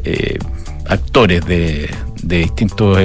eh, 0.04 0.38
actores 0.86 1.44
de, 1.48 1.90
distintos 2.22 3.00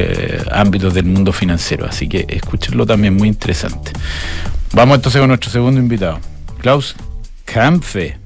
ámbitos 0.50 0.92
del 0.92 1.06
mundo 1.06 1.32
financiero. 1.32 1.86
Así 1.86 2.10
que 2.10 2.26
escúchenlo 2.28 2.84
también, 2.84 3.16
muy 3.16 3.28
interesante. 3.28 3.92
Vamos 4.74 4.96
entonces 4.96 5.20
con 5.20 5.28
nuestro 5.28 5.50
segundo 5.50 5.78
invitado, 5.78 6.18
Klaus 6.58 6.96
Kampfe. 7.44 8.16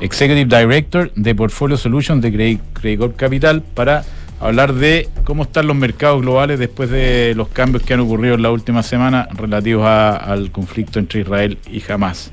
Executive 0.00 0.44
Director 0.44 1.12
de 1.14 1.34
Portfolio 1.34 1.76
Solutions 1.76 2.22
de 2.22 2.60
Credit 2.74 3.16
Capital 3.16 3.62
para 3.62 4.04
hablar 4.40 4.72
de 4.72 5.08
cómo 5.24 5.42
están 5.42 5.66
los 5.66 5.74
mercados 5.74 6.22
globales 6.22 6.60
después 6.60 6.90
de 6.90 7.34
los 7.34 7.48
cambios 7.48 7.82
que 7.82 7.94
han 7.94 8.00
ocurrido 8.00 8.36
en 8.36 8.42
la 8.42 8.52
última 8.52 8.84
semana 8.84 9.28
relativos 9.34 9.84
al 9.84 10.52
conflicto 10.52 11.00
entre 11.00 11.22
Israel 11.22 11.58
y 11.68 11.82
Hamas. 11.90 12.30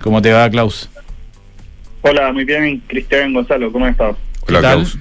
¿Cómo 0.00 0.22
te 0.22 0.32
va, 0.32 0.48
Klaus? 0.48 0.88
Hola, 2.00 2.32
muy 2.32 2.46
bien, 2.46 2.82
Cristian 2.86 3.34
Gonzalo, 3.34 3.70
¿cómo 3.70 3.86
estás? 3.86 4.16
Hola, 4.48 4.60
Klaus. 4.60 4.98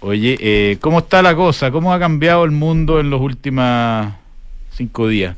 Oye, 0.00 0.36
eh, 0.38 0.76
¿cómo 0.80 0.98
está 0.98 1.22
la 1.22 1.34
cosa? 1.34 1.70
¿Cómo 1.70 1.94
ha 1.94 1.98
cambiado 1.98 2.44
el 2.44 2.50
mundo 2.50 3.00
en 3.00 3.08
los 3.08 3.22
últimos 3.22 4.12
cinco 4.74 5.08
días? 5.08 5.36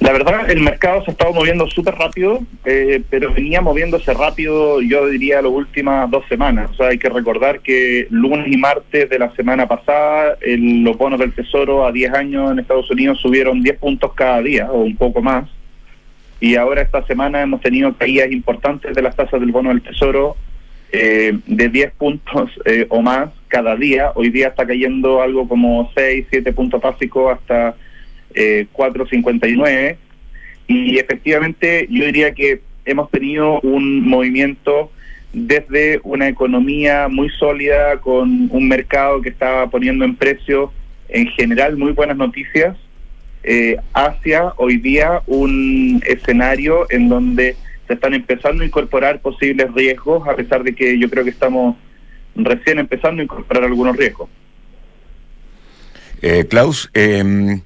La 0.00 0.12
verdad, 0.12 0.48
el 0.48 0.60
mercado 0.60 1.02
se 1.04 1.10
ha 1.10 1.12
estado 1.12 1.34
moviendo 1.34 1.68
súper 1.68 1.94
rápido, 1.96 2.40
eh, 2.64 3.02
pero 3.10 3.34
venía 3.34 3.60
moviéndose 3.60 4.14
rápido, 4.14 4.80
yo 4.80 5.08
diría, 5.08 5.42
las 5.42 5.50
últimas 5.50 6.08
dos 6.08 6.24
semanas. 6.28 6.70
O 6.70 6.74
sea, 6.74 6.88
hay 6.88 6.98
que 6.98 7.08
recordar 7.08 7.60
que 7.60 8.06
lunes 8.08 8.46
y 8.46 8.56
martes 8.56 9.10
de 9.10 9.18
la 9.18 9.34
semana 9.34 9.66
pasada, 9.66 10.38
los 10.40 10.96
bonos 10.96 11.18
del 11.18 11.32
Tesoro 11.32 11.84
a 11.84 11.90
10 11.90 12.14
años 12.14 12.52
en 12.52 12.60
Estados 12.60 12.88
Unidos 12.90 13.18
subieron 13.20 13.60
10 13.60 13.76
puntos 13.78 14.12
cada 14.14 14.40
día, 14.40 14.70
o 14.70 14.82
un 14.82 14.96
poco 14.96 15.20
más. 15.20 15.48
Y 16.40 16.54
ahora 16.54 16.82
esta 16.82 17.04
semana 17.04 17.42
hemos 17.42 17.60
tenido 17.60 17.92
caídas 17.94 18.30
importantes 18.30 18.94
de 18.94 19.02
las 19.02 19.16
tasas 19.16 19.40
del 19.40 19.50
bono 19.50 19.70
del 19.70 19.82
Tesoro 19.82 20.36
eh, 20.92 21.38
de 21.46 21.68
10 21.68 21.92
puntos 21.92 22.50
eh, 22.64 22.86
o 22.88 23.02
más 23.02 23.30
cada 23.48 23.76
día. 23.76 24.12
Hoy 24.14 24.30
día 24.30 24.48
está 24.48 24.66
cayendo 24.66 25.20
algo 25.22 25.48
como 25.48 25.90
6, 25.94 26.26
7 26.30 26.52
puntos 26.52 26.80
básicos 26.80 27.34
hasta 27.34 27.76
eh, 28.34 28.66
4.59 28.72 29.96
y 30.66 30.98
efectivamente 30.98 31.86
yo 31.90 32.04
diría 32.04 32.32
que 32.32 32.60
hemos 32.84 33.10
tenido 33.10 33.60
un 33.60 34.08
movimiento 34.08 34.90
desde 35.32 36.00
una 36.04 36.28
economía 36.28 37.08
muy 37.08 37.28
sólida 37.30 37.98
con 38.00 38.48
un 38.50 38.68
mercado 38.68 39.20
que 39.20 39.28
estaba 39.30 39.68
poniendo 39.68 40.04
en 40.04 40.16
precio 40.16 40.72
en 41.08 41.26
general 41.28 41.76
muy 41.76 41.92
buenas 41.92 42.16
noticias 42.16 42.76
eh, 43.44 43.76
hacia 43.94 44.52
hoy 44.56 44.78
día 44.78 45.22
un 45.26 46.02
escenario 46.06 46.86
en 46.90 47.08
donde 47.08 47.56
se 47.88 47.94
están 47.94 48.14
empezando 48.14 48.62
a 48.62 48.66
incorporar 48.66 49.20
posibles 49.20 49.72
riesgos 49.74 50.28
a 50.28 50.36
pesar 50.36 50.62
de 50.62 50.74
que 50.74 50.96
yo 50.98 51.10
creo 51.10 51.24
que 51.24 51.30
estamos 51.30 51.74
recién 52.36 52.78
empezando 52.78 53.20
a 53.20 53.24
incorporar 53.24 53.64
algunos 53.64 53.96
riesgos. 53.96 54.28
Eh, 56.22 56.46
Klaus, 56.48 56.90
eh, 56.94 57.60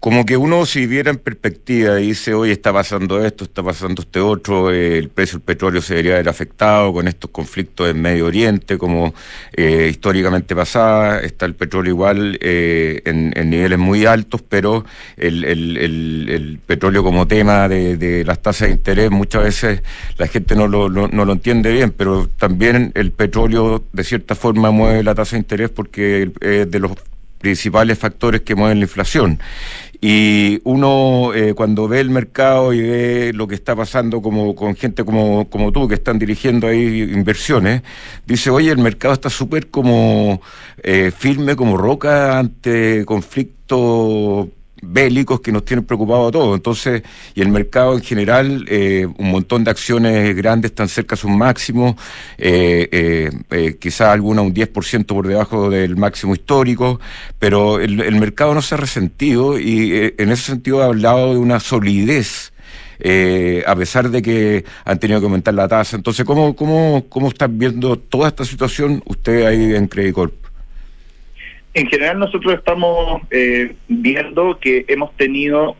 como 0.00 0.24
que 0.24 0.38
uno 0.38 0.64
si 0.64 0.86
viera 0.86 1.10
en 1.10 1.18
perspectiva 1.18 2.00
y 2.00 2.08
dice, 2.08 2.32
hoy 2.32 2.50
está 2.50 2.72
pasando 2.72 3.22
esto, 3.22 3.44
está 3.44 3.62
pasando 3.62 4.00
este 4.00 4.18
otro, 4.18 4.70
el 4.70 5.10
precio 5.10 5.38
del 5.38 5.44
petróleo 5.44 5.82
se 5.82 5.92
debería 5.92 6.14
haber 6.14 6.30
afectado 6.30 6.90
con 6.94 7.06
estos 7.06 7.30
conflictos 7.30 7.90
en 7.90 8.00
Medio 8.00 8.24
Oriente, 8.24 8.78
como 8.78 9.12
eh, 9.52 9.88
históricamente 9.90 10.56
pasaba, 10.56 11.20
está 11.20 11.44
el 11.44 11.54
petróleo 11.54 11.92
igual 11.92 12.38
eh, 12.40 13.02
en, 13.04 13.50
niveles 13.50 13.78
muy 13.78 14.06
altos, 14.06 14.42
pero 14.48 14.86
el, 15.18 15.44
el, 15.44 16.58
petróleo 16.66 17.02
como 17.02 17.28
tema 17.28 17.68
de, 17.68 18.24
las 18.24 18.40
tasas 18.40 18.68
de 18.68 18.74
interés, 18.74 19.10
muchas 19.10 19.42
veces 19.44 19.82
la 20.16 20.28
gente 20.28 20.56
no 20.56 20.66
lo, 20.66 20.88
no 20.88 21.24
lo 21.24 21.32
entiende 21.32 21.72
bien, 21.72 21.90
pero 21.90 22.26
también 22.38 22.90
el 22.94 23.12
petróleo 23.12 23.84
de 23.92 24.04
cierta 24.04 24.34
forma 24.34 24.70
mueve 24.70 25.02
la 25.02 25.14
tasa 25.14 25.36
de 25.36 25.40
interés 25.40 25.68
porque 25.68 26.30
es 26.40 26.70
de 26.70 26.78
los 26.78 26.92
principales 27.40 27.98
factores 27.98 28.42
que 28.42 28.54
mueven 28.54 28.78
la 28.78 28.84
inflación. 28.84 29.40
Y 30.02 30.60
uno 30.64 31.34
eh, 31.34 31.52
cuando 31.54 31.86
ve 31.86 32.00
el 32.00 32.08
mercado 32.08 32.72
y 32.72 32.80
ve 32.80 33.32
lo 33.34 33.46
que 33.46 33.54
está 33.54 33.76
pasando 33.76 34.22
como 34.22 34.54
con 34.54 34.74
gente 34.74 35.04
como, 35.04 35.50
como 35.50 35.72
tú, 35.72 35.88
que 35.88 35.94
están 35.94 36.18
dirigiendo 36.18 36.68
ahí 36.68 37.02
inversiones, 37.02 37.82
dice, 38.26 38.48
oye, 38.50 38.70
el 38.70 38.78
mercado 38.78 39.12
está 39.12 39.28
súper 39.28 39.68
como 39.68 40.40
eh, 40.82 41.12
firme, 41.16 41.54
como 41.54 41.76
roca 41.76 42.38
ante 42.38 43.04
conflictos 43.04 44.48
bélicos 44.82 45.40
que 45.40 45.52
nos 45.52 45.64
tienen 45.64 45.84
preocupados 45.84 46.28
a 46.28 46.32
todos. 46.32 46.56
Entonces, 46.56 47.02
y 47.34 47.40
el 47.40 47.48
mercado 47.48 47.94
en 47.94 48.02
general, 48.02 48.64
eh, 48.68 49.06
un 49.18 49.30
montón 49.30 49.64
de 49.64 49.70
acciones 49.70 50.34
grandes 50.36 50.70
están 50.70 50.88
cerca 50.88 51.16
de 51.16 51.22
sus 51.22 51.30
máximos, 51.30 51.96
eh, 52.38 52.88
eh, 52.90 53.30
eh 53.50 53.76
quizás 53.78 54.08
alguna 54.08 54.42
un 54.42 54.54
10% 54.54 55.06
por 55.06 55.26
debajo 55.26 55.70
del 55.70 55.96
máximo 55.96 56.34
histórico, 56.34 57.00
pero 57.38 57.80
el, 57.80 58.20
mercado 58.20 58.54
no 58.54 58.62
se 58.62 58.74
ha 58.74 58.78
resentido 58.78 59.58
y 59.58 60.14
en 60.18 60.30
ese 60.30 60.42
sentido 60.42 60.82
ha 60.82 60.86
hablado 60.86 61.32
de 61.32 61.38
una 61.38 61.60
solidez. 61.60 62.52
A 63.66 63.74
pesar 63.76 64.10
de 64.10 64.20
que 64.20 64.64
han 64.84 64.98
tenido 64.98 65.20
que 65.20 65.24
aumentar 65.24 65.54
la 65.54 65.66
tasa. 65.66 65.96
Entonces, 65.96 66.26
¿cómo, 66.26 66.54
cómo, 66.54 67.06
cómo 67.08 67.28
están 67.28 67.58
viendo 67.58 67.98
toda 67.98 68.28
esta 68.28 68.44
situación 68.44 69.02
usted 69.06 69.46
ahí 69.46 69.74
en 69.74 69.88
Credit 69.88 70.14
Corp? 70.14 70.39
En 71.72 71.86
general 71.86 72.18
nosotros 72.18 72.54
estamos 72.54 73.22
eh, 73.30 73.74
viendo 73.88 74.58
que 74.58 74.84
hemos 74.88 75.16
tenido 75.16 75.76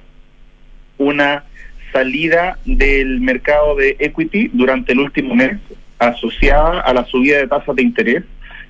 una 0.98 1.44
salida 1.92 2.58
del 2.64 3.20
mercado 3.20 3.74
de 3.74 3.96
equity 3.98 4.50
durante 4.52 4.92
el 4.92 5.00
último 5.00 5.34
mes 5.34 5.58
asociada 5.98 6.80
a 6.80 6.94
la 6.94 7.04
subida 7.04 7.38
de 7.38 7.48
tasas 7.48 7.74
de 7.74 7.82
interés 7.82 8.22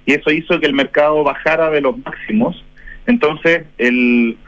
y 0.07 0.15
eso 0.15 0.31
hizo 0.31 0.59
que 0.59 0.67
el 0.67 0.73
mercado 0.73 1.23
bajara 1.23 1.71
de 1.71 1.83
los 1.83 1.99
máximos. 1.99 2.65
Entonces 3.07 3.65
el, 3.77 4.39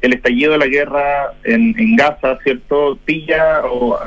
el 0.00 0.12
estallido 0.12 0.52
de 0.52 0.58
la 0.58 0.66
guerra 0.66 1.32
en, 1.44 1.78
en 1.78 1.96
Gaza, 1.96 2.38
¿cierto? 2.42 2.98
Pilla 3.04 3.62
o 3.64 3.98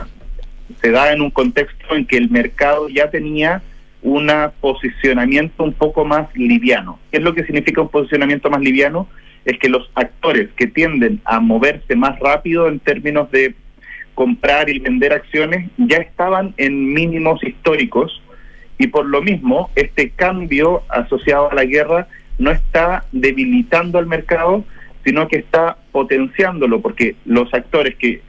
se 0.81 0.91
da 0.91 1.13
en 1.13 1.21
un 1.21 1.31
contexto 1.31 1.95
en 1.95 2.05
que 2.05 2.17
el 2.17 2.29
mercado 2.29 2.89
ya 2.89 3.09
tenía 3.09 3.61
un 4.01 4.31
posicionamiento 4.61 5.63
un 5.63 5.73
poco 5.73 6.05
más 6.05 6.27
liviano. 6.35 6.99
¿Qué 7.11 7.17
es 7.17 7.23
lo 7.23 7.33
que 7.33 7.43
significa 7.43 7.81
un 7.81 7.89
posicionamiento 7.89 8.49
más 8.49 8.61
liviano? 8.61 9.07
Es 9.45 9.57
que 9.59 9.69
los 9.69 9.89
actores 9.95 10.49
que 10.55 10.67
tienden 10.67 11.21
a 11.25 11.39
moverse 11.39 11.95
más 11.95 12.19
rápido 12.19 12.67
en 12.67 12.79
términos 12.79 13.31
de 13.31 13.55
comprar 14.13 14.69
y 14.69 14.79
vender 14.79 15.13
acciones 15.13 15.69
ya 15.77 15.97
estaban 15.97 16.53
en 16.57 16.93
mínimos 16.93 17.43
históricos 17.43 18.21
y 18.77 18.87
por 18.87 19.05
lo 19.05 19.21
mismo 19.21 19.69
este 19.75 20.09
cambio 20.11 20.83
asociado 20.89 21.51
a 21.51 21.55
la 21.55 21.65
guerra 21.65 22.07
no 22.37 22.51
está 22.51 23.05
debilitando 23.11 23.97
al 23.97 24.05
mercado, 24.05 24.63
sino 25.03 25.27
que 25.27 25.37
está 25.37 25.77
potenciándolo 25.91 26.81
porque 26.81 27.15
los 27.25 27.51
actores 27.53 27.95
que 27.95 28.21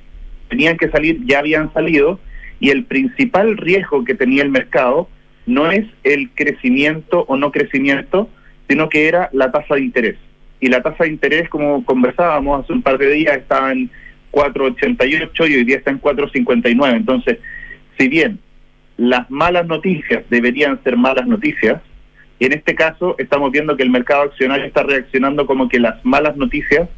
tenían 0.48 0.76
que 0.76 0.90
salir 0.90 1.20
ya 1.26 1.40
habían 1.40 1.72
salido 1.72 2.18
y 2.60 2.70
el 2.70 2.84
principal 2.84 3.56
riesgo 3.56 4.04
que 4.04 4.14
tenía 4.14 4.42
el 4.42 4.50
mercado 4.50 5.08
no 5.48 5.70
es 5.72 5.86
el 6.04 6.30
crecimiento 6.34 7.24
o 7.26 7.36
no 7.36 7.50
crecimiento, 7.50 8.28
sino 8.68 8.88
que 8.88 9.08
era 9.08 9.30
la 9.32 9.50
tasa 9.50 9.76
de 9.76 9.80
interés. 9.80 10.16
Y 10.60 10.68
la 10.68 10.82
tasa 10.82 11.04
de 11.04 11.10
interés, 11.10 11.48
como 11.48 11.84
conversábamos 11.84 12.62
hace 12.62 12.72
un 12.74 12.82
par 12.82 12.98
de 12.98 13.10
días, 13.10 13.38
estaba 13.38 13.72
en 13.72 13.90
4,88 14.30 15.50
y 15.50 15.54
hoy 15.54 15.64
día 15.64 15.78
está 15.78 15.90
en 15.90 16.00
4,59. 16.00 16.96
Entonces, 16.96 17.38
si 17.98 18.08
bien 18.08 18.38
las 18.98 19.30
malas 19.30 19.66
noticias 19.66 20.22
deberían 20.28 20.82
ser 20.84 20.98
malas 20.98 21.26
noticias, 21.26 21.80
en 22.40 22.52
este 22.52 22.74
caso 22.74 23.16
estamos 23.18 23.50
viendo 23.50 23.76
que 23.76 23.82
el 23.84 23.90
mercado 23.90 24.22
accionario 24.22 24.66
está 24.66 24.82
reaccionando 24.82 25.46
como 25.46 25.68
que 25.68 25.80
las 25.80 26.04
malas 26.04 26.36
noticias 26.36 26.88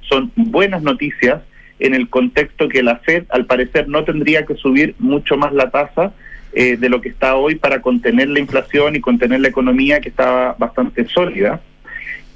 son 0.00 0.32
buenas 0.34 0.82
noticias 0.82 1.42
en 1.78 1.94
el 1.94 2.08
contexto 2.08 2.68
que 2.68 2.82
la 2.82 2.96
Fed 2.96 3.24
al 3.30 3.46
parecer 3.46 3.88
no 3.88 4.04
tendría 4.04 4.44
que 4.44 4.56
subir 4.56 4.96
mucho 4.98 5.36
más 5.36 5.52
la 5.52 5.70
tasa 5.70 6.12
eh, 6.52 6.76
de 6.76 6.88
lo 6.88 7.00
que 7.00 7.10
está 7.10 7.36
hoy 7.36 7.54
para 7.54 7.80
contener 7.80 8.28
la 8.28 8.40
inflación 8.40 8.96
y 8.96 9.00
contener 9.00 9.40
la 9.40 9.48
economía 9.48 10.00
que 10.00 10.08
estaba 10.08 10.56
bastante 10.58 11.06
sólida. 11.06 11.60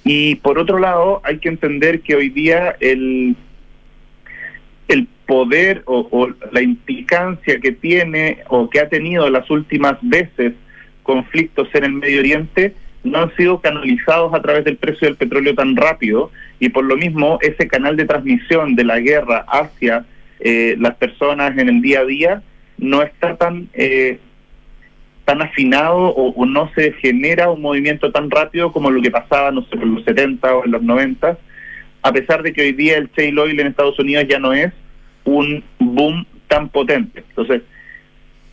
Y 0.04 0.36
por 0.36 0.58
otro 0.58 0.78
lado, 0.78 1.20
hay 1.24 1.38
que 1.38 1.48
entender 1.48 2.00
que 2.00 2.14
hoy 2.14 2.28
día 2.28 2.76
el, 2.78 3.34
el 4.86 5.08
poder 5.26 5.82
o, 5.86 6.28
la 6.52 6.62
implicancia 6.62 7.58
que 7.58 7.72
tiene 7.72 8.38
o 8.48 8.70
que 8.70 8.80
ha 8.80 8.88
tenido 8.88 9.28
las 9.30 9.50
últimas 9.50 9.96
veces 10.02 10.52
conflictos 11.02 11.68
en 11.74 11.84
el 11.84 11.92
Medio 11.94 12.20
Oriente 12.20 12.74
no 13.02 13.18
han 13.18 13.34
sido 13.36 13.60
canalizados 13.60 14.32
a 14.32 14.40
través 14.40 14.64
del 14.64 14.76
precio 14.76 15.08
del 15.08 15.16
petróleo 15.16 15.54
tan 15.54 15.76
rápido 15.76 16.30
y 16.60 16.68
por 16.68 16.84
lo 16.84 16.96
mismo 16.96 17.38
ese 17.42 17.66
canal 17.66 17.96
de 17.96 18.06
transmisión 18.06 18.76
de 18.76 18.84
la 18.84 19.00
guerra 19.00 19.44
hacia 19.48 20.04
eh, 20.40 20.76
las 20.78 20.94
personas 20.96 21.56
en 21.58 21.68
el 21.68 21.82
día 21.82 22.00
a 22.00 22.04
día 22.04 22.42
no 22.84 23.02
está 23.02 23.36
tan 23.36 23.68
eh, 23.72 24.18
tan 25.24 25.40
afinado 25.40 26.14
o, 26.14 26.46
no 26.46 26.70
se 26.74 26.92
genera 26.94 27.50
un 27.50 27.62
movimiento 27.62 28.12
tan 28.12 28.30
rápido 28.30 28.72
como 28.72 28.90
lo 28.90 29.00
que 29.00 29.10
pasaba, 29.10 29.50
no 29.50 29.62
sé, 29.62 29.76
en 29.76 29.94
los 29.94 30.04
70 30.04 30.54
o 30.54 30.64
en 30.64 30.70
los 30.70 30.82
90, 30.82 31.38
a 32.02 32.12
pesar 32.12 32.42
de 32.42 32.52
que 32.52 32.60
hoy 32.60 32.72
día 32.72 32.98
el 32.98 33.10
shale 33.16 33.40
oil 33.40 33.58
en 33.58 33.68
Estados 33.68 33.98
Unidos 33.98 34.26
ya 34.28 34.38
no 34.38 34.52
es 34.52 34.72
un 35.24 35.64
boom 35.78 36.26
tan 36.46 36.68
potente. 36.68 37.24
Entonces, 37.30 37.62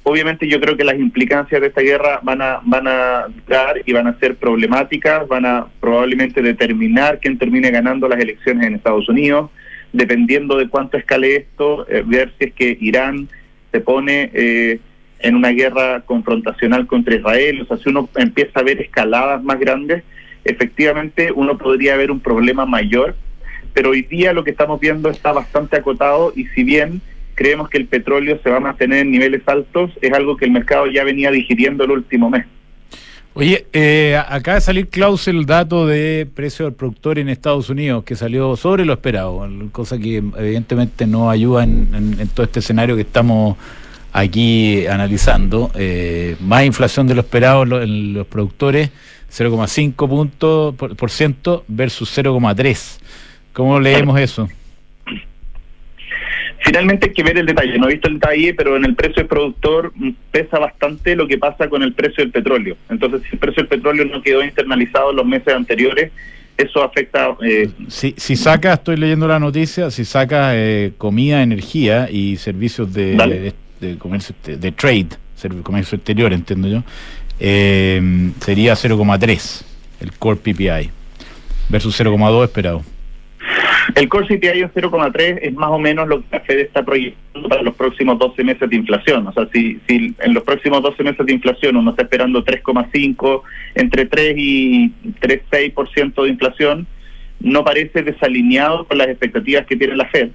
obviamente 0.03 0.47
yo 0.47 0.61
creo 0.61 0.77
que 0.77 0.85
las 0.85 0.97
implicancias 0.97 1.59
de 1.59 1.67
esta 1.67 1.81
guerra 1.81 2.21
van 2.23 2.41
a 2.41 2.61
van 2.63 2.87
a 2.87 3.25
dar 3.49 3.81
y 3.85 3.91
van 3.91 4.07
a 4.07 4.17
ser 4.19 4.37
problemáticas, 4.37 5.27
van 5.27 5.45
a 5.45 5.67
probablemente 5.81 6.41
determinar 6.41 7.19
quién 7.19 7.37
termine 7.37 7.69
ganando 7.69 8.07
las 8.07 8.21
elecciones 8.21 8.65
en 8.65 8.75
Estados 8.75 9.09
Unidos, 9.09 9.51
dependiendo 9.91 10.55
de 10.57 10.69
cuánto 10.69 10.95
escale 10.95 11.35
esto, 11.35 11.85
eh, 11.89 12.03
ver 12.05 12.31
si 12.39 12.45
es 12.45 12.53
que 12.53 12.77
Irán 12.79 13.27
se 13.71 13.79
pone 13.79 14.31
eh, 14.33 14.79
en 15.19 15.35
una 15.35 15.49
guerra 15.49 16.01
confrontacional 16.01 16.87
contra 16.87 17.15
Israel, 17.15 17.61
o 17.61 17.65
sea, 17.65 17.77
si 17.77 17.89
uno 17.89 18.09
empieza 18.15 18.59
a 18.59 18.63
ver 18.63 18.81
escaladas 18.81 19.43
más 19.43 19.59
grandes, 19.59 20.03
efectivamente 20.43 21.31
uno 21.31 21.57
podría 21.57 21.95
ver 21.95 22.11
un 22.11 22.19
problema 22.19 22.65
mayor, 22.65 23.15
pero 23.73 23.91
hoy 23.91 24.01
día 24.01 24.33
lo 24.33 24.43
que 24.43 24.51
estamos 24.51 24.79
viendo 24.79 25.09
está 25.09 25.31
bastante 25.31 25.77
acotado 25.77 26.33
y 26.35 26.45
si 26.47 26.63
bien 26.63 27.01
creemos 27.35 27.69
que 27.69 27.77
el 27.77 27.87
petróleo 27.87 28.39
se 28.43 28.49
va 28.49 28.57
a 28.57 28.61
mantener 28.61 28.99
en 28.99 29.11
niveles 29.11 29.41
altos, 29.47 29.91
es 30.01 30.11
algo 30.13 30.37
que 30.37 30.45
el 30.45 30.51
mercado 30.51 30.87
ya 30.87 31.03
venía 31.03 31.31
digiriendo 31.31 31.83
el 31.85 31.91
último 31.91 32.29
mes. 32.29 32.45
Oye, 33.33 33.65
eh, 33.71 34.21
acaba 34.27 34.55
de 34.55 34.61
salir 34.61 34.89
Klaus 34.89 35.29
el 35.29 35.45
dato 35.45 35.87
de 35.87 36.27
precio 36.33 36.65
del 36.65 36.73
productor 36.73 37.17
en 37.17 37.29
Estados 37.29 37.69
Unidos, 37.69 38.03
que 38.03 38.17
salió 38.17 38.57
sobre 38.57 38.83
lo 38.83 38.91
esperado, 38.91 39.47
cosa 39.71 39.97
que 39.97 40.17
evidentemente 40.17 41.07
no 41.07 41.29
ayuda 41.29 41.63
en, 41.63 42.29
todo 42.33 42.45
este 42.45 42.59
escenario 42.59 42.97
que 42.97 43.03
estamos 43.03 43.55
aquí 44.11 44.85
analizando. 44.85 45.71
Eh, 45.75 46.35
más 46.41 46.65
inflación 46.65 47.07
de 47.07 47.15
lo 47.15 47.21
esperado 47.21 47.63
en 47.81 48.13
los 48.13 48.27
productores, 48.27 48.89
0,5 49.31 50.09
puntos 50.09 50.75
por 50.75 51.09
ciento 51.09 51.63
versus 51.69 52.17
0,3. 52.17 52.99
¿Cómo 53.53 53.79
leemos 53.79 54.19
eso? 54.19 54.49
Finalmente 56.63 57.07
hay 57.07 57.13
que 57.13 57.23
ver 57.23 57.37
el 57.37 57.45
detalle, 57.45 57.77
no 57.79 57.89
he 57.89 57.93
visto 57.93 58.07
el 58.07 58.15
detalle, 58.15 58.53
pero 58.53 58.77
en 58.77 58.85
el 58.85 58.95
precio 58.95 59.15
del 59.15 59.27
productor 59.27 59.91
pesa 60.31 60.59
bastante 60.59 61.15
lo 61.15 61.27
que 61.27 61.39
pasa 61.39 61.67
con 61.67 61.81
el 61.81 61.93
precio 61.93 62.23
del 62.23 62.31
petróleo. 62.31 62.77
Entonces, 62.89 63.21
si 63.23 63.29
el 63.33 63.39
precio 63.39 63.63
del 63.63 63.67
petróleo 63.67 64.05
no 64.05 64.21
quedó 64.21 64.43
internalizado 64.43 65.09
en 65.09 65.15
los 65.15 65.25
meses 65.25 65.53
anteriores, 65.55 66.11
eso 66.57 66.83
afecta... 66.83 67.35
Eh, 67.43 67.69
si, 67.87 68.13
si 68.15 68.35
saca, 68.35 68.73
estoy 68.73 68.97
leyendo 68.97 69.27
la 69.27 69.39
noticia, 69.39 69.89
si 69.89 70.05
saca 70.05 70.51
eh, 70.55 70.93
comida, 70.99 71.41
energía 71.41 72.09
y 72.11 72.37
servicios 72.37 72.93
de, 72.93 73.53
de, 73.79 73.97
comercio, 73.97 74.35
de 74.45 74.71
trade, 74.71 75.07
comercio 75.63 75.95
exterior, 75.95 76.31
entiendo 76.31 76.67
yo, 76.67 76.83
eh, 77.39 78.31
sería 78.39 78.73
0,3 78.73 79.63
el 80.01 80.11
core 80.13 80.37
PPI 80.37 80.91
versus 81.69 81.99
0,2 81.99 82.43
esperado. 82.43 82.83
El 83.95 84.09
core 84.09 84.27
CPI 84.27 84.61
en 84.61 84.71
0,3 84.71 85.39
es 85.41 85.53
más 85.53 85.69
o 85.69 85.79
menos 85.79 86.07
lo 86.07 86.21
que 86.21 86.27
la 86.31 86.39
Fed 86.41 86.59
está 86.59 86.83
proyectando 86.83 87.49
para 87.49 87.61
los 87.61 87.75
próximos 87.75 88.19
12 88.19 88.43
meses 88.43 88.69
de 88.69 88.75
inflación. 88.75 89.27
O 89.27 89.33
sea, 89.33 89.47
si, 89.53 89.79
si 89.87 90.15
en 90.19 90.33
los 90.33 90.43
próximos 90.43 90.81
12 90.81 91.03
meses 91.03 91.25
de 91.25 91.33
inflación 91.33 91.75
uno 91.75 91.91
está 91.91 92.03
esperando 92.03 92.43
3,5, 92.43 93.41
entre 93.75 94.05
3 94.05 94.33
y 94.37 94.89
3,6% 95.21 96.23
de 96.23 96.29
inflación, 96.29 96.87
no 97.39 97.63
parece 97.63 98.03
desalineado 98.03 98.85
con 98.85 98.97
las 98.97 99.07
expectativas 99.07 99.65
que 99.65 99.75
tiene 99.75 99.95
la 99.95 100.07
Fed. 100.09 100.29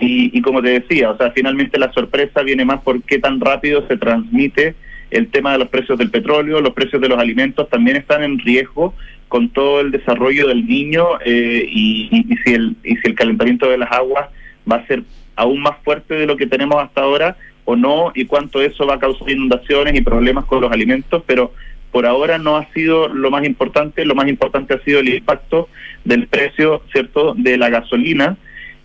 Y, 0.00 0.36
y 0.36 0.42
como 0.42 0.62
te 0.62 0.80
decía, 0.80 1.10
o 1.10 1.16
sea, 1.16 1.32
finalmente 1.32 1.78
la 1.78 1.92
sorpresa 1.92 2.42
viene 2.42 2.64
más 2.64 2.80
por 2.82 3.02
qué 3.02 3.18
tan 3.18 3.40
rápido 3.40 3.86
se 3.88 3.96
transmite 3.96 4.74
el 5.10 5.28
tema 5.28 5.52
de 5.52 5.58
los 5.58 5.68
precios 5.68 5.98
del 5.98 6.10
petróleo, 6.10 6.60
los 6.60 6.74
precios 6.74 7.00
de 7.00 7.08
los 7.08 7.18
alimentos 7.18 7.68
también 7.68 7.96
están 7.96 8.22
en 8.22 8.38
riesgo 8.38 8.94
con 9.28 9.50
todo 9.50 9.80
el 9.80 9.90
desarrollo 9.90 10.48
del 10.48 10.66
niño 10.66 11.06
eh, 11.24 11.68
y, 11.70 12.08
si 12.44 12.54
el, 12.54 12.76
y 12.82 12.96
si 12.96 13.02
el 13.04 13.14
calentamiento 13.14 13.68
de 13.68 13.78
las 13.78 13.92
aguas 13.92 14.28
va 14.70 14.76
a 14.76 14.86
ser 14.86 15.02
aún 15.36 15.60
más 15.60 15.76
fuerte 15.84 16.14
de 16.14 16.26
lo 16.26 16.36
que 16.36 16.46
tenemos 16.46 16.82
hasta 16.82 17.02
ahora 17.02 17.36
o 17.64 17.76
no 17.76 18.12
y 18.14 18.24
cuánto 18.24 18.60
eso 18.60 18.86
va 18.86 18.94
a 18.94 18.98
causar 18.98 19.30
inundaciones 19.30 19.94
y 19.94 20.00
problemas 20.00 20.46
con 20.46 20.60
los 20.60 20.72
alimentos, 20.72 21.22
pero 21.26 21.52
por 21.92 22.06
ahora 22.06 22.38
no 22.38 22.56
ha 22.56 22.70
sido 22.72 23.08
lo 23.08 23.30
más 23.30 23.44
importante, 23.44 24.04
lo 24.04 24.14
más 24.14 24.28
importante 24.28 24.74
ha 24.74 24.84
sido 24.84 25.00
el 25.00 25.08
impacto 25.08 25.68
del 26.04 26.26
precio, 26.26 26.82
¿cierto?, 26.92 27.34
de 27.36 27.56
la 27.56 27.70
gasolina 27.70 28.36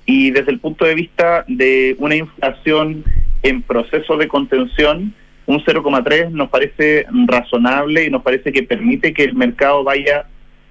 y 0.05 0.31
desde 0.31 0.51
el 0.51 0.59
punto 0.59 0.85
de 0.85 0.95
vista 0.95 1.45
de 1.47 1.95
una 1.97 2.15
inflación 2.15 3.03
en 3.41 3.61
proceso 3.61 4.17
de 4.17 4.27
contención, 4.27 5.13
un 5.45 5.59
0,3 5.63 6.29
nos 6.31 6.49
parece 6.49 7.05
razonable 7.27 8.05
y 8.05 8.09
nos 8.09 8.21
parece 8.21 8.51
que 8.51 8.63
permite 8.63 9.13
que 9.13 9.23
el 9.23 9.33
mercado 9.33 9.83
vaya 9.83 10.25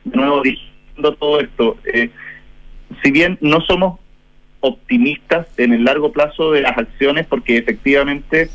de 0.05 0.17
nuevo 0.17 0.43
diciendo 0.43 1.15
todo 1.15 1.41
esto. 1.41 1.77
Eh, 1.85 2.11
si 3.03 3.11
bien 3.11 3.39
no 3.41 3.61
somos 3.61 3.99
optimistas 4.61 5.47
en 5.57 5.73
el 5.73 5.85
largo 5.85 6.13
plazo 6.13 6.53
de 6.53 6.63
las 6.63 6.77
acciones, 6.79 7.27
porque 7.27 7.57
efectivamente 7.57 8.49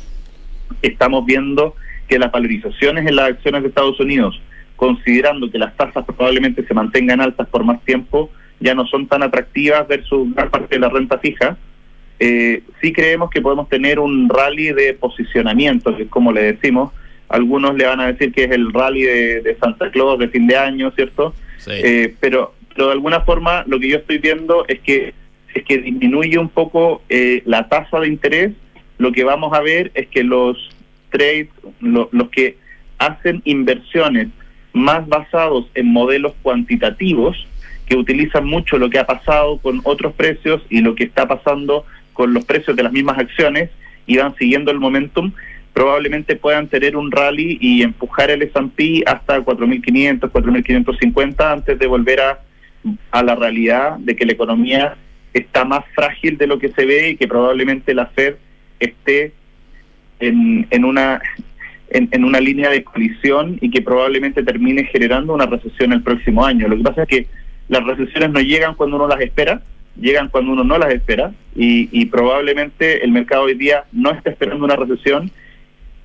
estamos 0.82 1.24
viendo 1.26 1.74
que 2.08 2.18
las 2.18 2.32
valorizaciones 2.32 3.06
en 3.06 3.16
las 3.16 3.30
acciones 3.30 3.62
de 3.62 3.68
Estados 3.68 4.00
Unidos, 4.00 4.40
considerando 4.76 5.50
que 5.50 5.58
las 5.58 5.76
tasas 5.76 6.04
probablemente 6.04 6.64
se 6.66 6.74
mantengan 6.74 7.20
altas 7.20 7.48
por 7.48 7.64
más 7.64 7.82
tiempo, 7.84 8.30
ya 8.60 8.74
no 8.74 8.86
son 8.86 9.06
tan 9.06 9.22
atractivas 9.22 9.86
versus 9.86 10.34
gran 10.34 10.50
parte 10.50 10.76
de 10.76 10.80
la 10.80 10.88
renta 10.88 11.18
fija, 11.18 11.58
eh, 12.20 12.62
sí 12.80 12.92
creemos 12.92 13.30
que 13.30 13.40
podemos 13.40 13.68
tener 13.68 14.00
un 14.00 14.28
rally 14.28 14.72
de 14.72 14.94
posicionamiento, 14.94 15.96
que 15.96 16.04
es 16.04 16.08
como 16.08 16.32
le 16.32 16.54
decimos. 16.54 16.92
Algunos 17.28 17.76
le 17.76 17.86
van 17.86 18.00
a 18.00 18.06
decir 18.06 18.32
que 18.32 18.44
es 18.44 18.50
el 18.50 18.72
rally 18.72 19.02
de, 19.02 19.56
Santa 19.60 19.90
Claus 19.90 20.18
de 20.18 20.28
fin 20.28 20.46
de 20.46 20.56
año, 20.56 20.90
¿cierto? 20.92 21.34
Eh, 21.66 22.14
pero, 22.20 22.54
pero 22.74 22.86
de 22.86 22.92
alguna 22.92 23.20
forma 23.20 23.64
lo 23.66 23.78
que 23.78 23.88
yo 23.88 23.98
estoy 23.98 24.18
viendo 24.18 24.64
es 24.68 24.80
que 24.80 25.14
es 25.54 25.64
que 25.64 25.78
disminuye 25.78 26.38
un 26.38 26.48
poco 26.48 27.02
eh, 27.08 27.42
la 27.44 27.68
tasa 27.68 28.00
de 28.00 28.08
interés. 28.08 28.52
Lo 28.98 29.12
que 29.12 29.24
vamos 29.24 29.52
a 29.52 29.60
ver 29.60 29.90
es 29.94 30.08
que 30.08 30.22
los 30.22 30.70
trades, 31.10 31.48
los 31.80 32.28
que 32.30 32.56
hacen 32.98 33.42
inversiones 33.44 34.28
más 34.72 35.06
basados 35.08 35.66
en 35.74 35.86
modelos 35.86 36.34
cuantitativos, 36.42 37.46
que 37.86 37.96
utilizan 37.96 38.44
mucho 38.44 38.76
lo 38.76 38.90
que 38.90 38.98
ha 38.98 39.06
pasado 39.06 39.58
con 39.58 39.80
otros 39.84 40.12
precios 40.14 40.62
y 40.68 40.80
lo 40.80 40.94
que 40.94 41.04
está 41.04 41.26
pasando 41.26 41.86
con 42.12 42.34
los 42.34 42.44
precios 42.44 42.76
de 42.76 42.82
las 42.82 42.92
mismas 42.92 43.18
acciones 43.18 43.70
y 44.06 44.18
van 44.18 44.34
siguiendo 44.36 44.70
el 44.70 44.78
momentum, 44.78 45.32
probablemente 45.72 46.36
puedan 46.36 46.68
tener 46.68 46.96
un 46.96 47.10
rally 47.10 47.58
y 47.60 47.82
empujar 47.82 48.30
el 48.30 48.42
S&P 48.42 49.02
hasta 49.06 49.40
4.500, 49.40 50.20
4.550 50.30 51.52
antes 51.52 51.78
de 51.78 51.86
volver 51.86 52.20
a, 52.20 52.40
a 53.10 53.22
la 53.22 53.34
realidad 53.34 53.96
de 53.98 54.16
que 54.16 54.26
la 54.26 54.32
economía 54.32 54.96
está 55.32 55.64
más 55.64 55.84
frágil 55.94 56.38
de 56.38 56.46
lo 56.46 56.58
que 56.58 56.70
se 56.70 56.84
ve 56.84 57.10
y 57.10 57.16
que 57.16 57.28
probablemente 57.28 57.94
la 57.94 58.06
Fed 58.06 58.34
esté 58.80 59.32
en, 60.20 60.84
una 60.84 61.20
en, 61.90 62.08
en, 62.10 62.24
una 62.24 62.40
línea 62.40 62.70
de 62.70 62.82
colisión 62.82 63.58
y 63.60 63.70
que 63.70 63.82
probablemente 63.82 64.42
termine 64.42 64.84
generando 64.84 65.32
una 65.32 65.46
recesión 65.46 65.92
el 65.92 66.02
próximo 66.02 66.44
año. 66.44 66.68
Lo 66.68 66.76
que 66.76 66.82
pasa 66.82 67.02
es 67.02 67.08
que 67.08 67.26
las 67.68 67.84
recesiones 67.84 68.30
no 68.30 68.40
llegan 68.40 68.74
cuando 68.74 68.96
uno 68.96 69.06
las 69.06 69.20
espera, 69.20 69.62
llegan 70.00 70.28
cuando 70.28 70.52
uno 70.52 70.64
no 70.64 70.78
las 70.78 70.92
espera 70.92 71.32
y, 71.54 72.06
probablemente 72.06 73.04
el 73.04 73.12
mercado 73.12 73.44
hoy 73.44 73.54
día 73.54 73.84
no 73.92 74.10
está 74.10 74.30
esperando 74.30 74.64
una 74.64 74.76
recesión 74.76 75.30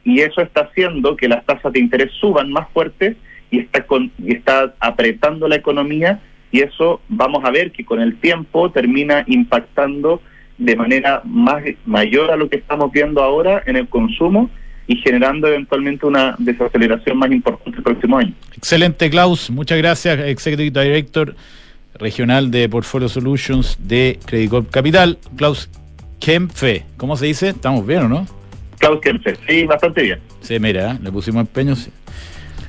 y 0.04 0.20
eso 0.20 0.42
está 0.42 0.62
haciendo 0.62 1.16
que 1.16 1.28
las 1.28 1.46
tasas 1.46 1.72
de 1.74 1.80
interés 1.80 2.12
suban 2.20 2.52
más 2.52 2.68
fuerte 2.74 3.16
y 3.52 3.60
está, 3.60 3.86
con, 3.86 4.12
está 4.26 4.74
apretando 4.80 5.48
la 5.48 5.56
economía 5.56 6.22
y 6.52 6.62
eso 6.62 7.02
vamos 7.08 7.44
a 7.46 7.52
ver 7.52 7.72
que 7.72 7.86
con 7.86 8.02
el 8.02 8.18
tiempo 8.18 8.72
termina 8.72 9.24
impactando 9.28 10.22
de 10.58 10.76
manera 10.76 11.22
más 11.26 11.64
mayor 11.86 12.32
a 12.32 12.36
lo 12.36 12.50
que 12.50 12.58
estamos 12.58 12.92
viendo 12.92 13.24
ahora 13.24 13.64
en 13.66 13.76
el 13.76 13.88
consumo 13.88 14.50
y 14.86 14.98
generando 14.98 15.48
eventualmente 15.48 16.06
una 16.06 16.36
desaceleración 16.38 17.18
más 17.18 17.32
importante 17.32 17.78
el 17.78 17.84
próximo 17.84 18.18
año. 18.18 18.34
Excelente, 18.56 19.10
Klaus. 19.10 19.50
Muchas 19.50 19.78
gracias, 19.78 20.20
Executive 20.20 20.84
Director 20.84 21.36
regional 21.96 22.52
de 22.52 22.68
Portfolio 22.70 23.08
Solutions 23.08 23.78
de 23.80 24.20
Credit 24.26 24.50
Corp 24.50 24.70
Capital, 24.72 25.18
Klaus 25.36 25.70
Kempfe. 26.20 26.86
¿Cómo 26.98 27.16
se 27.16 27.28
dice? 27.28 27.50
¿Estamos 27.50 27.86
bien 27.86 28.04
o 28.04 28.10
no? 28.10 28.43
Klaus 28.84 29.00
Kempfe, 29.00 29.38
sí, 29.48 29.66
bastante 29.66 30.02
bien. 30.02 30.20
Sí, 30.42 30.60
mira, 30.60 31.00
le 31.02 31.10
pusimos 31.10 31.40
empeño. 31.40 31.74
Sí. 31.74 31.90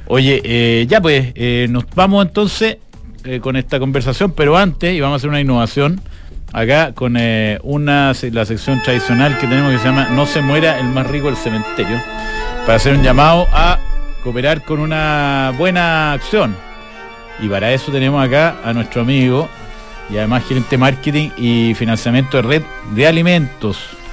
Oye, 0.07 0.41
eh, 0.45 0.87
ya 0.89 1.01
pues, 1.01 1.33
eh, 1.35 1.67
nos 1.69 1.87
vamos 1.93 2.25
entonces 2.25 2.77
eh, 3.25 3.41
con 3.41 3.57
esta 3.57 3.81
conversación, 3.81 4.31
pero 4.31 4.57
antes, 4.57 4.95
y 4.95 5.01
vamos 5.01 5.15
a 5.15 5.17
hacer 5.17 5.31
una 5.31 5.41
innovación 5.41 6.01
acá 6.53 6.93
con 6.95 7.17
una 7.17 8.13
la 8.31 8.45
sección 8.45 8.81
tradicional 8.85 9.37
que 9.39 9.49
tenemos 9.49 9.73
que 9.73 9.79
se 9.79 9.87
llama 9.87 10.11
No 10.11 10.25
se 10.25 10.41
muera 10.41 10.79
el 10.79 10.87
más 10.87 11.09
rico 11.09 11.27
del 11.27 11.37
cementerio, 11.37 12.01
para 12.61 12.77
hacer 12.77 12.95
un 12.95 13.03
llamado 13.03 13.49
a 13.53 13.81
cooperar 14.23 14.63
con 14.63 14.79
una 14.79 15.53
buena 15.59 16.13
acción 16.13 16.55
y 17.41 17.49
para 17.49 17.73
eso 17.73 17.91
tenemos 17.91 18.25
acá 18.25 18.59
a 18.63 18.73
nuestro 18.73 19.03
amigo 19.03 19.49
y 20.09 20.17
además 20.17 20.45
gerente 20.47 20.79
marketing 20.79 21.31
y 21.37 21.75
financiamiento 21.75 22.37
de 22.37 22.43
red 22.45 22.63
de 22.95 23.05
alimentos. 23.05 24.04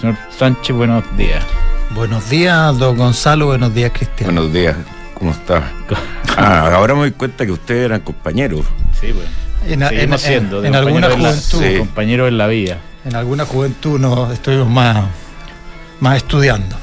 Señor 0.00 0.16
Sánchez, 0.30 0.76
buenos 0.76 1.04
días. 1.16 1.44
Buenos 1.90 2.30
días, 2.30 2.78
don 2.78 2.96
Gonzalo. 2.96 3.46
Buenos 3.46 3.74
días, 3.74 3.90
Cristian. 3.92 4.32
Buenos 4.32 4.52
días. 4.52 4.76
¿Cómo 5.14 5.32
está? 5.32 5.72
ah, 6.36 6.70
ahora 6.72 6.94
me 6.94 7.00
doy 7.00 7.10
cuenta 7.10 7.44
que 7.44 7.50
ustedes 7.50 7.86
eran 7.86 8.00
compañeros. 8.00 8.64
Sí, 9.00 9.10
bueno. 9.10 9.28
En, 9.66 9.82
en, 9.82 10.74
alguna 10.76 11.10
juventud. 11.10 11.78
Compañeros 11.78 12.28
en 12.28 12.38
la 12.38 12.46
vida. 12.46 12.78
En 13.04 13.16
alguna 13.16 13.44
juventud 13.44 13.98
nos 13.98 14.32
estuvimos 14.32 14.68
más, 14.68 15.06
más 15.98 16.16
estudiando. 16.18 16.76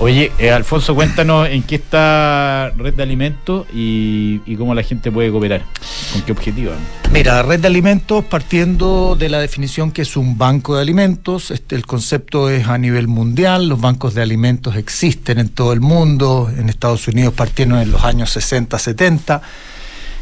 Oye, 0.00 0.30
eh, 0.38 0.52
Alfonso, 0.52 0.94
cuéntanos 0.94 1.48
en 1.48 1.64
qué 1.64 1.74
está 1.74 2.70
Red 2.76 2.94
de 2.94 3.02
Alimentos 3.02 3.66
y, 3.74 4.38
cómo 4.56 4.72
la 4.72 4.84
gente 4.84 5.10
puede 5.10 5.32
cooperar. 5.32 5.64
¿Con 6.12 6.22
qué 6.22 6.30
objetivo? 6.30 6.70
Mira, 7.12 7.42
Red 7.42 7.60
de 7.60 7.66
Alimentos, 7.66 8.24
partiendo 8.24 9.16
de 9.16 9.28
la 9.28 9.40
definición 9.40 9.90
que 9.90 10.02
es 10.02 10.16
un 10.16 10.38
banco 10.38 10.76
de 10.76 10.82
alimentos, 10.82 11.50
este, 11.50 11.74
el 11.74 11.84
concepto 11.84 12.48
es 12.48 12.68
a 12.68 12.78
nivel 12.78 13.08
mundial, 13.08 13.68
los 13.68 13.80
bancos 13.80 14.14
de 14.14 14.22
alimentos 14.22 14.76
existen 14.76 15.40
en 15.40 15.48
todo 15.48 15.72
el 15.72 15.80
mundo, 15.80 16.48
en 16.56 16.68
Estados 16.68 17.08
Unidos 17.08 17.34
partieron 17.34 17.80
en 17.80 17.90
los 17.90 18.04
años 18.04 18.30
60, 18.30 18.78
70 18.78 19.42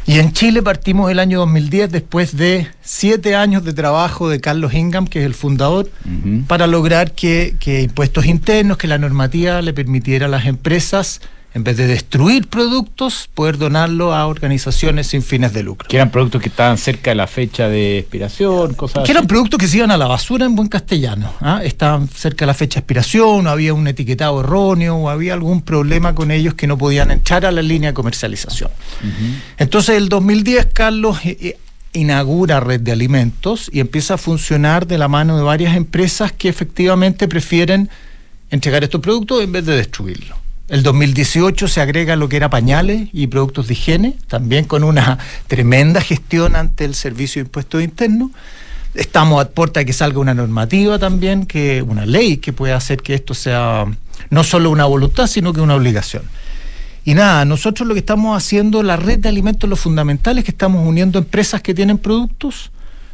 y 0.07 0.19
en 0.19 0.31
Chile 0.31 0.63
partimos 0.63 1.11
el 1.11 1.19
año 1.19 1.39
2010 1.39 1.91
después 1.91 2.37
de 2.37 2.67
siete 2.81 3.35
años 3.35 3.65
de 3.65 3.73
trabajo 3.73 4.29
de 4.29 4.39
Carlos 4.39 4.73
Ingham, 4.73 5.05
que 5.05 5.19
es 5.19 5.25
el 5.25 5.33
fundador, 5.33 5.89
para 6.47 6.65
lograr 6.65 7.11
que, 7.11 7.55
que 7.59 7.81
impuestos 7.81 8.25
internos, 8.25 8.77
que 8.77 8.87
la 8.87 8.97
normativa 8.97 9.61
le 9.61 9.73
permitiera 9.73 10.27
a 10.27 10.29
las 10.29 10.45
empresas 10.45 11.19
en 11.53 11.63
vez 11.63 11.77
de 11.77 11.87
destruir 11.87 12.47
productos, 12.47 13.29
poder 13.33 13.57
donarlo 13.57 14.13
a 14.13 14.27
organizaciones 14.27 15.07
sin 15.07 15.23
fines 15.23 15.53
de 15.53 15.63
lucro. 15.63 15.87
Que 15.87 15.95
eran 15.95 16.11
productos 16.11 16.41
que 16.41 16.49
estaban 16.49 16.77
cerca 16.77 17.11
de 17.11 17.15
la 17.15 17.25
fecha 17.25 17.67
de 17.67 17.99
expiración, 17.99 18.73
cosas 18.75 19.03
Que 19.03 19.11
eran 19.11 19.25
productos 19.25 19.59
que 19.59 19.67
se 19.67 19.77
iban 19.77 19.89
a 19.89 19.97
la 19.97 20.07
basura 20.07 20.45
en 20.45 20.55
buen 20.55 20.67
castellano. 20.67 21.33
¿ah? 21.41 21.61
Estaban 21.63 22.09
cerca 22.09 22.45
de 22.45 22.47
la 22.47 22.53
fecha 22.53 22.75
de 22.75 22.81
expiración, 22.81 23.47
o 23.47 23.49
había 23.49 23.73
un 23.73 23.87
etiquetado 23.87 24.41
erróneo, 24.41 24.97
o 24.97 25.09
había 25.09 25.33
algún 25.33 25.61
problema 25.61 26.13
con 26.13 26.31
ellos 26.31 26.53
que 26.53 26.67
no 26.67 26.77
podían 26.77 27.11
entrar 27.11 27.45
a 27.45 27.51
la 27.51 27.61
línea 27.61 27.89
de 27.89 27.93
comercialización. 27.93 28.69
Entonces, 29.57 29.97
el 29.97 30.09
2010, 30.09 30.67
Carlos. 30.73 31.17
Eh, 31.23 31.37
eh, 31.41 31.57
inaugura 31.93 32.59
red 32.59 32.81
de 32.81 32.91
alimentos 32.91 33.71
y 33.73 33.79
empieza 33.79 34.15
a 34.15 34.17
funcionar 34.17 34.85
de 34.85 34.99
la 34.99 35.07
mano 35.07 35.35
de 35.35 35.41
varias 35.41 35.75
empresas 35.75 36.31
que 36.31 36.47
efectivamente 36.47 37.27
prefieren 37.27 37.89
entregar 38.51 38.83
estos 38.83 39.01
productos 39.01 39.43
en 39.43 39.51
vez 39.51 39.65
de 39.65 39.75
destruirlos. 39.75 40.37
El 40.69 40.83
2018 40.83 41.69
se 41.69 41.79
agrega 41.79 42.17
lo 42.17 42.27
que 42.27 42.35
era 42.35 42.49
pañales 42.49 43.07
y 43.13 43.27
productos 43.27 43.67
de 43.67 43.73
higiene, 43.73 44.17
también 44.27 44.65
con 44.65 44.83
una 44.83 45.17
tremenda 45.47 46.01
gestión 46.01 46.57
ante 46.57 46.83
el 46.83 46.93
Servicio 46.93 47.41
de 47.41 47.47
Impuestos 47.47 47.81
Internos. 47.81 48.31
Estamos 48.93 49.41
a 49.41 49.49
puerta 49.49 49.79
de 49.79 49.85
que 49.85 49.93
salga 49.93 50.19
una 50.19 50.33
normativa 50.33 50.99
también, 50.99 51.45
que 51.45 51.81
una 51.81 52.05
ley 52.05 52.37
que 52.37 52.51
pueda 52.51 52.75
hacer 52.75 53.01
que 53.01 53.13
esto 53.13 53.33
sea 53.33 53.85
no 54.29 54.43
solo 54.43 54.69
una 54.69 54.83
voluntad, 54.83 55.27
sino 55.27 55.53
que 55.53 55.61
una 55.61 55.75
obligación. 55.75 56.23
Y 57.05 57.13
nada, 57.13 57.45
nosotros 57.45 57.87
lo 57.87 57.93
que 57.93 58.01
estamos 58.01 58.35
haciendo, 58.35 58.83
la 58.83 58.97
red 58.97 59.19
de 59.19 59.29
alimentos, 59.29 59.69
lo 59.69 59.77
fundamental 59.77 60.37
es 60.37 60.43
que 60.43 60.51
estamos 60.51 60.85
uniendo 60.85 61.17
empresas 61.17 61.61
que 61.61 61.73
tienen 61.73 61.97
productos 61.97 62.71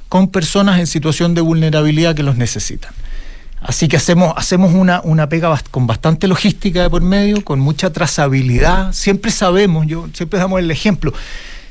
con 0.10 0.30
personas 0.30 0.80
en 0.80 0.88
situación 0.88 1.36
de 1.36 1.42
vulnerabilidad 1.42 2.16
que 2.16 2.24
los 2.24 2.36
necesitan. 2.36 2.94
Así 3.64 3.88
que 3.88 3.96
hacemos, 3.96 4.34
hacemos 4.36 4.74
una, 4.74 5.00
una 5.06 5.30
pega 5.30 5.58
con 5.72 5.88
bastante 5.88 6.28
logística 6.28 6.82
de 6.82 6.90
por 6.90 7.02
medio, 7.02 7.44
con 7.46 7.60
mucha 7.60 7.94
trazabilidad. 7.94 8.92
Siempre 8.92 9.32
sabemos, 9.32 9.88
yo 9.88 10.10
siempre 10.14 10.38
damos 10.38 10.60
el 10.60 10.70
ejemplo. 10.70 11.14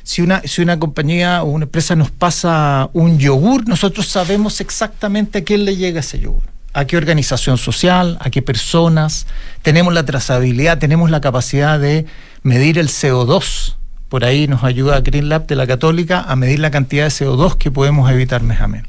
si 0.03 0.23
una, 0.23 0.41
si 0.45 0.63
una 0.63 0.79
compañía 0.79 1.43
o 1.43 1.51
una 1.51 1.65
empresa 1.65 1.95
nos 1.95 2.11
pasa 2.11 2.89
un 2.95 3.19
yogur, 3.19 3.69
nosotros 3.69 4.07
sabemos 4.09 4.61
exactamente 4.63 5.39
a 5.39 5.45
quién 5.45 5.67
le 5.67 5.77
llega 5.77 6.01
ese 6.01 6.19
yogur, 6.19 6.43
a 6.73 6.87
qué 6.87 6.97
organización 6.97 7.59
social, 7.59 8.17
a 8.21 8.31
qué 8.31 8.41
personas, 8.41 9.27
tenemos 9.61 9.93
la 9.93 10.07
trazabilidad, 10.07 10.79
tenemos 10.79 11.11
la 11.11 11.21
capacidad 11.21 11.79
de 11.79 12.07
medir 12.43 12.79
el 12.79 12.89
CO2. 12.89 13.77
Por 14.09 14.25
ahí 14.25 14.47
nos 14.47 14.65
ayuda 14.65 15.01
Green 15.01 15.29
Lab 15.29 15.47
de 15.47 15.57
la 15.57 15.67
Católica 15.67 16.25
a 16.27 16.37
medir 16.37 16.59
la 16.59 16.71
cantidad 16.71 17.05
de 17.05 17.11
CO2 17.11 17.57
que 17.57 17.71
podemos 17.71 18.11
evitar 18.11 18.43
mes 18.43 18.63
a 18.63 18.67
mes. 18.67 18.83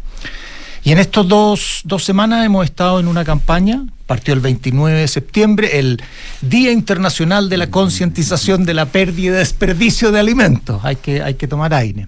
Y 0.86 0.92
en 0.92 0.98
estos 0.98 1.28
dos, 1.28 1.82
dos 1.86 2.04
semanas 2.04 2.46
hemos 2.46 2.66
estado 2.66 3.00
en 3.00 3.08
una 3.08 3.24
campaña, 3.24 3.86
partió 4.06 4.34
el 4.34 4.42
29 4.42 5.00
de 5.00 5.08
septiembre, 5.08 5.80
el 5.80 6.02
Día 6.42 6.74
Internacional 6.74 7.48
de 7.50 7.56
la 7.56 7.68
Concientización 7.68 8.66
de 8.66 8.74
la 8.74 8.88
Pérdida 8.88 9.36
y 9.36 9.38
Desperdicio 9.38 10.12
de 10.12 10.20
Alimentos. 10.20 10.84
Hay 10.84 10.98
que, 10.98 11.22
hay 11.22 11.36
que 11.36 11.48
tomar 11.48 11.74
aire. 11.74 12.08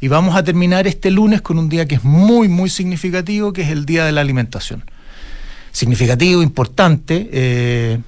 Y 0.00 0.08
vamos 0.08 0.34
a 0.34 0.42
terminar 0.42 0.86
este 0.86 1.10
lunes 1.10 1.42
con 1.42 1.58
un 1.58 1.68
día 1.68 1.86
que 1.86 1.96
es 1.96 2.04
muy, 2.04 2.48
muy 2.48 2.70
significativo, 2.70 3.52
que 3.52 3.62
es 3.62 3.68
el 3.68 3.84
Día 3.84 4.06
de 4.06 4.12
la 4.12 4.22
Alimentación. 4.22 4.82
Significativo, 5.70 6.42
importante. 6.42 7.28
Eh, 7.30 7.98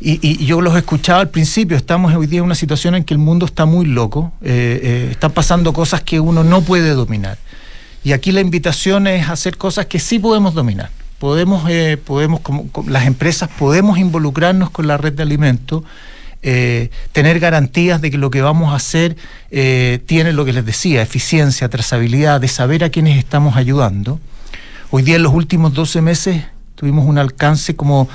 y, 0.00 0.18
y, 0.20 0.44
yo 0.46 0.60
los 0.60 0.76
escuchaba 0.76 1.20
al 1.20 1.30
principio, 1.30 1.76
estamos 1.76 2.12
hoy 2.12 2.26
día 2.26 2.40
en 2.40 2.44
una 2.44 2.56
situación 2.56 2.96
en 2.96 3.04
que 3.04 3.14
el 3.14 3.18
mundo 3.18 3.46
está 3.46 3.66
muy 3.66 3.86
loco, 3.86 4.32
eh, 4.42 4.80
eh, 4.82 5.08
están 5.12 5.30
pasando 5.30 5.72
cosas 5.72 6.02
que 6.02 6.18
uno 6.18 6.42
no 6.42 6.62
puede 6.62 6.90
dominar. 6.90 7.38
Y 8.04 8.12
aquí 8.12 8.32
la 8.32 8.40
invitación 8.40 9.06
es 9.06 9.28
hacer 9.28 9.56
cosas 9.56 9.86
que 9.86 9.98
sí 9.98 10.18
podemos 10.18 10.54
dominar. 10.54 10.90
Podemos, 11.18 11.68
eh, 11.70 11.96
podemos 12.04 12.40
como, 12.40 12.68
las 12.88 13.06
empresas 13.06 13.48
podemos 13.48 13.98
involucrarnos 13.98 14.70
con 14.70 14.88
la 14.88 14.96
red 14.96 15.12
de 15.12 15.22
alimentos, 15.22 15.84
eh, 16.42 16.90
tener 17.12 17.38
garantías 17.38 18.00
de 18.00 18.10
que 18.10 18.18
lo 18.18 18.30
que 18.30 18.42
vamos 18.42 18.72
a 18.72 18.76
hacer 18.76 19.16
eh, 19.52 20.00
tiene 20.06 20.32
lo 20.32 20.44
que 20.44 20.52
les 20.52 20.66
decía, 20.66 21.00
eficiencia, 21.00 21.68
trazabilidad, 21.68 22.40
de 22.40 22.48
saber 22.48 22.82
a 22.82 22.90
quienes 22.90 23.16
estamos 23.18 23.56
ayudando. 23.56 24.18
Hoy 24.90 25.02
día 25.02 25.14
en 25.14 25.22
los 25.22 25.32
últimos 25.32 25.72
12 25.72 26.02
meses 26.02 26.44
tuvimos 26.74 27.06
un 27.06 27.18
alcance 27.18 27.76
como, 27.76 28.08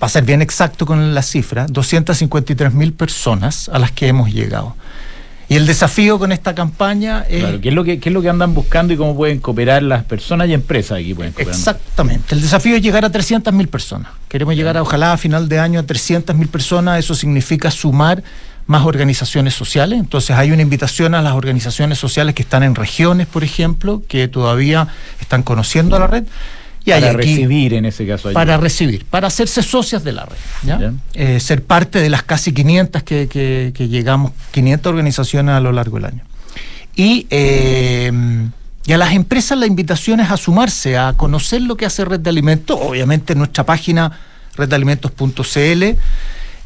para 0.00 0.10
ser 0.10 0.24
bien 0.24 0.42
exacto 0.42 0.84
con 0.84 1.14
la 1.14 1.22
cifra, 1.22 1.66
253 1.68 2.74
mil 2.74 2.92
personas 2.92 3.68
a 3.68 3.78
las 3.78 3.92
que 3.92 4.08
hemos 4.08 4.32
llegado. 4.32 4.74
Y 5.48 5.56
el 5.56 5.66
desafío 5.66 6.18
con 6.18 6.30
esta 6.30 6.54
campaña 6.54 7.24
es... 7.28 7.40
Claro, 7.40 7.60
¿qué 7.60 7.68
es, 7.70 7.74
lo 7.74 7.82
que, 7.82 7.98
¿qué 8.00 8.10
es 8.10 8.12
lo 8.12 8.20
que 8.20 8.28
andan 8.28 8.52
buscando 8.52 8.92
y 8.92 8.96
cómo 8.96 9.16
pueden 9.16 9.38
cooperar 9.38 9.82
las 9.82 10.04
personas 10.04 10.48
y 10.48 10.52
empresas 10.52 10.98
aquí? 10.98 11.14
Pueden 11.14 11.32
cooperar? 11.32 11.54
Exactamente. 11.54 12.34
El 12.34 12.42
desafío 12.42 12.76
es 12.76 12.82
llegar 12.82 13.04
a 13.04 13.10
300.000 13.10 13.66
personas. 13.68 14.12
Queremos 14.28 14.54
llegar, 14.56 14.76
a, 14.76 14.82
ojalá, 14.82 15.14
a 15.14 15.16
final 15.16 15.48
de 15.48 15.58
año 15.58 15.80
a 15.80 15.84
300.000 15.84 16.48
personas. 16.48 16.98
Eso 16.98 17.14
significa 17.14 17.70
sumar 17.70 18.22
más 18.66 18.84
organizaciones 18.84 19.54
sociales. 19.54 19.98
Entonces 19.98 20.36
hay 20.36 20.52
una 20.52 20.60
invitación 20.60 21.14
a 21.14 21.22
las 21.22 21.32
organizaciones 21.32 21.98
sociales 21.98 22.34
que 22.34 22.42
están 22.42 22.62
en 22.62 22.74
regiones, 22.74 23.26
por 23.26 23.42
ejemplo, 23.42 24.02
que 24.06 24.28
todavía 24.28 24.88
están 25.20 25.42
conociendo 25.42 25.96
a 25.96 26.00
la 26.00 26.06
red. 26.06 26.24
Y 26.88 27.00
para 27.00 27.10
aquí, 27.12 27.16
recibir 27.16 27.74
en 27.74 27.84
ese 27.84 28.06
caso. 28.06 28.28
Ayuda. 28.28 28.40
Para 28.40 28.56
recibir, 28.56 29.04
para 29.04 29.28
hacerse 29.28 29.62
socias 29.62 30.04
de 30.04 30.12
la 30.12 30.24
red. 30.24 30.36
¿ya? 30.62 30.92
Eh, 31.14 31.40
ser 31.40 31.62
parte 31.62 32.00
de 32.00 32.08
las 32.08 32.22
casi 32.22 32.52
500 32.52 33.02
que, 33.02 33.28
que, 33.28 33.72
que, 33.74 33.88
llegamos, 33.88 34.32
500 34.52 34.90
organizaciones 34.90 35.54
a 35.54 35.60
lo 35.60 35.72
largo 35.72 35.96
del 35.96 36.06
año. 36.06 36.24
Y, 36.96 37.26
eh, 37.30 38.10
y, 38.86 38.92
a 38.92 38.98
las 38.98 39.12
empresas 39.12 39.56
la 39.58 39.66
invitación 39.66 40.20
es 40.20 40.30
a 40.30 40.36
sumarse, 40.36 40.96
a 40.96 41.12
conocer 41.12 41.62
lo 41.62 41.76
que 41.76 41.86
hace 41.86 42.04
Red 42.04 42.20
de 42.20 42.30
Alimentos, 42.30 42.78
obviamente 42.80 43.34
en 43.34 43.38
nuestra 43.38 43.64
página 43.64 44.18
reddealimentos.cl. 44.56 45.96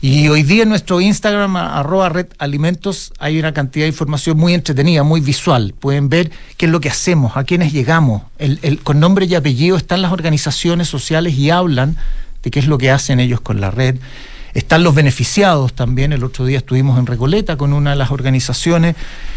Y 0.05 0.26
hoy 0.26 0.42
día 0.42 0.64
en 0.64 0.68
nuestro 0.68 1.00
Instagram, 1.00 1.55
arroba 1.55 2.09
red 2.09 2.26
alimentos, 2.38 3.12
hay 3.20 3.38
una 3.38 3.55
cantidad 3.55 3.84
de 3.84 3.90
información 3.90 4.36
muy 4.36 4.53
entretenida, 4.53 5.05
muy 5.05 5.20
visual. 5.20 5.74
Pueden 5.78 6.09
ver 6.09 6.32
qué 6.57 6.66
es 6.66 6.72
lo 6.72 6.80
que 6.80 6.88
hacemos, 6.88 7.36
a 7.36 7.44
quiénes 7.44 7.72
llegamos. 7.72 8.22
Con 8.82 8.98
nombre 8.98 9.26
y 9.26 9.36
apellido 9.36 9.76
están 9.76 10.03
las 10.03 10.11
organizaciones 10.11 10.88
sociales 10.88 11.34
y 11.34 11.50
hablan 11.50 11.96
de 12.42 12.50
qué 12.50 12.59
es 12.59 12.66
lo 12.66 12.78
que 12.78 12.90
hacen 12.90 13.20
ellos 13.20 13.40
con 13.40 13.61
la 13.61 13.70
red. 13.70 13.94
Están 14.55 14.82
los 14.82 14.92
beneficiados 14.92 15.72
también. 15.72 16.12
El 16.12 16.24
otro 16.24 16.46
día 16.46 16.59
estuvimos 16.59 16.98
en 16.98 17.07
Recoleta 17.07 17.57
con 17.57 17.72
una 17.72 17.90
de 17.90 17.96
las 17.96 18.11
organizaciones, 18.11 18.96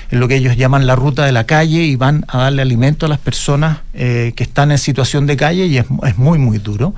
en 0.10 0.20
lo 0.20 0.28
que 0.28 0.38
ellos 0.38 0.58
llaman 0.58 0.88
la 0.88 0.96
ruta 0.96 1.28
de 1.28 1.32
la 1.32 1.44
calle, 1.44 1.84
y 1.84 1.96
van 1.96 2.26
a 2.28 2.40
darle 2.40 2.64
alimento 2.64 3.06
a 3.06 3.10
las 3.10 3.20
personas 3.20 3.82
eh, 3.94 4.34
que 4.36 4.42
están 4.42 4.72
en 4.72 4.80
situación 4.80 5.28
de 5.28 5.38
calle, 5.38 5.68
y 5.68 5.78
es 5.78 6.18
muy, 6.18 6.40
muy 6.40 6.58
duro. 6.58 6.96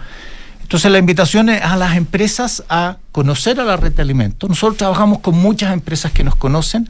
Entonces 0.67 0.91
la 0.91 0.97
invitación 0.97 1.47
es 1.47 1.61
a 1.61 1.77
las 1.77 1.95
empresas 1.95 2.61
a 2.67 2.97
conocer 3.13 3.57
a 3.61 3.63
la 3.63 3.77
red 3.77 3.93
de 3.93 4.01
alimentos. 4.01 4.49
Nosotros 4.49 4.75
trabajamos 4.75 5.19
con 5.19 5.33
muchas 5.37 5.71
empresas 5.71 6.11
que 6.11 6.25
nos 6.25 6.35
conocen, 6.35 6.89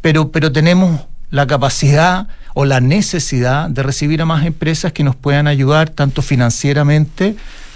pero, 0.00 0.30
pero 0.30 0.52
tenemos 0.52 1.00
la 1.32 1.44
capacidad 1.48 2.28
o 2.54 2.64
la 2.64 2.80
necesidad 2.80 3.70
de 3.70 3.82
recibir 3.82 4.22
a 4.22 4.24
más 4.24 4.46
empresas 4.46 4.92
que 4.92 5.02
nos 5.02 5.16
puedan 5.16 5.48
ayudar 5.48 5.90
tanto 5.90 6.22
financieramente 6.22 7.34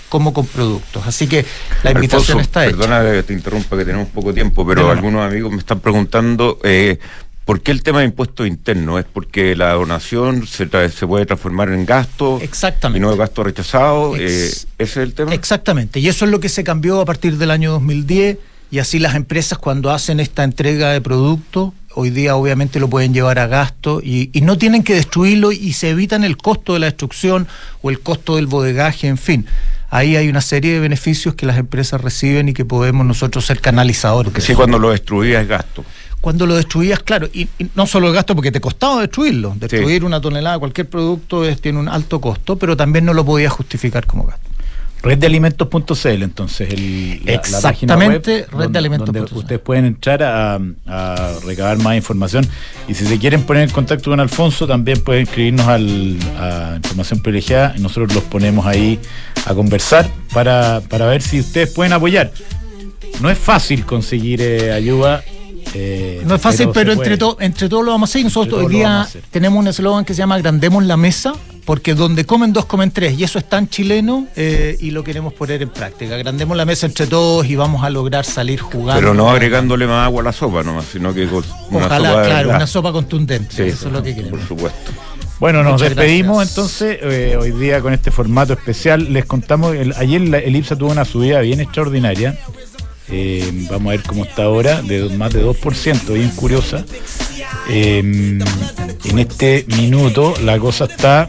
como 0.08 0.32
con 0.32 0.46
productos. 0.46 1.08
Así 1.08 1.26
que 1.26 1.44
la 1.82 1.90
invitación 1.90 2.38
Alfonso, 2.38 2.40
está 2.40 2.64
hecha. 2.64 2.76
Perdona 2.76 3.02
que 3.10 3.24
te 3.24 3.32
interrumpa, 3.32 3.76
que 3.76 3.84
tenemos 3.84 4.06
poco 4.10 4.32
tiempo, 4.32 4.64
pero 4.64 4.82
No, 4.82 4.86
no. 4.86 4.92
algunos 4.92 5.26
amigos 5.28 5.50
me 5.50 5.58
están 5.58 5.80
preguntando 5.80 6.60
eh, 6.62 7.00
¿Por 7.44 7.60
qué 7.60 7.72
el 7.72 7.82
tema 7.82 7.98
de 8.00 8.04
impuesto 8.06 8.46
interno? 8.46 8.98
¿Es 8.98 9.04
porque 9.04 9.56
la 9.56 9.72
donación 9.72 10.46
se, 10.46 10.70
tra- 10.70 10.88
se 10.88 11.06
puede 11.06 11.26
transformar 11.26 11.70
en 11.70 11.84
gasto 11.84 12.38
Exactamente. 12.40 12.98
y 12.98 13.00
no 13.00 13.10
de 13.10 13.16
gasto 13.16 13.42
rechazado? 13.42 14.14
Ex- 14.16 14.22
Eh, 14.22 14.46
¿Ese 14.46 14.66
es 14.78 14.96
el 14.98 15.14
tema? 15.14 15.34
Exactamente, 15.34 15.98
y 16.00 16.08
eso 16.08 16.24
es 16.24 16.30
lo 16.30 16.38
que 16.40 16.48
se 16.48 16.62
cambió 16.62 17.00
a 17.00 17.04
partir 17.04 17.38
del 17.38 17.50
año 17.50 17.72
2010 17.72 18.38
y 18.70 18.78
así 18.78 18.98
las 19.00 19.16
empresas 19.16 19.58
cuando 19.58 19.90
hacen 19.90 20.20
esta 20.20 20.44
entrega 20.44 20.90
de 20.92 21.00
producto, 21.00 21.74
hoy 21.94 22.10
día 22.10 22.36
obviamente 22.36 22.78
lo 22.80 22.88
pueden 22.88 23.12
llevar 23.12 23.38
a 23.40 23.46
gasto 23.48 24.00
y, 24.02 24.30
y 24.32 24.40
no 24.42 24.56
tienen 24.56 24.82
que 24.84 24.94
destruirlo 24.94 25.52
y 25.52 25.72
se 25.74 25.90
evitan 25.90 26.24
el 26.24 26.36
costo 26.36 26.72
de 26.74 26.78
la 26.78 26.86
destrucción 26.86 27.48
o 27.82 27.90
el 27.90 28.00
costo 28.00 28.36
del 28.36 28.46
bodegaje, 28.46 29.08
en 29.08 29.18
fin. 29.18 29.46
Ahí 29.90 30.16
hay 30.16 30.30
una 30.30 30.40
serie 30.40 30.72
de 30.72 30.80
beneficios 30.80 31.34
que 31.34 31.44
las 31.44 31.58
empresas 31.58 32.00
reciben 32.00 32.48
y 32.48 32.54
que 32.54 32.64
podemos 32.64 33.04
nosotros 33.04 33.44
ser 33.44 33.60
canalizadores. 33.60 34.32
Que 34.32 34.40
sí, 34.40 34.54
cuando 34.54 34.78
lo 34.78 34.90
destruía 34.90 35.42
es 35.42 35.48
gasto. 35.48 35.84
Cuando 36.22 36.46
lo 36.46 36.54
destruías, 36.54 37.00
claro, 37.00 37.28
y, 37.34 37.42
y 37.58 37.66
no 37.74 37.86
solo 37.86 38.06
el 38.08 38.14
gasto 38.14 38.34
porque 38.34 38.50
te 38.50 38.60
costaba 38.60 39.00
destruirlo, 39.02 39.54
destruir 39.56 40.04
una 40.04 40.20
tonelada, 40.20 40.58
cualquier 40.58 40.88
producto 40.88 41.44
es, 41.44 41.60
tiene 41.60 41.78
un 41.80 41.88
alto 41.88 42.20
costo, 42.20 42.56
pero 42.56 42.76
también 42.76 43.04
no 43.04 43.12
lo 43.12 43.24
podías 43.24 43.52
justificar 43.52 44.06
como 44.06 44.24
gasto. 44.24 44.48
Reddealimentos.cl, 45.02 46.22
entonces, 46.22 46.70
el, 46.72 47.20
la, 47.24 47.32
la 47.50 47.60
página 47.60 47.96
web 47.96 48.22
donde- 48.22 48.46
reddealimentos.cl. 48.52 49.12
donde 49.18 49.34
Ustedes 49.34 49.60
pueden 49.60 49.84
entrar 49.84 50.22
a, 50.22 50.60
a 50.86 51.32
recabar 51.44 51.76
más 51.78 51.96
información. 51.96 52.46
Y 52.88 52.94
si 52.94 53.04
se 53.06 53.18
quieren 53.18 53.42
poner 53.42 53.64
en 53.64 53.70
contacto 53.70 54.10
con 54.10 54.20
Alfonso, 54.20 54.66
también 54.66 55.00
pueden 55.02 55.24
escribirnos 55.24 55.66
al, 55.66 56.16
a 56.38 56.74
Información 56.76 57.20
Privilegiada 57.20 57.74
y 57.76 57.80
nosotros 57.80 58.14
los 58.14 58.22
ponemos 58.24 58.64
ahí 58.64 58.98
a 59.44 59.54
conversar 59.54 60.08
para, 60.32 60.80
para 60.88 61.06
ver 61.06 61.20
si 61.20 61.40
ustedes 61.40 61.70
pueden 61.70 61.92
apoyar. 61.92 62.30
No 63.20 63.28
es 63.28 63.38
fácil 63.38 63.84
conseguir 63.84 64.40
eh, 64.40 64.72
ayuda. 64.72 65.22
Eh, 65.74 66.22
No 66.26 66.34
es 66.36 66.40
fácil, 66.40 66.68
pero, 66.72 66.92
entre, 66.92 67.16
to- 67.16 67.36
entre 67.40 67.68
todos 67.68 67.84
lo 67.84 67.90
vamos 67.92 68.08
a 68.08 68.10
hacer. 68.10 68.20
Y 68.20 68.24
Nosotros 68.24 68.60
Entre 68.62 68.66
hoy 68.76 68.80
día 68.82 69.08
tenemos 69.30 69.58
un 69.58 69.68
eslogan 69.68 70.04
que 70.04 70.14
se 70.14 70.18
llama 70.18 70.34
Agrandemos 70.36 70.84
la 70.84 70.96
mesa, 70.96 71.32
porque 71.64 71.94
donde 71.94 72.24
comen 72.24 72.52
dos, 72.52 72.64
comen 72.66 72.90
tres. 72.90 73.18
Y 73.18 73.24
eso 73.24 73.38
es 73.38 73.48
tan 73.48 73.68
chileno 73.68 74.26
eh, 74.36 74.76
y 74.80 74.90
lo 74.90 75.04
queremos 75.04 75.32
poner 75.32 75.62
en 75.62 75.68
práctica. 75.70 76.14
Agrandemos 76.14 76.56
la 76.56 76.64
mesa 76.64 76.86
entre 76.86 77.06
todos 77.06 77.46
y 77.46 77.54
vamos 77.56 77.84
a 77.84 77.90
lograr 77.90 78.24
salir 78.24 78.60
jugando. 78.60 79.00
Pero 79.00 79.14
no 79.14 79.30
agregándole 79.30 79.86
más 79.86 80.04
agua 80.06 80.22
a 80.22 80.24
la 80.24 80.32
sopa 80.32 80.62
nomás, 80.62 80.86
sino 80.92 81.14
que 81.14 81.26
con 81.28 81.44
una 81.70 81.86
Ojalá, 81.86 82.08
sopa 82.10 82.22
claro, 82.24 82.50
una 82.50 82.66
sopa 82.66 82.92
contundente. 82.92 83.54
Sí, 83.54 83.62
eso 83.62 83.86
es 83.86 83.92
lo 83.92 84.02
que 84.02 84.12
por 84.12 84.22
queremos. 84.24 84.48
supuesto. 84.48 84.92
Bueno, 85.40 85.64
nos 85.64 85.72
Muchas 85.72 85.88
despedimos 85.96 86.36
gracias. 86.36 86.56
entonces 86.82 86.98
eh, 87.02 87.36
hoy 87.36 87.50
día 87.50 87.80
con 87.80 87.92
este 87.92 88.12
formato 88.12 88.52
especial. 88.52 89.12
Les 89.12 89.24
contamos, 89.24 89.74
el- 89.74 89.92
ayer 89.96 90.20
la- 90.20 90.38
el 90.38 90.54
IPSA 90.54 90.76
tuvo 90.76 90.92
una 90.92 91.04
subida 91.04 91.40
bien 91.40 91.58
extraordinaria. 91.60 92.38
Eh, 93.14 93.66
vamos 93.70 93.88
a 93.92 93.96
ver 93.96 94.02
cómo 94.06 94.24
está 94.24 94.44
ahora, 94.44 94.80
de 94.82 95.02
más 95.16 95.32
de 95.34 95.44
2%, 95.44 96.14
bien 96.14 96.30
curiosa. 96.30 96.84
Eh, 97.68 97.98
en 97.98 99.18
este 99.18 99.66
minuto 99.76 100.34
la 100.42 100.58
cosa 100.58 100.86
está, 100.86 101.28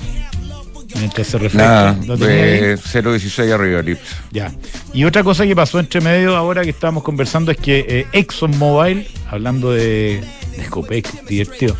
mientras 0.97 1.27
se 1.27 1.37
refleja, 1.37 1.67
Nada, 1.67 1.97
¿lo 2.05 2.17
tenía 2.17 2.35
ahí? 2.35 2.41
eh, 2.61 2.77
0.16 2.77 3.51
arriba 3.53 3.79
el 3.81 3.89
IPSA. 3.89 4.15
Ya. 4.31 4.51
Y 4.93 5.03
otra 5.03 5.23
cosa 5.23 5.45
que 5.45 5.55
pasó 5.55 5.79
entre 5.79 5.99
medio 6.01 6.35
ahora 6.37 6.63
que 6.63 6.69
estábamos 6.69 7.03
conversando 7.03 7.51
es 7.51 7.57
que 7.57 7.85
eh, 7.87 8.07
ExxonMobil, 8.13 9.05
hablando 9.29 9.71
de, 9.71 10.21
de 10.57 10.65
Copec, 10.69 11.25
divertido, 11.25 11.75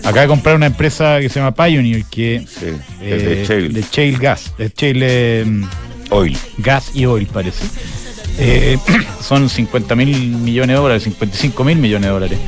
acaba 0.00 0.22
de 0.22 0.28
comprar 0.28 0.56
una 0.56 0.66
empresa 0.66 1.18
que 1.20 1.28
se 1.30 1.40
llama 1.40 1.54
Pioneer, 1.54 2.04
que 2.10 2.44
Sí, 2.46 2.66
eh, 3.00 3.14
de 3.16 3.46
Shell. 3.46 3.72
de 3.72 3.84
shale 3.90 4.18
gas, 4.18 4.52
de 4.58 4.68
shale 4.76 5.40
eh, 5.40 5.46
Oil. 6.10 6.36
gas 6.58 6.90
y 6.94 7.06
oil 7.06 7.26
parece. 7.26 7.64
Eh, 8.38 8.78
son 9.22 9.48
50 9.48 9.94
mil 9.94 10.28
millones 10.36 10.76
de 10.76 10.80
dólares, 10.80 11.02
55 11.04 11.64
mil 11.64 11.78
millones 11.78 12.06
de 12.06 12.12
dólares. 12.12 12.38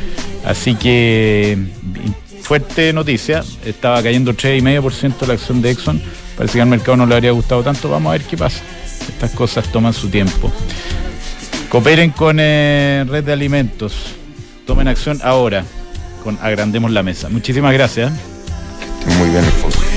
Así 0.44 0.74
que 0.74 1.58
fuerte 2.42 2.92
noticia, 2.92 3.44
estaba 3.64 4.02
cayendo 4.02 4.32
3,5% 4.32 5.26
la 5.26 5.34
acción 5.34 5.60
de 5.60 5.70
Exxon. 5.70 6.00
Parece 6.36 6.54
que 6.54 6.62
al 6.62 6.68
mercado 6.68 6.96
no 6.96 7.06
le 7.06 7.14
habría 7.14 7.32
gustado 7.32 7.62
tanto. 7.62 7.90
Vamos 7.90 8.10
a 8.10 8.12
ver 8.12 8.22
qué 8.22 8.36
pasa. 8.36 8.60
Estas 9.08 9.32
cosas 9.32 9.70
toman 9.72 9.92
su 9.92 10.08
tiempo. 10.08 10.52
Cooperen 11.68 12.10
con 12.10 12.38
eh, 12.40 13.04
Red 13.08 13.24
de 13.24 13.32
Alimentos. 13.32 13.94
Tomen 14.66 14.88
acción 14.88 15.20
ahora. 15.22 15.64
con 16.22 16.38
Agrandemos 16.40 16.90
la 16.90 17.02
Mesa. 17.02 17.28
Muchísimas 17.28 17.72
gracias. 17.72 18.12
Muy 19.18 19.30
bien, 19.30 19.44
Alfonso. 19.44 19.87